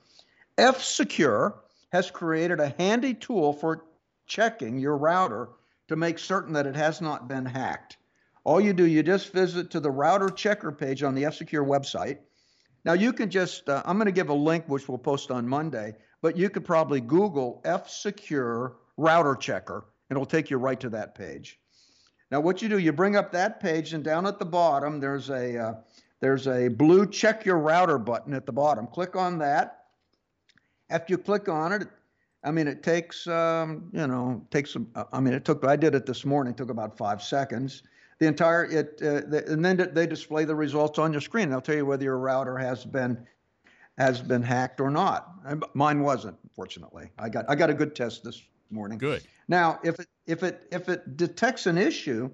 F 0.59 0.83
Secure 0.83 1.63
has 1.93 2.11
created 2.11 2.59
a 2.59 2.75
handy 2.79 3.15
tool 3.15 3.53
for 3.53 3.85
checking 4.27 4.79
your 4.79 4.97
router 4.97 5.51
to 5.89 5.97
make 5.97 6.19
certain 6.19 6.53
that 6.55 6.67
it 6.67 6.77
has 6.77 7.01
not 7.01 7.29
been 7.29 7.45
hacked. 7.45 7.97
All 8.45 8.61
you 8.61 8.73
do, 8.73 8.85
you 8.85 9.03
just 9.03 9.33
visit 9.33 9.71
to 9.71 9.81
the 9.81 9.91
router 9.91 10.29
checker 10.29 10.73
page 10.73 11.03
on 11.03 11.15
the 11.15 11.25
F 11.25 11.35
Secure 11.35 11.65
website. 11.65 12.19
Now 12.85 12.93
you 12.93 13.13
can 13.13 13.31
just, 13.31 13.69
uh, 13.69 13.83
I'm 13.87 13.97
going 13.97 14.07
to 14.07 14.13
give 14.13 14.29
a 14.29 14.35
link 14.35 14.65
which 14.67 14.89
we'll 14.89 14.99
post 14.99 15.31
on 15.31 15.49
Monday, 15.49 15.95
but 16.21 16.37
you 16.37 16.51
could 16.51 16.65
probably 16.65 17.01
Google 17.01 17.63
F 17.65 17.89
Secure 17.89 18.77
router 18.97 19.35
checker 19.35 19.87
and 20.09 20.17
it'll 20.17 20.27
take 20.27 20.51
you 20.51 20.59
right 20.59 20.79
to 20.81 20.91
that 20.91 21.15
page. 21.15 21.59
Now 22.31 22.41
what 22.41 22.61
you 22.61 22.69
do, 22.69 22.79
you 22.79 22.93
bring 22.93 23.17
up 23.17 23.33
that 23.33 23.61
page 23.61 23.95
and 23.95 24.05
down 24.05 24.27
at 24.27 24.39
the 24.39 24.45
bottom 24.45 25.01
there's 25.01 25.31
a 25.31 25.59
uh, 25.59 25.75
there's 26.21 26.47
a 26.47 26.69
blue 26.69 27.07
check 27.07 27.45
your 27.45 27.59
router 27.59 27.99
button 27.99 28.35
at 28.35 28.47
the 28.47 28.53
bottom. 28.53 28.87
Click 28.87 29.17
on 29.17 29.39
that 29.39 29.85
after 30.91 31.13
you 31.13 31.19
click 31.19 31.49
on 31.49 31.73
it, 31.73 31.89
I 32.45 32.51
mean, 32.51 32.69
it 32.69 32.83
takes, 32.83 33.27
um, 33.27 33.89
you 33.93 34.07
know, 34.07 34.47
takes, 34.51 34.77
I 35.13 35.21
mean, 35.21 35.33
it 35.33 35.45
took, 35.45 35.65
I 35.65 35.77
did 35.77 35.95
it 35.95 36.05
this 36.05 36.25
morning, 36.25 36.53
it 36.53 36.57
took 36.57 36.71
about 36.71 36.97
five 36.97 37.23
seconds. 37.23 37.83
The 38.19 38.27
entire, 38.27 38.65
it, 38.65 39.01
uh, 39.03 39.23
the, 39.29 39.45
and 39.49 39.65
then 39.65 39.91
they 39.93 40.07
display 40.07 40.45
the 40.45 40.55
results 40.55 40.99
on 40.99 41.11
your 41.11 41.21
screen. 41.21 41.49
They'll 41.51 41.61
tell 41.61 41.75
you 41.75 41.87
whether 41.87 42.05
your 42.05 42.19
router 42.19 42.57
has 42.59 42.85
been, 42.85 43.27
has 43.99 44.21
been 44.21 44.43
hacked 44.43 44.81
or 44.81 44.91
not. 44.91 45.31
Mine 45.75 46.01
wasn't, 46.01 46.37
fortunately. 46.55 47.11
I 47.19 47.29
got, 47.29 47.47
I 47.49 47.55
got 47.55 47.71
a 47.71 47.75
good 47.75 47.97
test 47.97 48.23
this 48.23 48.43
morning. 48.71 48.99
Good. 48.99 49.23
Now, 49.49 49.81
if 49.83 49.99
it, 49.99 50.07
if 50.27 50.43
it, 50.43 50.69
if 50.71 50.89
it 50.89 51.17
detects 51.17 51.67
an 51.67 51.79
issue, 51.79 52.31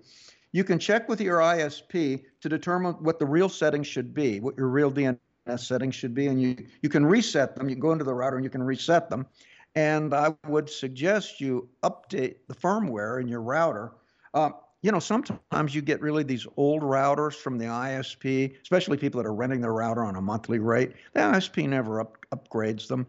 you 0.53 0.65
can 0.65 0.79
check 0.79 1.09
with 1.09 1.21
your 1.21 1.39
ISP 1.39 2.25
to 2.41 2.49
determine 2.49 2.95
what 2.95 3.19
the 3.19 3.27
real 3.27 3.49
settings 3.49 3.87
should 3.87 4.13
be, 4.13 4.41
what 4.41 4.57
your 4.57 4.69
real 4.69 4.91
DNS 4.91 5.19
settings 5.57 5.95
should 5.95 6.15
be, 6.15 6.27
and 6.27 6.41
you 6.41 6.57
you 6.83 6.89
can 6.89 7.07
reset 7.07 7.57
them. 7.57 7.69
You 7.69 7.77
can 7.77 7.81
go 7.81 7.93
into 7.93 8.05
the 8.05 8.15
router 8.15 8.37
and 8.37 8.45
you 8.45 8.51
can 8.51 8.63
reset 8.63 9.09
them. 9.11 9.27
And 9.75 10.13
I 10.13 10.35
would 10.49 10.69
suggest 10.69 11.41
you 11.41 11.69
update 11.83 12.37
the 12.49 12.55
firmware 12.55 13.21
in 13.21 13.29
your 13.29 13.43
router. 13.43 13.93
Uh, 14.35 14.51
you 14.83 14.91
know, 14.91 14.99
sometimes 14.99 15.75
you 15.75 15.83
get 15.83 16.01
really 16.01 16.23
these 16.23 16.47
old 16.57 16.83
routers 16.83 17.35
from 17.35 17.59
the 17.59 17.67
ISP, 17.67 18.55
especially 18.63 18.97
people 18.97 19.23
that 19.23 19.29
are 19.29 19.35
renting 19.35 19.61
their 19.61 19.75
router 19.75 20.03
on 20.05 20.17
a 20.17 20.21
monthly 20.21 20.59
rate. 20.59 20.93
The 21.13 21.21
ISP 21.21 21.69
never 21.69 22.01
up, 22.01 22.17
upgrades 22.33 22.89
them. 22.89 23.07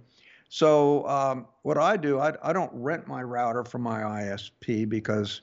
So 0.50 1.08
um, 1.08 1.48
what 1.62 1.78
I 1.78 1.96
do, 1.96 2.20
I, 2.20 2.34
I 2.44 2.52
don't 2.52 2.72
rent 2.74 3.08
my 3.08 3.24
router 3.24 3.64
from 3.64 3.82
my 3.84 4.02
ISP 4.02 4.88
because, 4.88 5.42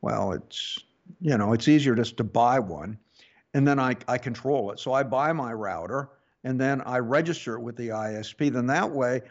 well, 0.00 0.32
it's 0.32 0.78
you 1.20 1.36
know 1.36 1.52
it's 1.52 1.68
easier 1.68 1.94
just 1.94 2.16
to 2.16 2.24
buy 2.24 2.58
one, 2.58 2.98
and 3.52 3.68
then 3.68 3.78
I 3.78 3.96
I 4.08 4.16
control 4.16 4.70
it. 4.70 4.80
So 4.80 4.94
I 4.94 5.02
buy 5.02 5.32
my 5.34 5.52
router 5.52 6.08
and 6.44 6.60
then 6.60 6.80
I 6.82 6.98
register 6.98 7.56
it 7.56 7.60
with 7.60 7.76
the 7.76 7.88
ISP. 7.88 8.52
Then 8.52 8.66
that 8.68 8.90
way, 8.90 9.22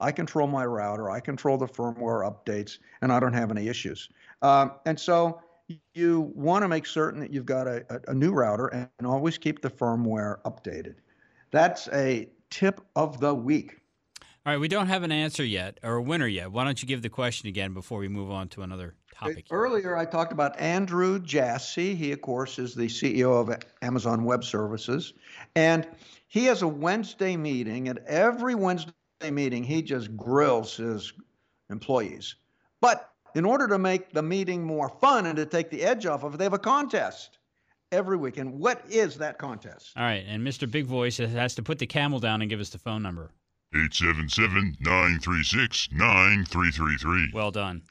I 0.00 0.12
control 0.12 0.46
my 0.46 0.64
router, 0.64 1.10
I 1.10 1.20
control 1.20 1.56
the 1.56 1.66
firmware 1.66 2.30
updates, 2.30 2.78
and 3.02 3.12
I 3.12 3.20
don't 3.20 3.32
have 3.32 3.50
any 3.50 3.68
issues. 3.68 4.08
Um, 4.42 4.72
and 4.84 4.98
so 4.98 5.40
you 5.94 6.32
want 6.34 6.62
to 6.62 6.68
make 6.68 6.86
certain 6.86 7.20
that 7.20 7.32
you've 7.32 7.46
got 7.46 7.66
a, 7.66 7.84
a, 7.90 8.10
a 8.12 8.14
new 8.14 8.32
router 8.32 8.66
and, 8.68 8.88
and 8.98 9.06
always 9.06 9.38
keep 9.38 9.62
the 9.62 9.70
firmware 9.70 10.40
updated. 10.42 10.96
That's 11.50 11.88
a 11.88 12.28
tip 12.50 12.80
of 12.94 13.20
the 13.20 13.34
week. 13.34 13.80
All 14.44 14.52
right, 14.52 14.60
we 14.60 14.68
don't 14.68 14.86
have 14.86 15.02
an 15.02 15.10
answer 15.10 15.44
yet 15.44 15.80
or 15.82 15.94
a 15.94 16.02
winner 16.02 16.28
yet. 16.28 16.52
Why 16.52 16.62
don't 16.62 16.80
you 16.80 16.86
give 16.86 17.02
the 17.02 17.08
question 17.08 17.48
again 17.48 17.74
before 17.74 17.98
we 17.98 18.06
move 18.06 18.30
on 18.30 18.48
to 18.50 18.62
another 18.62 18.94
topic? 19.12 19.46
Earlier, 19.50 19.96
I 19.96 20.04
talked 20.04 20.30
about 20.30 20.56
Andrew 20.60 21.18
Jassy. 21.18 21.96
He, 21.96 22.12
of 22.12 22.20
course, 22.20 22.60
is 22.60 22.72
the 22.72 22.86
CEO 22.86 23.40
of 23.40 23.58
Amazon 23.82 24.22
Web 24.22 24.44
Services. 24.44 25.14
And 25.56 25.88
he 26.28 26.44
has 26.44 26.62
a 26.62 26.68
Wednesday 26.68 27.36
meeting, 27.36 27.88
and 27.88 27.98
every 28.06 28.54
Wednesday 28.54 28.92
meeting, 29.22 29.64
he 29.64 29.82
just 29.82 30.16
grills 30.16 30.76
his 30.76 31.12
employees. 31.70 32.36
But 32.80 33.10
in 33.34 33.44
order 33.44 33.68
to 33.68 33.78
make 33.78 34.12
the 34.12 34.22
meeting 34.22 34.64
more 34.64 34.88
fun 34.88 35.26
and 35.26 35.36
to 35.36 35.46
take 35.46 35.70
the 35.70 35.82
edge 35.82 36.06
off 36.06 36.24
of 36.24 36.34
it, 36.34 36.36
they 36.38 36.44
have 36.44 36.52
a 36.52 36.58
contest 36.58 37.38
every 37.92 38.16
week. 38.16 38.36
And 38.36 38.58
what 38.58 38.82
is 38.88 39.16
that 39.18 39.38
contest? 39.38 39.92
All 39.96 40.04
right. 40.04 40.24
And 40.26 40.46
Mr. 40.46 40.70
Big 40.70 40.86
Voice 40.86 41.16
has 41.18 41.54
to 41.54 41.62
put 41.62 41.78
the 41.78 41.86
camel 41.86 42.18
down 42.18 42.42
and 42.42 42.50
give 42.50 42.60
us 42.60 42.70
the 42.70 42.78
phone 42.78 43.02
number 43.02 43.30
877 43.74 44.76
936 44.80 45.88
9333. 45.92 47.30
Well 47.34 47.50
done. 47.50 47.82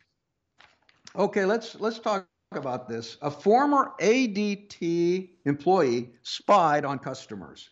Okay, 1.15 1.45
let's 1.45 1.79
let's 1.79 1.99
talk 1.99 2.27
about 2.51 2.87
this. 2.87 3.17
A 3.21 3.31
former 3.31 3.91
ADT 4.01 5.29
employee 5.45 6.09
spied 6.23 6.85
on 6.85 6.99
customers. 6.99 7.69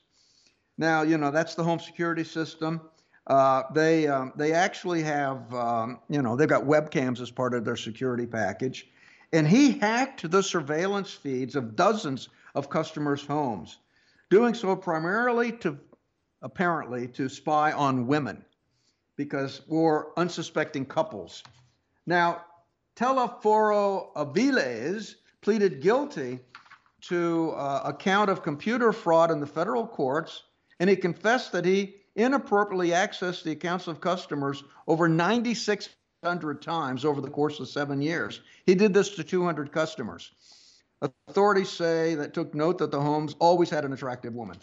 Now, 0.78 1.04
you 1.04 1.18
know, 1.18 1.32
that's 1.32 1.56
the 1.56 1.64
home 1.64 1.80
security 1.80 2.24
system. 2.24 2.82
Uh, 3.28 3.64
they 3.74 4.08
um, 4.08 4.34
they 4.36 4.52
actually 4.52 5.02
have 5.02 5.54
um, 5.54 6.00
you 6.10 6.22
know 6.22 6.36
they've 6.36 6.50
got 6.50 6.64
webcams 6.64 7.22
as 7.22 7.32
part 7.32 7.54
of 7.54 7.64
their 7.64 7.78
security 7.78 8.26
package, 8.26 8.88
and 9.32 9.48
he 9.48 9.72
hacked 9.72 10.30
the 10.30 10.44
surveillance 10.44 11.12
feeds 11.12 11.56
of 11.56 11.76
dozens 11.76 12.30
of 12.56 12.70
customers' 12.70 13.26
homes, 13.26 13.78
doing 14.30 14.54
so 14.54 14.76
primarily 14.76 15.52
to 15.52 15.78
apparently 16.42 17.08
to 17.08 17.30
spy 17.30 17.72
on 17.72 18.08
women, 18.08 18.44
because 19.16 19.62
or 19.70 20.12
unsuspecting 20.18 20.86
couples. 20.86 21.44
Now, 22.06 22.44
Telesforo 22.98 24.14
Aviles 24.16 25.16
pleaded 25.40 25.82
guilty 25.82 26.40
to 27.04 27.52
uh, 27.52 27.84
a 27.86 27.94
count 27.94 28.30
of 28.30 28.44
computer 28.44 28.92
fraud 28.92 29.32
in 29.32 29.40
the 29.40 29.48
federal 29.48 29.88
courts 29.88 30.44
and 30.80 30.90
he 30.90 30.96
confessed 30.98 31.52
that 31.54 31.66
he 31.66 31.96
inappropriately 32.16 32.90
accessed 32.90 33.44
the 33.44 33.52
accounts 33.52 33.88
of 33.88 34.02
customers 34.02 34.64
over 34.88 35.08
9,600 35.08 36.62
times 36.62 37.06
over 37.06 37.22
the 37.22 37.30
course 37.30 37.60
of 37.60 37.68
seven 37.68 38.02
years. 38.02 38.42
He 38.66 38.76
did 38.76 38.94
this 38.94 39.16
to 39.16 39.24
200 39.24 39.72
customers. 39.72 40.32
Authorities 41.28 41.70
say 41.70 42.16
that 42.16 42.34
took 42.34 42.54
note 42.54 42.78
that 42.78 42.92
the 42.92 43.02
homes 43.02 43.36
always 43.40 43.70
had 43.70 43.84
an 43.84 43.94
attractive 43.94 44.34
woman. 44.34 44.58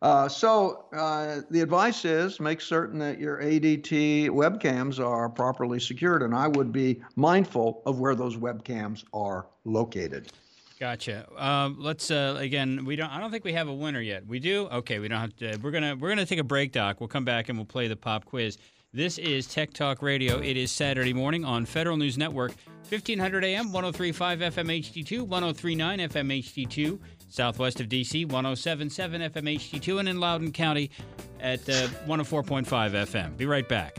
Uh, 0.00 0.28
so 0.28 0.86
uh, 0.92 1.40
the 1.50 1.60
advice 1.60 2.04
is 2.04 2.38
make 2.38 2.60
certain 2.60 2.98
that 2.98 3.18
your 3.18 3.38
ADT 3.40 4.28
webcams 4.28 4.98
are 4.98 5.30
properly 5.30 5.80
secured, 5.80 6.22
and 6.22 6.34
I 6.34 6.48
would 6.48 6.72
be 6.72 7.02
mindful 7.16 7.82
of 7.86 8.00
where 8.00 8.14
those 8.14 8.36
webcams 8.36 9.04
are 9.14 9.46
located. 9.64 10.30
Gotcha. 10.80 11.26
Um, 11.36 11.76
let's 11.78 12.10
uh, 12.10 12.36
again. 12.38 12.84
We 12.84 12.96
don't. 12.96 13.08
I 13.10 13.20
don't 13.20 13.30
think 13.30 13.44
we 13.44 13.52
have 13.52 13.68
a 13.68 13.74
winner 13.74 14.00
yet. 14.00 14.26
We 14.26 14.40
do. 14.40 14.66
Okay. 14.66 14.98
We 14.98 15.08
don't 15.08 15.20
have 15.20 15.36
to. 15.36 15.56
We're 15.62 15.70
gonna. 15.70 15.94
We're 15.96 16.08
gonna 16.08 16.26
take 16.26 16.40
a 16.40 16.44
break, 16.44 16.72
Doc. 16.72 17.00
We'll 17.00 17.08
come 17.08 17.24
back 17.24 17.48
and 17.48 17.56
we'll 17.56 17.66
play 17.66 17.86
the 17.86 17.96
pop 17.96 18.24
quiz. 18.24 18.58
This 18.92 19.18
is 19.18 19.46
Tech 19.48 19.72
Talk 19.72 20.02
Radio. 20.02 20.38
It 20.38 20.56
is 20.56 20.70
Saturday 20.70 21.12
morning 21.12 21.44
on 21.44 21.66
Federal 21.66 21.96
News 21.96 22.16
Network, 22.16 22.52
1500 22.88 23.44
AM, 23.44 23.72
1035 23.72 24.38
FM 24.38 24.80
HD2, 24.80 25.22
1039 25.22 25.98
FM 25.98 26.42
HD2, 26.42 27.00
southwest 27.28 27.80
of 27.80 27.88
DC, 27.88 28.24
1077 28.24 29.20
FM 29.20 29.58
HD2, 29.58 29.98
and 29.98 30.08
in 30.08 30.20
Loudoun 30.20 30.52
County 30.52 30.92
at 31.40 31.68
uh, 31.68 31.88
104.5 32.06 32.64
FM. 32.64 33.36
Be 33.36 33.46
right 33.46 33.68
back. 33.68 33.98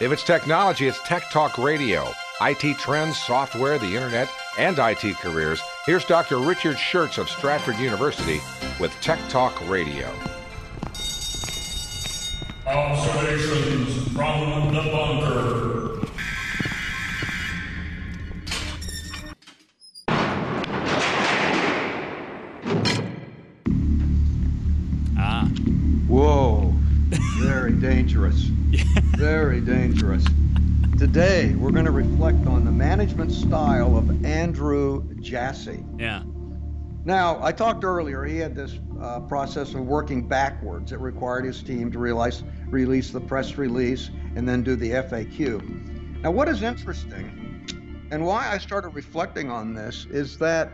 If 0.00 0.10
it's 0.10 0.24
technology, 0.24 0.88
it's 0.88 1.00
Tech 1.02 1.30
Talk 1.30 1.56
Radio. 1.56 2.12
IT 2.40 2.78
trends, 2.78 3.16
software, 3.16 3.78
the 3.78 3.94
internet, 3.94 4.28
and 4.58 4.76
IT 4.76 5.14
careers. 5.18 5.62
Here's 5.86 6.04
Dr. 6.04 6.38
Richard 6.38 6.74
Shurtz 6.74 7.16
of 7.16 7.30
Stratford 7.30 7.78
University 7.78 8.40
with 8.80 8.90
Tech 9.00 9.20
Talk 9.28 9.56
Radio. 9.68 10.12
Observations 12.66 14.08
from 14.12 14.73
Very 29.24 29.62
dangerous. 29.62 30.22
Today, 30.98 31.54
we're 31.54 31.70
going 31.70 31.86
to 31.86 31.90
reflect 31.90 32.46
on 32.46 32.66
the 32.66 32.70
management 32.70 33.32
style 33.32 33.96
of 33.96 34.22
Andrew 34.22 35.02
Jassy. 35.14 35.82
Yeah. 35.98 36.24
Now, 37.06 37.42
I 37.42 37.50
talked 37.50 37.84
earlier, 37.84 38.24
he 38.24 38.36
had 38.36 38.54
this 38.54 38.78
uh, 39.00 39.20
process 39.20 39.72
of 39.72 39.80
working 39.86 40.28
backwards. 40.28 40.92
It 40.92 41.00
required 41.00 41.46
his 41.46 41.62
team 41.62 41.90
to 41.92 41.98
realize, 41.98 42.44
release 42.66 43.12
the 43.12 43.20
press 43.22 43.56
release 43.56 44.10
and 44.36 44.46
then 44.46 44.62
do 44.62 44.76
the 44.76 44.90
FAQ. 44.90 46.20
Now, 46.20 46.30
what 46.30 46.50
is 46.50 46.62
interesting 46.62 48.06
and 48.10 48.26
why 48.26 48.52
I 48.52 48.58
started 48.58 48.90
reflecting 48.90 49.50
on 49.50 49.72
this 49.72 50.04
is 50.10 50.36
that 50.36 50.70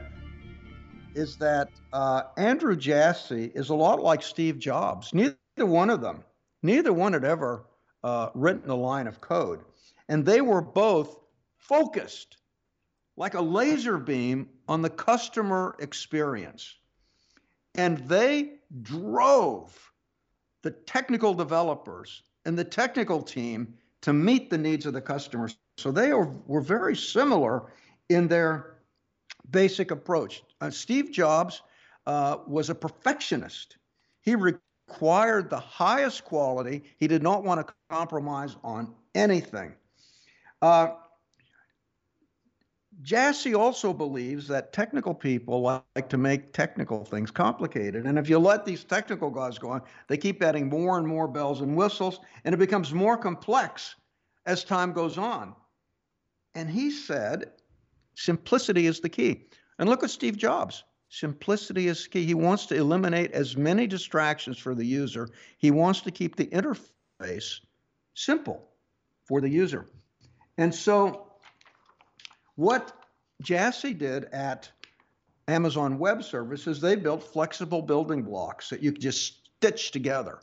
is 1.14 1.36
that 1.36 1.68
uh, 1.92 2.22
Andrew 2.36 2.74
Jassy 2.74 3.52
is 3.54 3.68
a 3.68 3.74
lot 3.76 4.02
like 4.02 4.22
Steve 4.22 4.58
Jobs. 4.58 5.14
Neither 5.14 5.36
one 5.58 5.88
of 5.88 6.00
them, 6.00 6.24
neither 6.64 6.92
one 6.92 7.12
had 7.12 7.24
ever 7.24 7.64
uh, 8.04 8.30
written 8.34 8.70
a 8.70 8.74
line 8.74 9.06
of 9.06 9.20
code. 9.20 9.60
And 10.08 10.24
they 10.24 10.40
were 10.40 10.62
both 10.62 11.16
focused 11.56 12.38
like 13.16 13.34
a 13.34 13.40
laser 13.40 13.98
beam 13.98 14.48
on 14.68 14.82
the 14.82 14.90
customer 14.90 15.76
experience. 15.78 16.76
And 17.74 17.98
they 18.08 18.54
drove 18.82 19.92
the 20.62 20.70
technical 20.70 21.34
developers 21.34 22.22
and 22.44 22.58
the 22.58 22.64
technical 22.64 23.22
team 23.22 23.74
to 24.02 24.12
meet 24.12 24.50
the 24.50 24.58
needs 24.58 24.86
of 24.86 24.94
the 24.94 25.00
customers. 25.00 25.56
So 25.76 25.92
they 25.92 26.10
are, 26.10 26.34
were 26.46 26.60
very 26.60 26.96
similar 26.96 27.72
in 28.08 28.28
their 28.28 28.76
basic 29.50 29.90
approach. 29.90 30.42
Uh, 30.60 30.70
Steve 30.70 31.10
Jobs 31.10 31.62
uh, 32.06 32.38
was 32.46 32.70
a 32.70 32.74
perfectionist. 32.74 33.76
He 34.22 34.34
required 34.90 35.48
the 35.50 35.60
highest 35.60 36.24
quality. 36.24 36.82
He 36.98 37.06
did 37.06 37.22
not 37.22 37.44
want 37.44 37.66
to 37.66 37.74
compromise 37.88 38.56
on 38.64 38.92
anything. 39.14 39.74
Uh, 40.60 40.88
Jassy 43.02 43.54
also 43.54 43.94
believes 43.94 44.48
that 44.48 44.72
technical 44.72 45.14
people 45.14 45.62
like 45.62 46.08
to 46.08 46.18
make 46.18 46.52
technical 46.52 47.04
things 47.04 47.30
complicated. 47.30 48.04
And 48.04 48.18
if 48.18 48.28
you 48.28 48.38
let 48.38 48.66
these 48.66 48.84
technical 48.84 49.30
guys 49.30 49.58
go 49.58 49.70
on, 49.70 49.82
they 50.08 50.18
keep 50.18 50.42
adding 50.42 50.68
more 50.68 50.98
and 50.98 51.06
more 51.06 51.28
bells 51.28 51.62
and 51.62 51.76
whistles, 51.76 52.20
and 52.44 52.54
it 52.54 52.58
becomes 52.58 52.92
more 52.92 53.16
complex 53.16 53.94
as 54.44 54.64
time 54.64 54.92
goes 54.92 55.16
on. 55.16 55.54
And 56.54 56.68
he 56.68 56.90
said, 56.90 57.52
simplicity 58.16 58.86
is 58.86 59.00
the 59.00 59.08
key. 59.08 59.46
And 59.78 59.88
look 59.88 60.02
at 60.02 60.10
Steve 60.10 60.36
Jobs. 60.36 60.84
Simplicity 61.10 61.88
is 61.88 62.06
key. 62.06 62.24
He 62.24 62.34
wants 62.34 62.66
to 62.66 62.76
eliminate 62.76 63.32
as 63.32 63.56
many 63.56 63.88
distractions 63.88 64.58
for 64.58 64.76
the 64.76 64.86
user. 64.86 65.28
He 65.58 65.72
wants 65.72 66.02
to 66.02 66.12
keep 66.12 66.36
the 66.36 66.46
interface 66.46 67.58
simple 68.14 68.68
for 69.24 69.40
the 69.40 69.48
user. 69.48 69.86
And 70.56 70.72
so, 70.72 71.26
what 72.54 72.92
Jassy 73.42 73.92
did 73.92 74.26
at 74.26 74.70
Amazon 75.48 75.98
Web 75.98 76.22
Services, 76.22 76.80
they 76.80 76.94
built 76.94 77.24
flexible 77.24 77.82
building 77.82 78.22
blocks 78.22 78.70
that 78.70 78.80
you 78.80 78.92
could 78.92 79.02
just 79.02 79.48
stitch 79.56 79.90
together. 79.90 80.38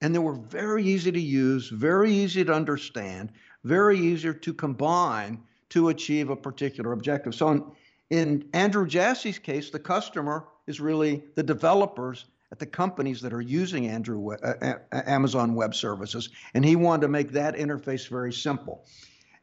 And 0.00 0.12
they 0.12 0.18
were 0.18 0.34
very 0.34 0.84
easy 0.84 1.12
to 1.12 1.20
use, 1.20 1.68
very 1.68 2.12
easy 2.12 2.44
to 2.44 2.52
understand, 2.52 3.30
very 3.62 3.98
easy 4.00 4.34
to 4.34 4.54
combine 4.54 5.44
to 5.68 5.90
achieve 5.90 6.30
a 6.30 6.36
particular 6.36 6.90
objective. 6.90 7.36
So, 7.36 7.50
in, 7.50 7.64
in 8.10 8.48
Andrew 8.52 8.86
Jassy's 8.86 9.38
case, 9.38 9.70
the 9.70 9.78
customer 9.78 10.46
is 10.66 10.80
really 10.80 11.22
the 11.34 11.42
developers 11.42 12.26
at 12.50 12.58
the 12.58 12.66
companies 12.66 13.20
that 13.20 13.32
are 13.32 13.42
using 13.42 13.88
Andrew 13.88 14.32
uh, 14.32 14.74
Amazon 14.92 15.54
Web 15.54 15.74
Services, 15.74 16.30
and 16.54 16.64
he 16.64 16.76
wanted 16.76 17.02
to 17.02 17.08
make 17.08 17.32
that 17.32 17.54
interface 17.54 18.08
very 18.08 18.32
simple, 18.32 18.86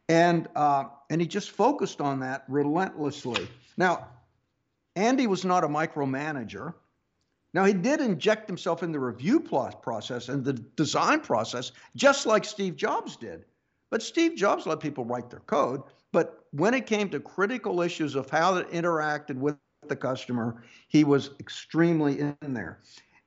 and 0.09 0.47
uh, 0.55 0.85
and 1.09 1.21
he 1.21 1.27
just 1.27 1.51
focused 1.51 2.01
on 2.01 2.19
that 2.21 2.43
relentlessly. 2.47 3.47
Now, 3.77 4.07
Andy 4.95 5.27
was 5.27 5.45
not 5.45 5.63
a 5.63 5.67
micromanager. 5.67 6.73
Now 7.53 7.63
he 7.63 7.73
did 7.73 8.01
inject 8.01 8.47
himself 8.47 8.83
in 8.83 8.91
the 8.91 8.99
review 8.99 9.39
process 9.39 10.27
and 10.27 10.43
the 10.43 10.53
design 10.53 11.21
process, 11.21 11.71
just 11.95 12.25
like 12.25 12.43
Steve 12.43 12.75
Jobs 12.75 13.15
did. 13.15 13.45
But 13.91 14.01
Steve 14.03 14.35
Jobs 14.35 14.65
let 14.65 14.79
people 14.79 15.05
write 15.05 15.29
their 15.29 15.39
code. 15.41 15.83
But 16.15 16.45
when 16.51 16.73
it 16.73 16.85
came 16.85 17.09
to 17.09 17.19
critical 17.19 17.81
issues 17.81 18.15
of 18.15 18.29
how 18.29 18.55
it 18.55 18.71
interacted 18.71 19.35
with 19.35 19.57
the 19.89 19.97
customer, 19.97 20.63
he 20.87 21.03
was 21.03 21.31
extremely 21.41 22.21
in 22.21 22.53
there. 22.53 22.79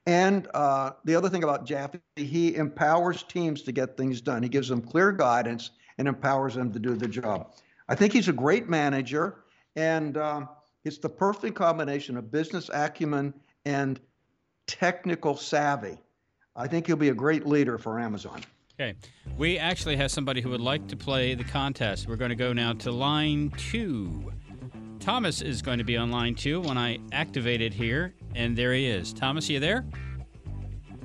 And 0.06 0.48
uh, 0.54 0.92
the 1.04 1.14
other 1.14 1.28
thing 1.28 1.44
about 1.44 1.66
Jassy, 1.66 2.00
he 2.16 2.56
empowers 2.56 3.24
teams 3.24 3.60
to 3.64 3.72
get 3.72 3.98
things 3.98 4.22
done. 4.22 4.42
He 4.42 4.48
gives 4.48 4.68
them 4.68 4.80
clear 4.80 5.12
guidance 5.12 5.72
and 5.98 6.08
empowers 6.08 6.54
them 6.54 6.72
to 6.72 6.78
do 6.78 6.94
the 6.94 7.06
job. 7.06 7.52
I 7.90 7.94
think 7.94 8.14
he's 8.14 8.28
a 8.28 8.32
great 8.32 8.70
manager, 8.70 9.44
and 9.76 10.16
uh, 10.16 10.46
it's 10.86 10.96
the 10.96 11.10
perfect 11.10 11.56
combination 11.56 12.16
of 12.16 12.30
business 12.30 12.70
acumen 12.72 13.34
and 13.66 14.00
technical 14.66 15.36
savvy. 15.36 15.98
I 16.56 16.66
think 16.66 16.86
he'll 16.86 16.96
be 16.96 17.10
a 17.10 17.14
great 17.14 17.46
leader 17.46 17.76
for 17.76 18.00
Amazon. 18.00 18.40
Okay. 18.80 18.94
We 19.36 19.58
actually 19.58 19.96
have 19.96 20.12
somebody 20.12 20.40
who 20.40 20.50
would 20.50 20.60
like 20.60 20.86
to 20.86 20.96
play 20.96 21.34
the 21.34 21.42
contest. 21.42 22.06
We're 22.06 22.14
going 22.14 22.28
to 22.28 22.36
go 22.36 22.52
now 22.52 22.74
to 22.74 22.92
line 22.92 23.50
two. 23.56 24.32
Thomas 25.00 25.42
is 25.42 25.62
going 25.62 25.78
to 25.78 25.84
be 25.84 25.96
on 25.96 26.12
line 26.12 26.36
two 26.36 26.60
when 26.60 26.78
I 26.78 26.98
activate 27.10 27.60
it 27.60 27.74
here, 27.74 28.14
and 28.36 28.56
there 28.56 28.72
he 28.72 28.86
is. 28.86 29.12
Thomas, 29.12 29.48
you 29.48 29.58
there? 29.58 29.84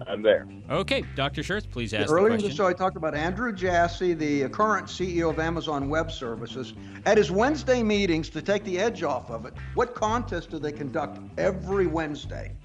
I'm 0.05 0.21
there. 0.21 0.47
Okay, 0.69 1.03
Dr. 1.15 1.41
Shurtz, 1.41 1.69
please 1.69 1.95
ask 1.95 2.11
Earlier 2.11 2.37
the 2.37 2.43
in 2.43 2.49
the 2.49 2.55
show, 2.55 2.67
I 2.67 2.73
talked 2.73 2.97
about 2.97 3.15
Andrew 3.15 3.51
Jassy, 3.51 4.13
the 4.13 4.49
current 4.49 4.85
CEO 4.85 5.31
of 5.31 5.39
Amazon 5.39 5.89
Web 5.89 6.11
Services. 6.11 6.73
At 7.07 7.17
his 7.17 7.31
Wednesday 7.31 7.81
meetings, 7.81 8.29
to 8.31 8.41
take 8.43 8.63
the 8.65 8.77
edge 8.77 9.01
off 9.01 9.31
of 9.31 9.47
it, 9.47 9.53
what 9.73 9.95
contest 9.95 10.51
do 10.51 10.59
they 10.59 10.71
conduct 10.71 11.19
every 11.39 11.87
Wednesday? 11.87 12.55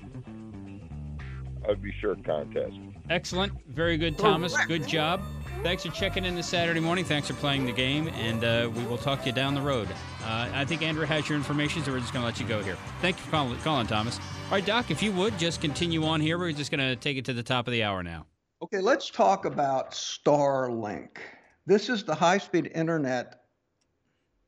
I'd 1.69 1.83
be 1.83 1.93
sure 2.01 2.15
contest. 2.17 2.77
Excellent. 3.09 3.53
Very 3.69 3.97
good, 3.97 4.19
Thomas. 4.19 4.55
Good 4.67 4.87
job. 4.87 5.23
Thanks 5.63 5.85
for 5.85 5.91
checking 5.91 6.25
in 6.25 6.35
this 6.35 6.47
Saturday 6.47 6.81
morning. 6.81 7.05
Thanks 7.05 7.29
for 7.29 7.35
playing 7.35 7.67
the 7.67 7.73
game, 7.73 8.09
and 8.09 8.45
uh, 8.45 8.71
we 8.75 8.85
will 8.85 8.99
talk 8.99 9.21
to 9.21 9.27
you 9.27 9.33
down 9.33 9.55
the 9.55 9.61
road. 9.61 9.89
Uh, 10.23 10.49
I 10.53 10.65
think 10.65 10.83
Andrew 10.83 11.05
has 11.05 11.29
your 11.29 11.37
information, 11.37 11.83
so 11.83 11.93
we're 11.93 12.01
just 12.01 12.13
going 12.13 12.23
to 12.23 12.27
let 12.27 12.39
you 12.39 12.47
go 12.47 12.63
here. 12.63 12.77
Thank 13.01 13.17
you 13.17 13.25
for 13.25 13.31
calling, 13.31 13.59
calling, 13.61 13.87
Thomas. 13.87 14.19
All 14.19 14.53
right, 14.53 14.65
Doc, 14.65 14.91
if 14.91 15.03
you 15.03 15.13
would 15.13 15.39
just 15.39 15.61
continue 15.61 16.05
on 16.05 16.21
here. 16.21 16.39
We're 16.39 16.53
just 16.53 16.71
going 16.71 16.81
to 16.81 16.97
take 16.97 17.17
it 17.17 17.25
to 17.27 17.33
the 17.33 17.43
top 17.43 17.67
of 17.67 17.73
the 17.73 17.83
hour 17.83 18.03
now. 18.03 18.27
Okay, 18.63 18.81
let's 18.81 19.11
talk 19.11 19.45
about 19.45 19.93
Starlink. 19.93 21.19
This 21.67 21.89
is 21.89 22.05
the 22.05 22.15
high 22.15 22.39
speed 22.39 22.71
internet 22.75 23.41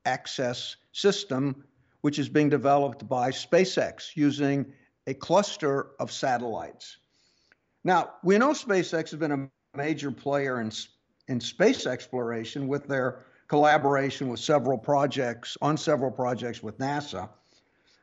access 0.05 0.77
system 0.93 1.65
which 2.01 2.19
is 2.19 2.29
being 2.29 2.49
developed 2.49 3.09
by 3.09 3.31
SpaceX 3.31 4.17
using 4.17 4.73
a 5.11 5.15
cluster 5.15 5.89
of 5.99 6.13
satellites. 6.13 6.99
Now, 7.83 8.13
we 8.23 8.39
know 8.39 8.51
SpaceX 8.51 9.11
has 9.11 9.19
been 9.19 9.33
a 9.33 9.77
major 9.77 10.13
player 10.13 10.61
in, 10.61 10.71
in 11.27 11.41
space 11.41 11.85
exploration 11.85 12.69
with 12.69 12.87
their 12.87 13.25
collaboration 13.49 14.29
with 14.29 14.39
several 14.39 14.79
projects, 14.79 15.59
on 15.61 15.77
several 15.77 16.13
projects 16.13 16.63
with 16.63 16.79
NASA. 16.79 17.29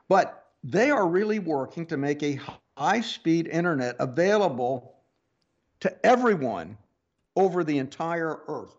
But 0.10 0.48
they 0.64 0.92
are 0.92 1.08
really 1.08 1.40
working 1.40 1.86
to 1.86 1.98
make 1.98 2.22
a 2.24 2.40
high 2.78 3.02
speed 3.02 3.48
internet 3.48 3.96
available 4.00 4.96
to 5.80 6.06
everyone 6.06 6.78
over 7.38 7.64
the 7.64 7.78
entire 7.78 8.42
Earth. 8.48 8.76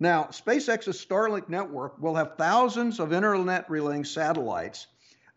Now, 0.00 0.24
SpaceX's 0.32 1.04
Starlink 1.04 1.48
network 1.48 2.00
will 2.00 2.16
have 2.16 2.36
thousands 2.36 2.98
of 2.98 3.12
internet 3.12 3.70
relaying 3.70 4.04
satellites 4.04 4.88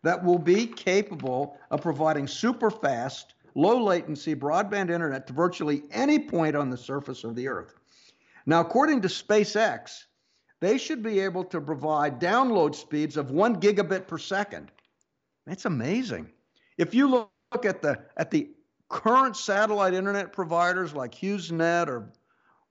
that 0.06 0.22
will 0.22 0.38
be 0.38 0.66
capable 0.66 1.58
of 1.70 1.82
providing 1.82 2.26
super 2.28 2.70
fast, 2.70 3.34
low 3.54 3.82
latency 3.82 4.34
broadband 4.34 4.90
internet 4.90 5.26
to 5.26 5.32
virtually 5.32 5.82
any 5.90 6.18
point 6.18 6.54
on 6.54 6.70
the 6.70 6.76
surface 6.76 7.24
of 7.24 7.34
the 7.34 7.48
Earth. 7.48 7.74
Now, 8.46 8.60
according 8.60 9.00
to 9.02 9.08
SpaceX, 9.08 10.04
they 10.60 10.78
should 10.78 11.02
be 11.02 11.18
able 11.20 11.44
to 11.44 11.60
provide 11.60 12.20
download 12.20 12.74
speeds 12.74 13.16
of 13.16 13.30
one 13.30 13.60
gigabit 13.60 14.06
per 14.06 14.18
second. 14.18 14.70
That's 15.46 15.64
amazing. 15.64 16.30
If 16.78 16.94
you 16.94 17.08
look 17.08 17.64
at 17.64 17.82
the 17.82 17.98
at 18.16 18.30
the 18.30 18.50
current 18.88 19.36
satellite 19.36 19.94
internet 19.94 20.32
providers 20.32 20.94
like 20.94 21.12
HughesNet 21.12 21.88
or 21.88 22.12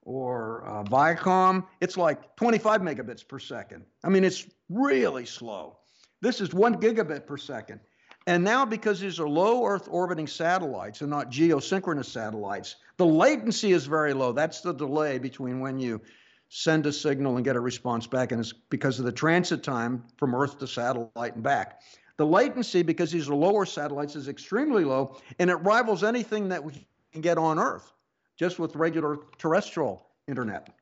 or 0.03 0.65
uh, 0.67 0.83
Viacom, 0.83 1.65
it's 1.81 1.97
like 1.97 2.35
25 2.35 2.81
megabits 2.81 3.27
per 3.27 3.39
second. 3.39 3.83
I 4.03 4.09
mean, 4.09 4.23
it's 4.23 4.47
really 4.69 5.25
slow. 5.25 5.79
This 6.25 6.41
is 6.41 6.55
one 6.55 6.81
gigabit 6.81 7.27
per 7.27 7.37
second. 7.37 7.79
And 8.25 8.43
now, 8.43 8.65
because 8.65 8.99
these 8.99 9.19
are 9.19 9.29
low 9.29 9.63
Earth 9.63 9.87
orbiting 9.91 10.25
satellites 10.25 11.01
and 11.01 11.09
not 11.11 11.29
geosynchronous 11.29 12.05
satellites, 12.05 12.77
the 12.97 13.05
latency 13.05 13.73
is 13.73 13.85
very 13.85 14.11
low. 14.11 14.31
That's 14.31 14.61
the 14.61 14.73
delay 14.73 15.19
between 15.19 15.59
when 15.59 15.77
you 15.77 16.01
send 16.49 16.87
a 16.87 16.91
signal 16.91 17.35
and 17.35 17.45
get 17.45 17.55
a 17.55 17.59
response 17.59 18.07
back, 18.07 18.31
and 18.31 18.41
it's 18.41 18.53
because 18.71 18.97
of 18.97 19.05
the 19.05 19.11
transit 19.11 19.61
time 19.61 20.03
from 20.17 20.33
Earth 20.33 20.57
to 20.57 20.67
satellite 20.67 21.35
and 21.35 21.43
back. 21.43 21.81
The 22.17 22.25
latency, 22.25 22.81
because 22.81 23.11
these 23.11 23.29
are 23.29 23.35
lower 23.35 23.63
satellites, 23.63 24.15
is 24.15 24.27
extremely 24.27 24.83
low, 24.83 25.19
and 25.37 25.51
it 25.51 25.57
rivals 25.57 26.03
anything 26.03 26.49
that 26.49 26.63
we 26.63 26.87
can 27.11 27.21
get 27.21 27.37
on 27.37 27.59
Earth 27.59 27.93
just 28.35 28.57
with 28.57 28.75
regular 28.75 29.19
terrestrial 29.37 30.07
internet. 30.27 30.75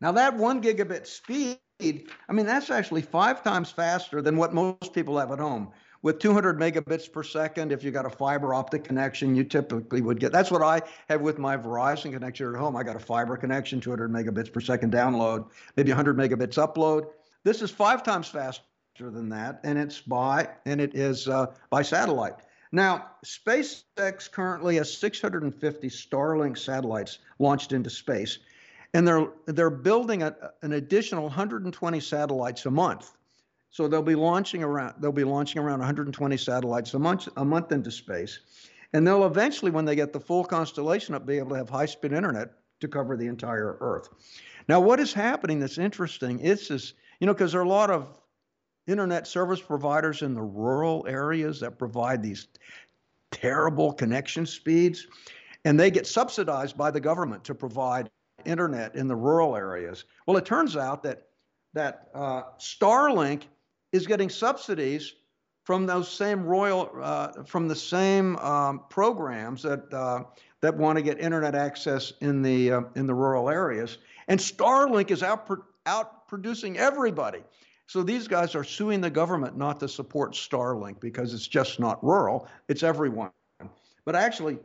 Now, 0.00 0.10
that 0.10 0.36
one 0.36 0.60
gigabit 0.60 1.06
speed, 1.06 1.60
I 1.80 2.32
mean, 2.32 2.46
that's 2.46 2.70
actually 2.70 3.02
five 3.02 3.44
times 3.44 3.70
faster 3.70 4.22
than 4.22 4.36
what 4.36 4.54
most 4.54 4.94
people 4.94 5.18
have 5.18 5.30
at 5.30 5.38
home. 5.38 5.72
With 6.02 6.18
200 6.20 6.58
megabits 6.58 7.10
per 7.10 7.22
second, 7.22 7.72
if 7.72 7.82
you 7.82 7.90
got 7.90 8.06
a 8.06 8.10
fiber 8.10 8.54
optic 8.54 8.84
connection, 8.84 9.34
you 9.34 9.44
typically 9.44 10.00
would 10.00 10.20
get. 10.20 10.32
That's 10.32 10.50
what 10.50 10.62
I 10.62 10.82
have 11.08 11.20
with 11.20 11.38
my 11.38 11.56
Verizon 11.56 12.12
connection 12.12 12.48
at 12.48 12.58
home. 12.58 12.76
I 12.76 12.82
got 12.82 12.96
a 12.96 13.00
fiber 13.00 13.36
connection, 13.36 13.80
200 13.80 14.10
megabits 14.10 14.52
per 14.52 14.60
second 14.60 14.92
download, 14.92 15.46
maybe 15.76 15.90
100 15.90 16.16
megabits 16.16 16.54
upload. 16.54 17.08
This 17.44 17.60
is 17.60 17.70
five 17.70 18.02
times 18.02 18.28
faster 18.28 18.62
than 18.98 19.28
that, 19.30 19.60
and 19.64 19.78
it's 19.78 20.00
by 20.00 20.48
and 20.64 20.80
it 20.80 20.94
is 20.94 21.28
uh, 21.28 21.46
by 21.70 21.82
satellite. 21.82 22.36
Now, 22.72 23.10
SpaceX 23.24 24.30
currently 24.30 24.76
has 24.76 24.96
650 24.96 25.88
Starlink 25.88 26.58
satellites 26.58 27.18
launched 27.38 27.72
into 27.72 27.90
space, 27.90 28.38
and 28.96 29.06
they're 29.06 29.28
they're 29.44 29.68
building 29.68 30.22
a, 30.22 30.34
an 30.62 30.72
additional 30.72 31.24
120 31.24 32.00
satellites 32.00 32.64
a 32.64 32.70
month. 32.70 33.12
So 33.68 33.88
they'll 33.88 34.02
be 34.02 34.14
launching 34.14 34.62
around 34.62 34.94
they'll 35.00 35.12
be 35.12 35.22
launching 35.22 35.60
around 35.60 35.80
120 35.80 36.36
satellites 36.38 36.94
a 36.94 36.98
month 36.98 37.28
a 37.36 37.44
month 37.44 37.72
into 37.72 37.90
space, 37.90 38.40
and 38.94 39.06
they'll 39.06 39.26
eventually, 39.26 39.70
when 39.70 39.84
they 39.84 39.96
get 39.96 40.14
the 40.14 40.20
full 40.20 40.44
constellation 40.44 41.14
up, 41.14 41.26
be 41.26 41.36
able 41.36 41.50
to 41.50 41.56
have 41.56 41.68
high-speed 41.68 42.14
internet 42.14 42.52
to 42.80 42.88
cover 42.88 43.18
the 43.18 43.26
entire 43.26 43.76
Earth. 43.80 44.08
Now, 44.66 44.80
what 44.80 44.98
is 44.98 45.12
happening 45.12 45.58
that's 45.58 45.76
interesting 45.76 46.40
It's 46.40 46.68
this, 46.68 46.94
you 47.20 47.26
know, 47.26 47.34
because 47.34 47.52
there 47.52 47.60
are 47.60 47.64
a 47.64 47.68
lot 47.68 47.90
of 47.90 48.18
internet 48.86 49.26
service 49.26 49.60
providers 49.60 50.22
in 50.22 50.32
the 50.32 50.42
rural 50.42 51.04
areas 51.06 51.60
that 51.60 51.78
provide 51.78 52.22
these 52.22 52.48
terrible 53.30 53.92
connection 53.92 54.46
speeds, 54.46 55.06
and 55.66 55.78
they 55.78 55.90
get 55.90 56.06
subsidized 56.06 56.78
by 56.78 56.90
the 56.90 57.00
government 57.00 57.44
to 57.44 57.54
provide 57.54 58.08
internet 58.46 58.94
in 58.94 59.08
the 59.08 59.16
rural 59.16 59.56
areas. 59.56 60.04
Well, 60.26 60.36
it 60.36 60.44
turns 60.44 60.76
out 60.76 61.02
that 61.02 61.28
that 61.74 62.08
uh, 62.14 62.42
Starlink 62.58 63.42
is 63.92 64.06
getting 64.06 64.30
subsidies 64.30 65.14
from 65.64 65.84
those 65.84 66.10
same 66.10 66.44
royal 66.44 66.90
uh, 67.02 67.42
from 67.44 67.68
the 67.68 67.74
same 67.74 68.36
um, 68.36 68.82
programs 68.88 69.62
that 69.62 69.92
uh, 69.92 70.22
that 70.60 70.76
want 70.76 70.96
to 70.96 71.02
get 71.02 71.20
internet 71.20 71.54
access 71.54 72.12
in 72.20 72.42
the 72.42 72.72
uh, 72.72 72.80
in 72.94 73.06
the 73.06 73.14
rural 73.14 73.50
areas, 73.50 73.98
and 74.28 74.40
Starlink 74.40 75.10
is 75.10 75.22
out 75.22 75.50
out 75.86 76.28
producing 76.28 76.78
everybody. 76.78 77.42
So 77.88 78.02
these 78.02 78.26
guys 78.26 78.54
are 78.54 78.64
suing 78.64 79.00
the 79.00 79.10
government 79.10 79.56
not 79.56 79.78
to 79.80 79.88
support 79.88 80.32
Starlink 80.32 80.98
because 81.00 81.34
it's 81.34 81.46
just 81.46 81.78
not 81.78 82.02
rural, 82.02 82.48
it's 82.68 82.82
everyone. 82.82 83.30
But 84.04 84.16
actually, 84.16 84.58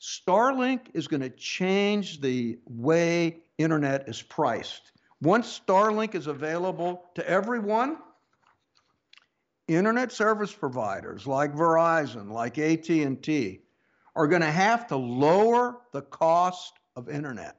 Starlink 0.00 0.90
is 0.94 1.08
going 1.08 1.22
to 1.22 1.30
change 1.30 2.20
the 2.20 2.58
way 2.66 3.38
internet 3.58 4.08
is 4.08 4.22
priced. 4.22 4.92
Once 5.20 5.60
Starlink 5.60 6.14
is 6.14 6.28
available 6.28 7.04
to 7.14 7.28
everyone, 7.28 7.98
internet 9.66 10.12
service 10.12 10.52
providers 10.52 11.26
like 11.26 11.52
Verizon, 11.54 12.30
like 12.30 12.58
AT&T 12.58 13.60
are 14.14 14.26
going 14.28 14.42
to 14.42 14.50
have 14.50 14.86
to 14.88 14.96
lower 14.96 15.78
the 15.92 16.02
cost 16.02 16.74
of 16.96 17.08
internet. 17.08 17.56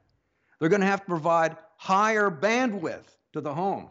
They're 0.58 0.68
going 0.68 0.80
to 0.80 0.86
have 0.86 1.00
to 1.00 1.06
provide 1.06 1.56
higher 1.76 2.30
bandwidth 2.30 3.16
to 3.32 3.40
the 3.40 3.54
home. 3.54 3.90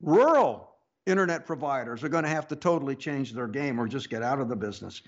Rural 0.00 0.70
internet 1.06 1.46
providers 1.46 2.02
are 2.02 2.08
going 2.08 2.24
to 2.24 2.30
have 2.30 2.48
to 2.48 2.56
totally 2.56 2.96
change 2.96 3.32
their 3.32 3.48
game 3.48 3.80
or 3.80 3.86
just 3.86 4.10
get 4.10 4.22
out 4.22 4.40
of 4.40 4.48
the 4.48 4.56
business. 4.56 5.02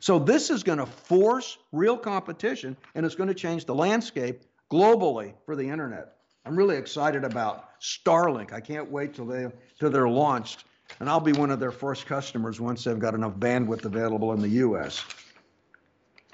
So, 0.00 0.18
this 0.18 0.50
is 0.50 0.62
going 0.62 0.78
to 0.78 0.86
force 0.86 1.58
real 1.72 1.96
competition 1.96 2.76
and 2.94 3.04
it's 3.06 3.14
going 3.14 3.28
to 3.28 3.34
change 3.34 3.64
the 3.64 3.74
landscape 3.74 4.42
globally 4.70 5.34
for 5.46 5.56
the 5.56 5.68
internet. 5.68 6.14
I'm 6.46 6.56
really 6.56 6.76
excited 6.76 7.24
about 7.24 7.80
Starlink. 7.80 8.52
I 8.52 8.60
can't 8.60 8.90
wait 8.90 9.14
till 9.14 9.26
they 9.26 9.48
till 9.78 9.90
they're 9.90 10.08
launched, 10.08 10.64
and 11.00 11.08
I'll 11.08 11.20
be 11.20 11.32
one 11.32 11.50
of 11.50 11.60
their 11.60 11.70
first 11.70 12.06
customers 12.06 12.60
once 12.60 12.84
they've 12.84 12.98
got 12.98 13.14
enough 13.14 13.34
bandwidth 13.34 13.84
available 13.84 14.32
in 14.32 14.40
the 14.40 14.48
U.S. 14.48 15.04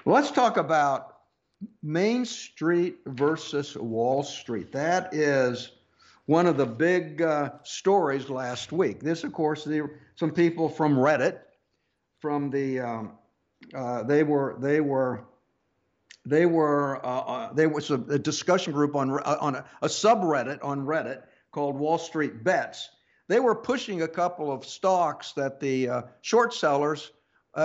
Let's 0.04 0.30
talk 0.30 0.56
about 0.56 1.18
Main 1.82 2.24
Street 2.24 2.98
versus 3.06 3.76
Wall 3.76 4.22
Street. 4.22 4.72
That 4.72 5.14
is 5.14 5.72
one 6.26 6.46
of 6.46 6.56
the 6.56 6.66
big 6.66 7.22
uh, 7.22 7.50
stories 7.64 8.30
last 8.30 8.72
week. 8.72 9.00
This, 9.00 9.24
of 9.24 9.32
course, 9.32 9.64
the, 9.64 9.88
some 10.16 10.30
people 10.30 10.68
from 10.68 10.96
Reddit, 10.96 11.40
from 12.20 12.50
the 12.50 12.80
um, 12.80 13.12
uh, 13.74 14.02
they 14.02 14.22
were 14.22 14.56
they 14.60 14.80
were 14.80 15.24
they 16.24 16.46
were 16.46 17.04
uh, 17.04 17.20
uh 17.20 17.52
they 17.52 17.66
was 17.66 17.90
a, 17.90 17.94
a, 17.94 18.18
discussion 18.18 18.72
group 18.72 18.94
on 18.94 19.10
uh, 19.10 19.36
on 19.40 19.56
a, 19.56 19.64
a, 19.82 19.88
subreddit 19.88 20.58
on 20.62 20.86
Reddit 20.86 21.22
called 21.52 21.76
Wall 21.76 21.98
Street 21.98 22.44
Bets. 22.44 22.88
They 23.28 23.40
were 23.40 23.54
pushing 23.54 24.02
a 24.02 24.08
couple 24.08 24.50
of 24.50 24.64
stocks 24.64 25.32
that 25.32 25.60
the 25.60 25.88
uh, 25.88 26.02
short 26.20 26.52
sellers 26.52 27.12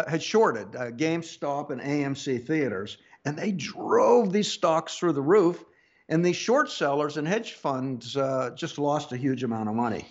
had 0.07 0.21
shorted, 0.21 0.71
GameStop 0.71 1.69
and 1.69 1.79
AMC 1.79 2.45
theaters, 2.45 2.97
and 3.23 3.37
they 3.37 3.51
drove 3.51 4.33
these 4.33 4.51
stocks 4.51 4.97
through 4.97 5.13
the 5.13 5.21
roof 5.21 5.63
and 6.07 6.23
these 6.23 6.35
short 6.35 6.69
sellers 6.69 7.17
and 7.17 7.27
hedge 7.27 7.53
funds 7.53 8.15
uh, 8.15 8.51
just 8.55 8.77
lost 8.77 9.11
a 9.11 9.17
huge 9.17 9.43
amount 9.43 9.69
of 9.69 9.75
money. 9.75 10.05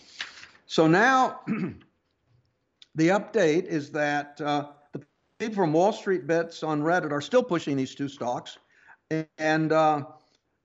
So 0.67 0.87
now 0.87 1.41
the 2.95 3.09
update 3.09 3.67
is 3.67 3.93
that 3.93 4.41
uh, 4.41 4.69
people 5.39 5.55
from 5.55 5.73
Wall 5.73 5.93
Street 5.93 6.27
Bets 6.27 6.63
on 6.63 6.83
Reddit 6.83 7.11
are 7.11 7.21
still 7.21 7.43
pushing 7.43 7.77
these 7.77 7.95
two 7.95 8.09
stocks. 8.09 8.59
And 9.39 9.73
uh, 9.73 10.05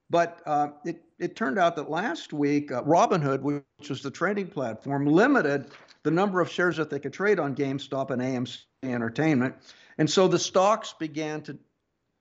but 0.10 0.42
uh, 0.46 0.70
it, 0.86 1.04
it 1.20 1.36
turned 1.36 1.60
out 1.60 1.76
that 1.76 1.90
last 1.90 2.34
week, 2.34 2.72
uh, 2.72 2.82
Robinhood, 2.84 3.42
which 3.42 3.90
was 3.90 4.02
the 4.02 4.12
trading 4.12 4.48
platform, 4.48 5.06
limited 5.06 5.68
the 6.04 6.12
number 6.12 6.42
of 6.42 6.50
shares 6.50 6.78
that 6.78 6.90
they 6.90 7.00
could 7.00 7.14
trade 7.14 7.40
on 7.40 7.56
GameStop 7.56 8.10
and 8.10 8.22
AMC 8.22 8.60
Entertainment. 8.82 9.56
And 9.98 10.10
so 10.10 10.28
the 10.28 10.40
stocks 10.40 10.96
began 10.98 11.42
to, 11.42 11.58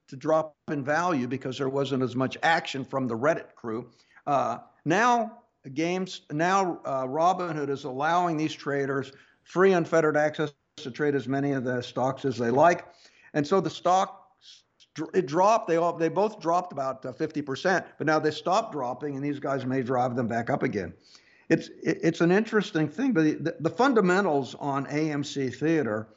to 0.08 0.16
drop 0.16 0.56
in 0.70 0.84
value 0.84 1.28
because 1.28 1.58
there 1.58 1.68
wasn't 1.68 2.02
as 2.02 2.16
much 2.16 2.36
action 2.42 2.84
from 2.84 3.06
the 3.06 3.16
Reddit 3.16 3.54
crew. 3.54 3.88
Uh, 4.26 4.58
now, 4.84 5.38
games 5.72 6.22
now 6.30 6.80
uh, 6.84 7.04
Robinhood 7.04 7.70
is 7.70 7.84
allowing 7.84 8.36
these 8.36 8.52
traders 8.52 9.12
free, 9.44 9.72
unfettered 9.72 10.16
access 10.16 10.52
to 10.82 10.90
trade 10.90 11.14
as 11.14 11.28
many 11.28 11.52
of 11.52 11.64
the 11.64 11.82
stocks 11.82 12.24
as 12.24 12.36
they 12.36 12.50
like, 12.50 12.86
and 13.34 13.46
so 13.46 13.60
the 13.60 13.70
stock 13.70 14.28
it 15.14 15.26
dropped. 15.26 15.68
They 15.68 15.76
all 15.76 15.92
they 15.92 16.08
both 16.08 16.40
dropped 16.40 16.72
about 16.72 17.04
uh, 17.04 17.12
fifty 17.12 17.42
percent, 17.42 17.86
but 17.98 18.06
now 18.06 18.18
they 18.18 18.30
stopped 18.30 18.72
dropping, 18.72 19.16
and 19.16 19.24
these 19.24 19.38
guys 19.38 19.64
may 19.64 19.82
drive 19.82 20.16
them 20.16 20.26
back 20.26 20.50
up 20.50 20.62
again. 20.62 20.92
It's 21.48 21.70
it's 21.82 22.20
an 22.20 22.30
interesting 22.30 22.88
thing, 22.88 23.12
but 23.12 23.44
the, 23.44 23.56
the 23.60 23.70
fundamentals 23.70 24.54
on 24.56 24.86
AMC 24.86 25.54
Theater 25.54 26.08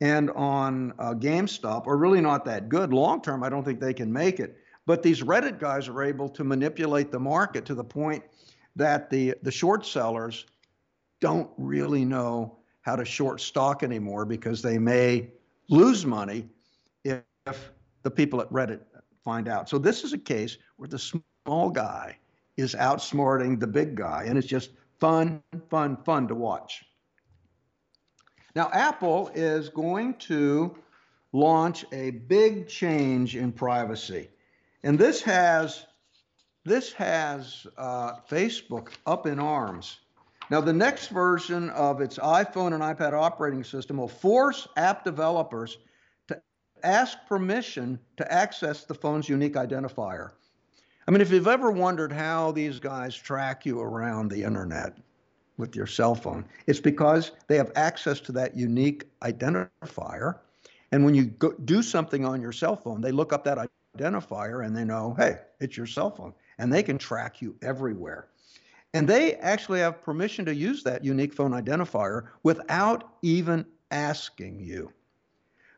and 0.00 0.30
on 0.30 0.94
uh, 0.98 1.12
GameStop 1.12 1.86
are 1.86 1.96
really 1.96 2.22
not 2.22 2.44
that 2.46 2.68
good. 2.68 2.92
Long 2.92 3.20
term, 3.20 3.42
I 3.42 3.50
don't 3.50 3.64
think 3.64 3.80
they 3.80 3.92
can 3.92 4.12
make 4.12 4.40
it. 4.40 4.56
But 4.86 5.02
these 5.02 5.22
Reddit 5.22 5.60
guys 5.60 5.88
are 5.88 6.02
able 6.02 6.28
to 6.30 6.42
manipulate 6.42 7.12
the 7.12 7.20
market 7.20 7.66
to 7.66 7.74
the 7.74 7.84
point 7.84 8.24
that 8.76 9.10
the 9.10 9.34
the 9.42 9.50
short 9.50 9.84
sellers 9.84 10.46
don't 11.20 11.50
really 11.58 12.04
know 12.04 12.59
how 12.82 12.96
to 12.96 13.04
short 13.04 13.40
stock 13.40 13.82
anymore 13.82 14.24
because 14.24 14.62
they 14.62 14.78
may 14.78 15.28
lose 15.68 16.06
money 16.06 16.48
if 17.04 17.72
the 18.02 18.10
people 18.10 18.40
at 18.40 18.50
Reddit 18.50 18.80
find 19.24 19.48
out. 19.48 19.68
So 19.68 19.78
this 19.78 20.04
is 20.04 20.12
a 20.12 20.18
case 20.18 20.56
where 20.76 20.88
the 20.88 20.98
small 20.98 21.70
guy 21.70 22.16
is 22.56 22.74
outsmarting 22.74 23.58
the 23.58 23.66
big 23.66 23.94
guy, 23.94 24.24
and 24.26 24.36
it's 24.38 24.46
just 24.46 24.70
fun, 24.98 25.42
fun, 25.68 25.96
fun 26.04 26.28
to 26.28 26.34
watch. 26.34 26.84
Now, 28.54 28.70
Apple 28.72 29.30
is 29.34 29.68
going 29.68 30.14
to 30.14 30.76
launch 31.32 31.84
a 31.92 32.10
big 32.10 32.66
change 32.68 33.36
in 33.36 33.52
privacy, 33.52 34.28
and 34.82 34.98
this 34.98 35.22
has 35.22 35.86
this 36.64 36.92
has 36.92 37.66
uh, 37.78 38.16
Facebook 38.28 38.90
up 39.06 39.26
in 39.26 39.38
arms. 39.38 40.00
Now, 40.50 40.60
the 40.60 40.72
next 40.72 41.08
version 41.08 41.70
of 41.70 42.00
its 42.00 42.18
iPhone 42.18 42.74
and 42.74 42.82
iPad 42.82 43.12
operating 43.12 43.62
system 43.62 43.98
will 43.98 44.08
force 44.08 44.66
app 44.76 45.04
developers 45.04 45.78
to 46.26 46.42
ask 46.82 47.18
permission 47.28 48.00
to 48.16 48.32
access 48.32 48.84
the 48.84 48.94
phone's 48.94 49.28
unique 49.28 49.54
identifier. 49.54 50.32
I 51.06 51.12
mean, 51.12 51.20
if 51.20 51.30
you've 51.30 51.46
ever 51.46 51.70
wondered 51.70 52.12
how 52.12 52.50
these 52.50 52.80
guys 52.80 53.14
track 53.14 53.64
you 53.64 53.80
around 53.80 54.28
the 54.30 54.42
internet 54.42 54.96
with 55.56 55.76
your 55.76 55.86
cell 55.86 56.16
phone, 56.16 56.44
it's 56.66 56.80
because 56.80 57.30
they 57.46 57.56
have 57.56 57.70
access 57.76 58.18
to 58.20 58.32
that 58.32 58.56
unique 58.56 59.04
identifier. 59.20 60.38
And 60.90 61.04
when 61.04 61.14
you 61.14 61.26
go, 61.26 61.52
do 61.64 61.80
something 61.80 62.24
on 62.24 62.40
your 62.40 62.52
cell 62.52 62.74
phone, 62.74 63.00
they 63.00 63.12
look 63.12 63.32
up 63.32 63.44
that 63.44 63.70
identifier 63.96 64.66
and 64.66 64.76
they 64.76 64.84
know, 64.84 65.14
hey, 65.16 65.36
it's 65.60 65.76
your 65.76 65.86
cell 65.86 66.10
phone. 66.10 66.34
And 66.58 66.72
they 66.72 66.82
can 66.82 66.98
track 66.98 67.40
you 67.40 67.54
everywhere. 67.62 68.29
And 68.92 69.08
they 69.08 69.34
actually 69.34 69.80
have 69.80 70.02
permission 70.02 70.44
to 70.46 70.54
use 70.54 70.82
that 70.82 71.04
unique 71.04 71.32
phone 71.32 71.52
identifier 71.52 72.28
without 72.42 73.14
even 73.22 73.64
asking 73.90 74.60
you. 74.60 74.92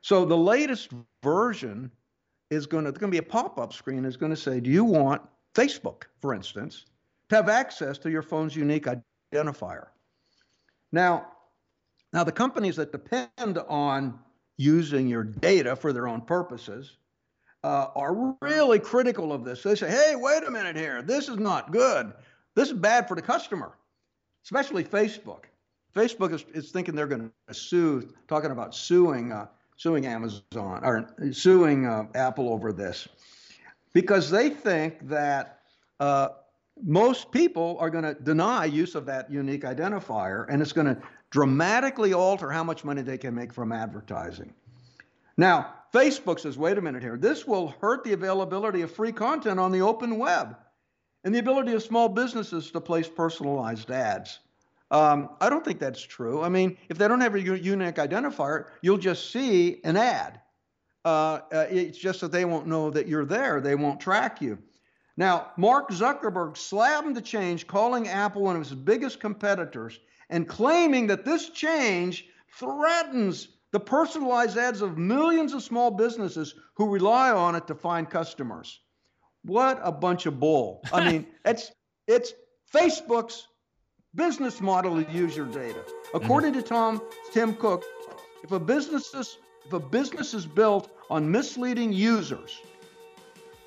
So 0.01 0.25
the 0.25 0.37
latest 0.37 0.91
version 1.23 1.91
is 2.51 2.67
going 2.67 2.85
to, 2.85 2.93
going 2.93 3.11
to 3.11 3.15
be 3.15 3.19
a 3.19 3.23
pop-up 3.23 3.73
screen 3.73 4.05
is 4.05 4.17
going 4.17 4.31
to 4.31 4.37
say, 4.37 4.61
do 4.61 4.71
you 4.71 4.85
want 4.85 5.23
Facebook, 5.55 6.05
for 6.21 6.35
instance, 6.35 6.87
to 7.29 7.37
have 7.37 7.49
access 7.49 7.99
to 7.99 8.11
your 8.11 8.23
phone's 8.23 8.57
unique 8.57 8.87
identifier? 9.33 9.89
Now, 10.91 11.29
now 12.13 12.25
the 12.25 12.33
companies 12.33 12.77
that 12.77 12.93
depend 12.93 13.59
on 13.69 14.19
using 14.57 15.09
your 15.09 15.25
data 15.25 15.77
for 15.77 15.93
their 15.93 16.09
own 16.09 16.21
purposes 16.21 16.97
uh, 17.65 17.87
are 17.95 18.37
really 18.41 18.79
critical 18.79 19.33
of 19.33 19.45
this. 19.45 19.63
They 19.63 19.75
say, 19.75 19.91
hey, 19.91 20.15
wait 20.17 20.43
a 20.45 20.51
minute 20.51 20.77
here. 20.77 21.01
This 21.03 21.29
is 21.29 21.39
not 21.39 21.73
good. 21.73 22.13
This 22.55 22.69
is 22.69 22.75
bad 22.75 23.09
for 23.09 23.15
the 23.15 23.23
customer, 23.23 23.73
especially 24.45 24.85
Facebook. 24.85 25.45
Facebook 25.95 26.33
is, 26.33 26.45
is 26.55 26.71
thinking 26.71 26.95
they're 26.95 27.07
going 27.07 27.31
to 27.49 27.55
sue, 27.55 28.09
talking 28.29 28.51
about 28.51 28.75
suing 28.75 29.33
uh, 29.33 29.47
suing 29.77 30.07
Amazon 30.07 30.81
or 30.85 31.15
suing 31.33 31.87
uh, 31.87 32.05
Apple 32.15 32.49
over 32.49 32.73
this 32.73 33.09
because 33.93 34.31
they 34.31 34.49
think 34.49 35.09
that 35.09 35.61
uh, 35.99 36.29
most 36.85 37.31
people 37.33 37.77
are 37.81 37.91
going 37.91 38.05
to 38.05 38.15
deny 38.15 38.65
use 38.65 38.95
of 38.95 39.07
that 39.07 39.31
unique 39.31 39.63
identifier 39.63 40.47
and 40.49 40.63
it's 40.63 40.73
going 40.73 40.87
to 40.87 40.97
dramatically 41.31 42.13
alter 42.13 42.51
how 42.51 42.63
much 42.63 42.85
money 42.85 43.03
they 43.03 43.19
can 43.19 43.35
make 43.35 43.53
from 43.53 43.73
advertising. 43.73 44.53
Now, 45.37 45.75
Facebook 45.93 46.39
says, 46.39 46.57
wait 46.57 46.79
a 46.79 46.81
minute 46.81 47.03
here, 47.03 47.17
this 47.17 47.47
will 47.47 47.75
hurt 47.81 48.05
the 48.05 48.13
availability 48.13 48.83
of 48.83 48.91
free 48.91 49.13
content 49.13 49.59
on 49.59 49.73
the 49.73 49.81
open 49.81 50.19
web 50.19 50.57
and 51.25 51.35
the 51.35 51.39
ability 51.39 51.73
of 51.73 51.83
small 51.83 52.09
businesses 52.09 52.71
to 52.71 52.81
place 52.81 53.09
personalized 53.09 53.91
ads. 53.91 54.41
Um, 54.91 55.31
I 55.41 55.49
don't 55.49 55.65
think 55.65 55.79
that's 55.79 56.03
true. 56.03 56.43
I 56.43 56.49
mean, 56.49 56.77
if 56.89 56.99
they 56.99 57.09
don't 57.09 57.21
have 57.21 57.35
a 57.35 57.41
unique 57.41 57.97
identifier, 57.97 58.67
you'll 58.83 58.99
just 58.99 59.31
see 59.31 59.81
an 59.85 59.97
ad. 59.97 60.41
Uh, 61.05 61.41
uh, 61.53 61.67
it's 61.71 61.99
just 61.99 62.21
that 62.21 62.31
they 62.31 62.45
won't 62.45 62.67
know 62.67 62.91
that 62.91 63.09
you're 63.09 63.25
there. 63.25 63.61
They 63.61 63.75
won't 63.75 64.01
track 64.01 64.43
you. 64.43 64.59
Now, 65.17 65.53
Mark 65.57 65.91
Zuckerberg 65.91 66.57
slammed 66.57 67.17
the 67.17 67.23
change, 67.23 67.67
calling 67.67 68.09
Apple 68.09 68.43
one 68.43 68.57
of 68.57 68.63
his 68.63 68.75
biggest 68.75 69.21
competitors 69.21 69.99
and 70.31 70.49
claiming 70.49 71.09
that 71.09 71.25
this 71.25 71.51
change 71.51 72.27
threatens 72.59 73.49
the 73.73 73.81
personalized 73.81 74.59
ads 74.59 74.83
of 74.83 74.99
millions 74.99 75.55
of 75.55 75.63
small 75.63 75.91
businesses 75.91 76.55
who 76.75 76.91
rely 76.91 77.31
on 77.31 77.55
it 77.55 77.67
to 77.67 77.75
find 77.75 78.09
customers. 78.09 78.81
What 79.45 79.81
a 79.83 79.93
bunch 79.93 80.27
of 80.27 80.39
bull. 80.39 80.83
I 80.93 81.11
mean, 81.11 81.27
it's 81.45 81.73
it's 82.07 82.33
Facebook's 82.73 83.49
business 84.15 84.61
model 84.61 85.03
to 85.03 85.11
use 85.11 85.37
your 85.37 85.47
data. 85.47 85.85
According 86.15 86.53
mm-hmm. 86.53 86.63
to 86.63 86.69
Tom 86.69 87.03
Tim 87.33 87.55
Cook, 87.55 87.85
if 88.45 88.53
a 88.53 88.61
business 88.61 89.15
is 89.15 89.39
if 89.65 89.73
a 89.73 89.81
business 89.81 90.35
is 90.35 90.47
built 90.47 90.91
on 91.11 91.31
misleading 91.31 91.93
users, 91.93 92.61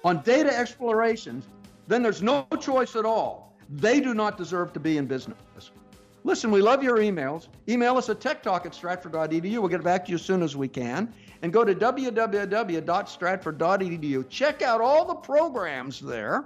on 0.03 0.21
data 0.21 0.55
explorations, 0.55 1.45
then 1.87 2.03
there's 2.03 2.21
no 2.21 2.47
choice 2.59 2.95
at 2.95 3.05
all. 3.05 3.57
They 3.69 3.99
do 3.99 4.13
not 4.13 4.37
deserve 4.37 4.73
to 4.73 4.79
be 4.79 4.97
in 4.97 5.07
business. 5.07 5.37
Listen, 6.23 6.49
we 6.49 6.59
love 6.59 6.83
your 6.83 6.97
emails. 6.97 7.49
Email 7.69 7.97
us 7.97 8.09
at 8.09 8.19
techtalk 8.19 8.65
at 8.65 8.73
stratford.edu. 8.73 9.59
We'll 9.59 9.67
get 9.67 9.83
back 9.83 10.05
to 10.05 10.11
you 10.11 10.15
as 10.15 10.23
soon 10.23 10.41
as 10.41 10.55
we 10.55 10.67
can. 10.67 11.13
And 11.45 11.53
go 11.53 11.63
to 11.63 11.73
www.stratford.edu. 11.75 14.29
Check 14.29 14.63
out 14.63 14.81
all 14.81 15.05
the 15.05 15.13
programs 15.13 15.99
there 15.99 16.45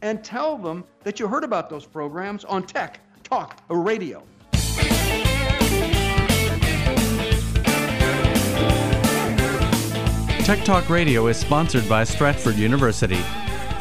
and 0.00 0.24
tell 0.24 0.56
them 0.56 0.82
that 1.02 1.20
you 1.20 1.28
heard 1.28 1.44
about 1.44 1.68
those 1.68 1.84
programs 1.84 2.46
on 2.46 2.62
Tech 2.62 3.00
Talk 3.22 3.62
Radio. 3.68 4.22
Tech 10.42 10.64
Talk 10.64 10.88
Radio 10.88 11.26
is 11.26 11.36
sponsored 11.36 11.86
by 11.86 12.04
Stratford 12.04 12.56
University. 12.56 13.20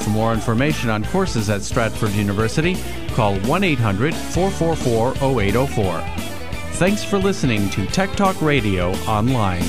For 0.02 0.10
more 0.10 0.34
information 0.34 0.90
on 0.90 1.06
courses 1.06 1.50
at 1.50 1.62
Stratford 1.62 2.12
University, 2.12 2.76
call 3.12 3.40
1 3.40 3.64
800 3.64 4.14
444 4.14 5.42
0804. 5.42 6.02
Thanks 6.74 7.06
for 7.06 7.18
listening 7.18 7.70
to 7.70 7.86
Tech 7.86 8.12
Talk 8.18 8.42
Radio 8.42 8.92
online. 9.06 9.64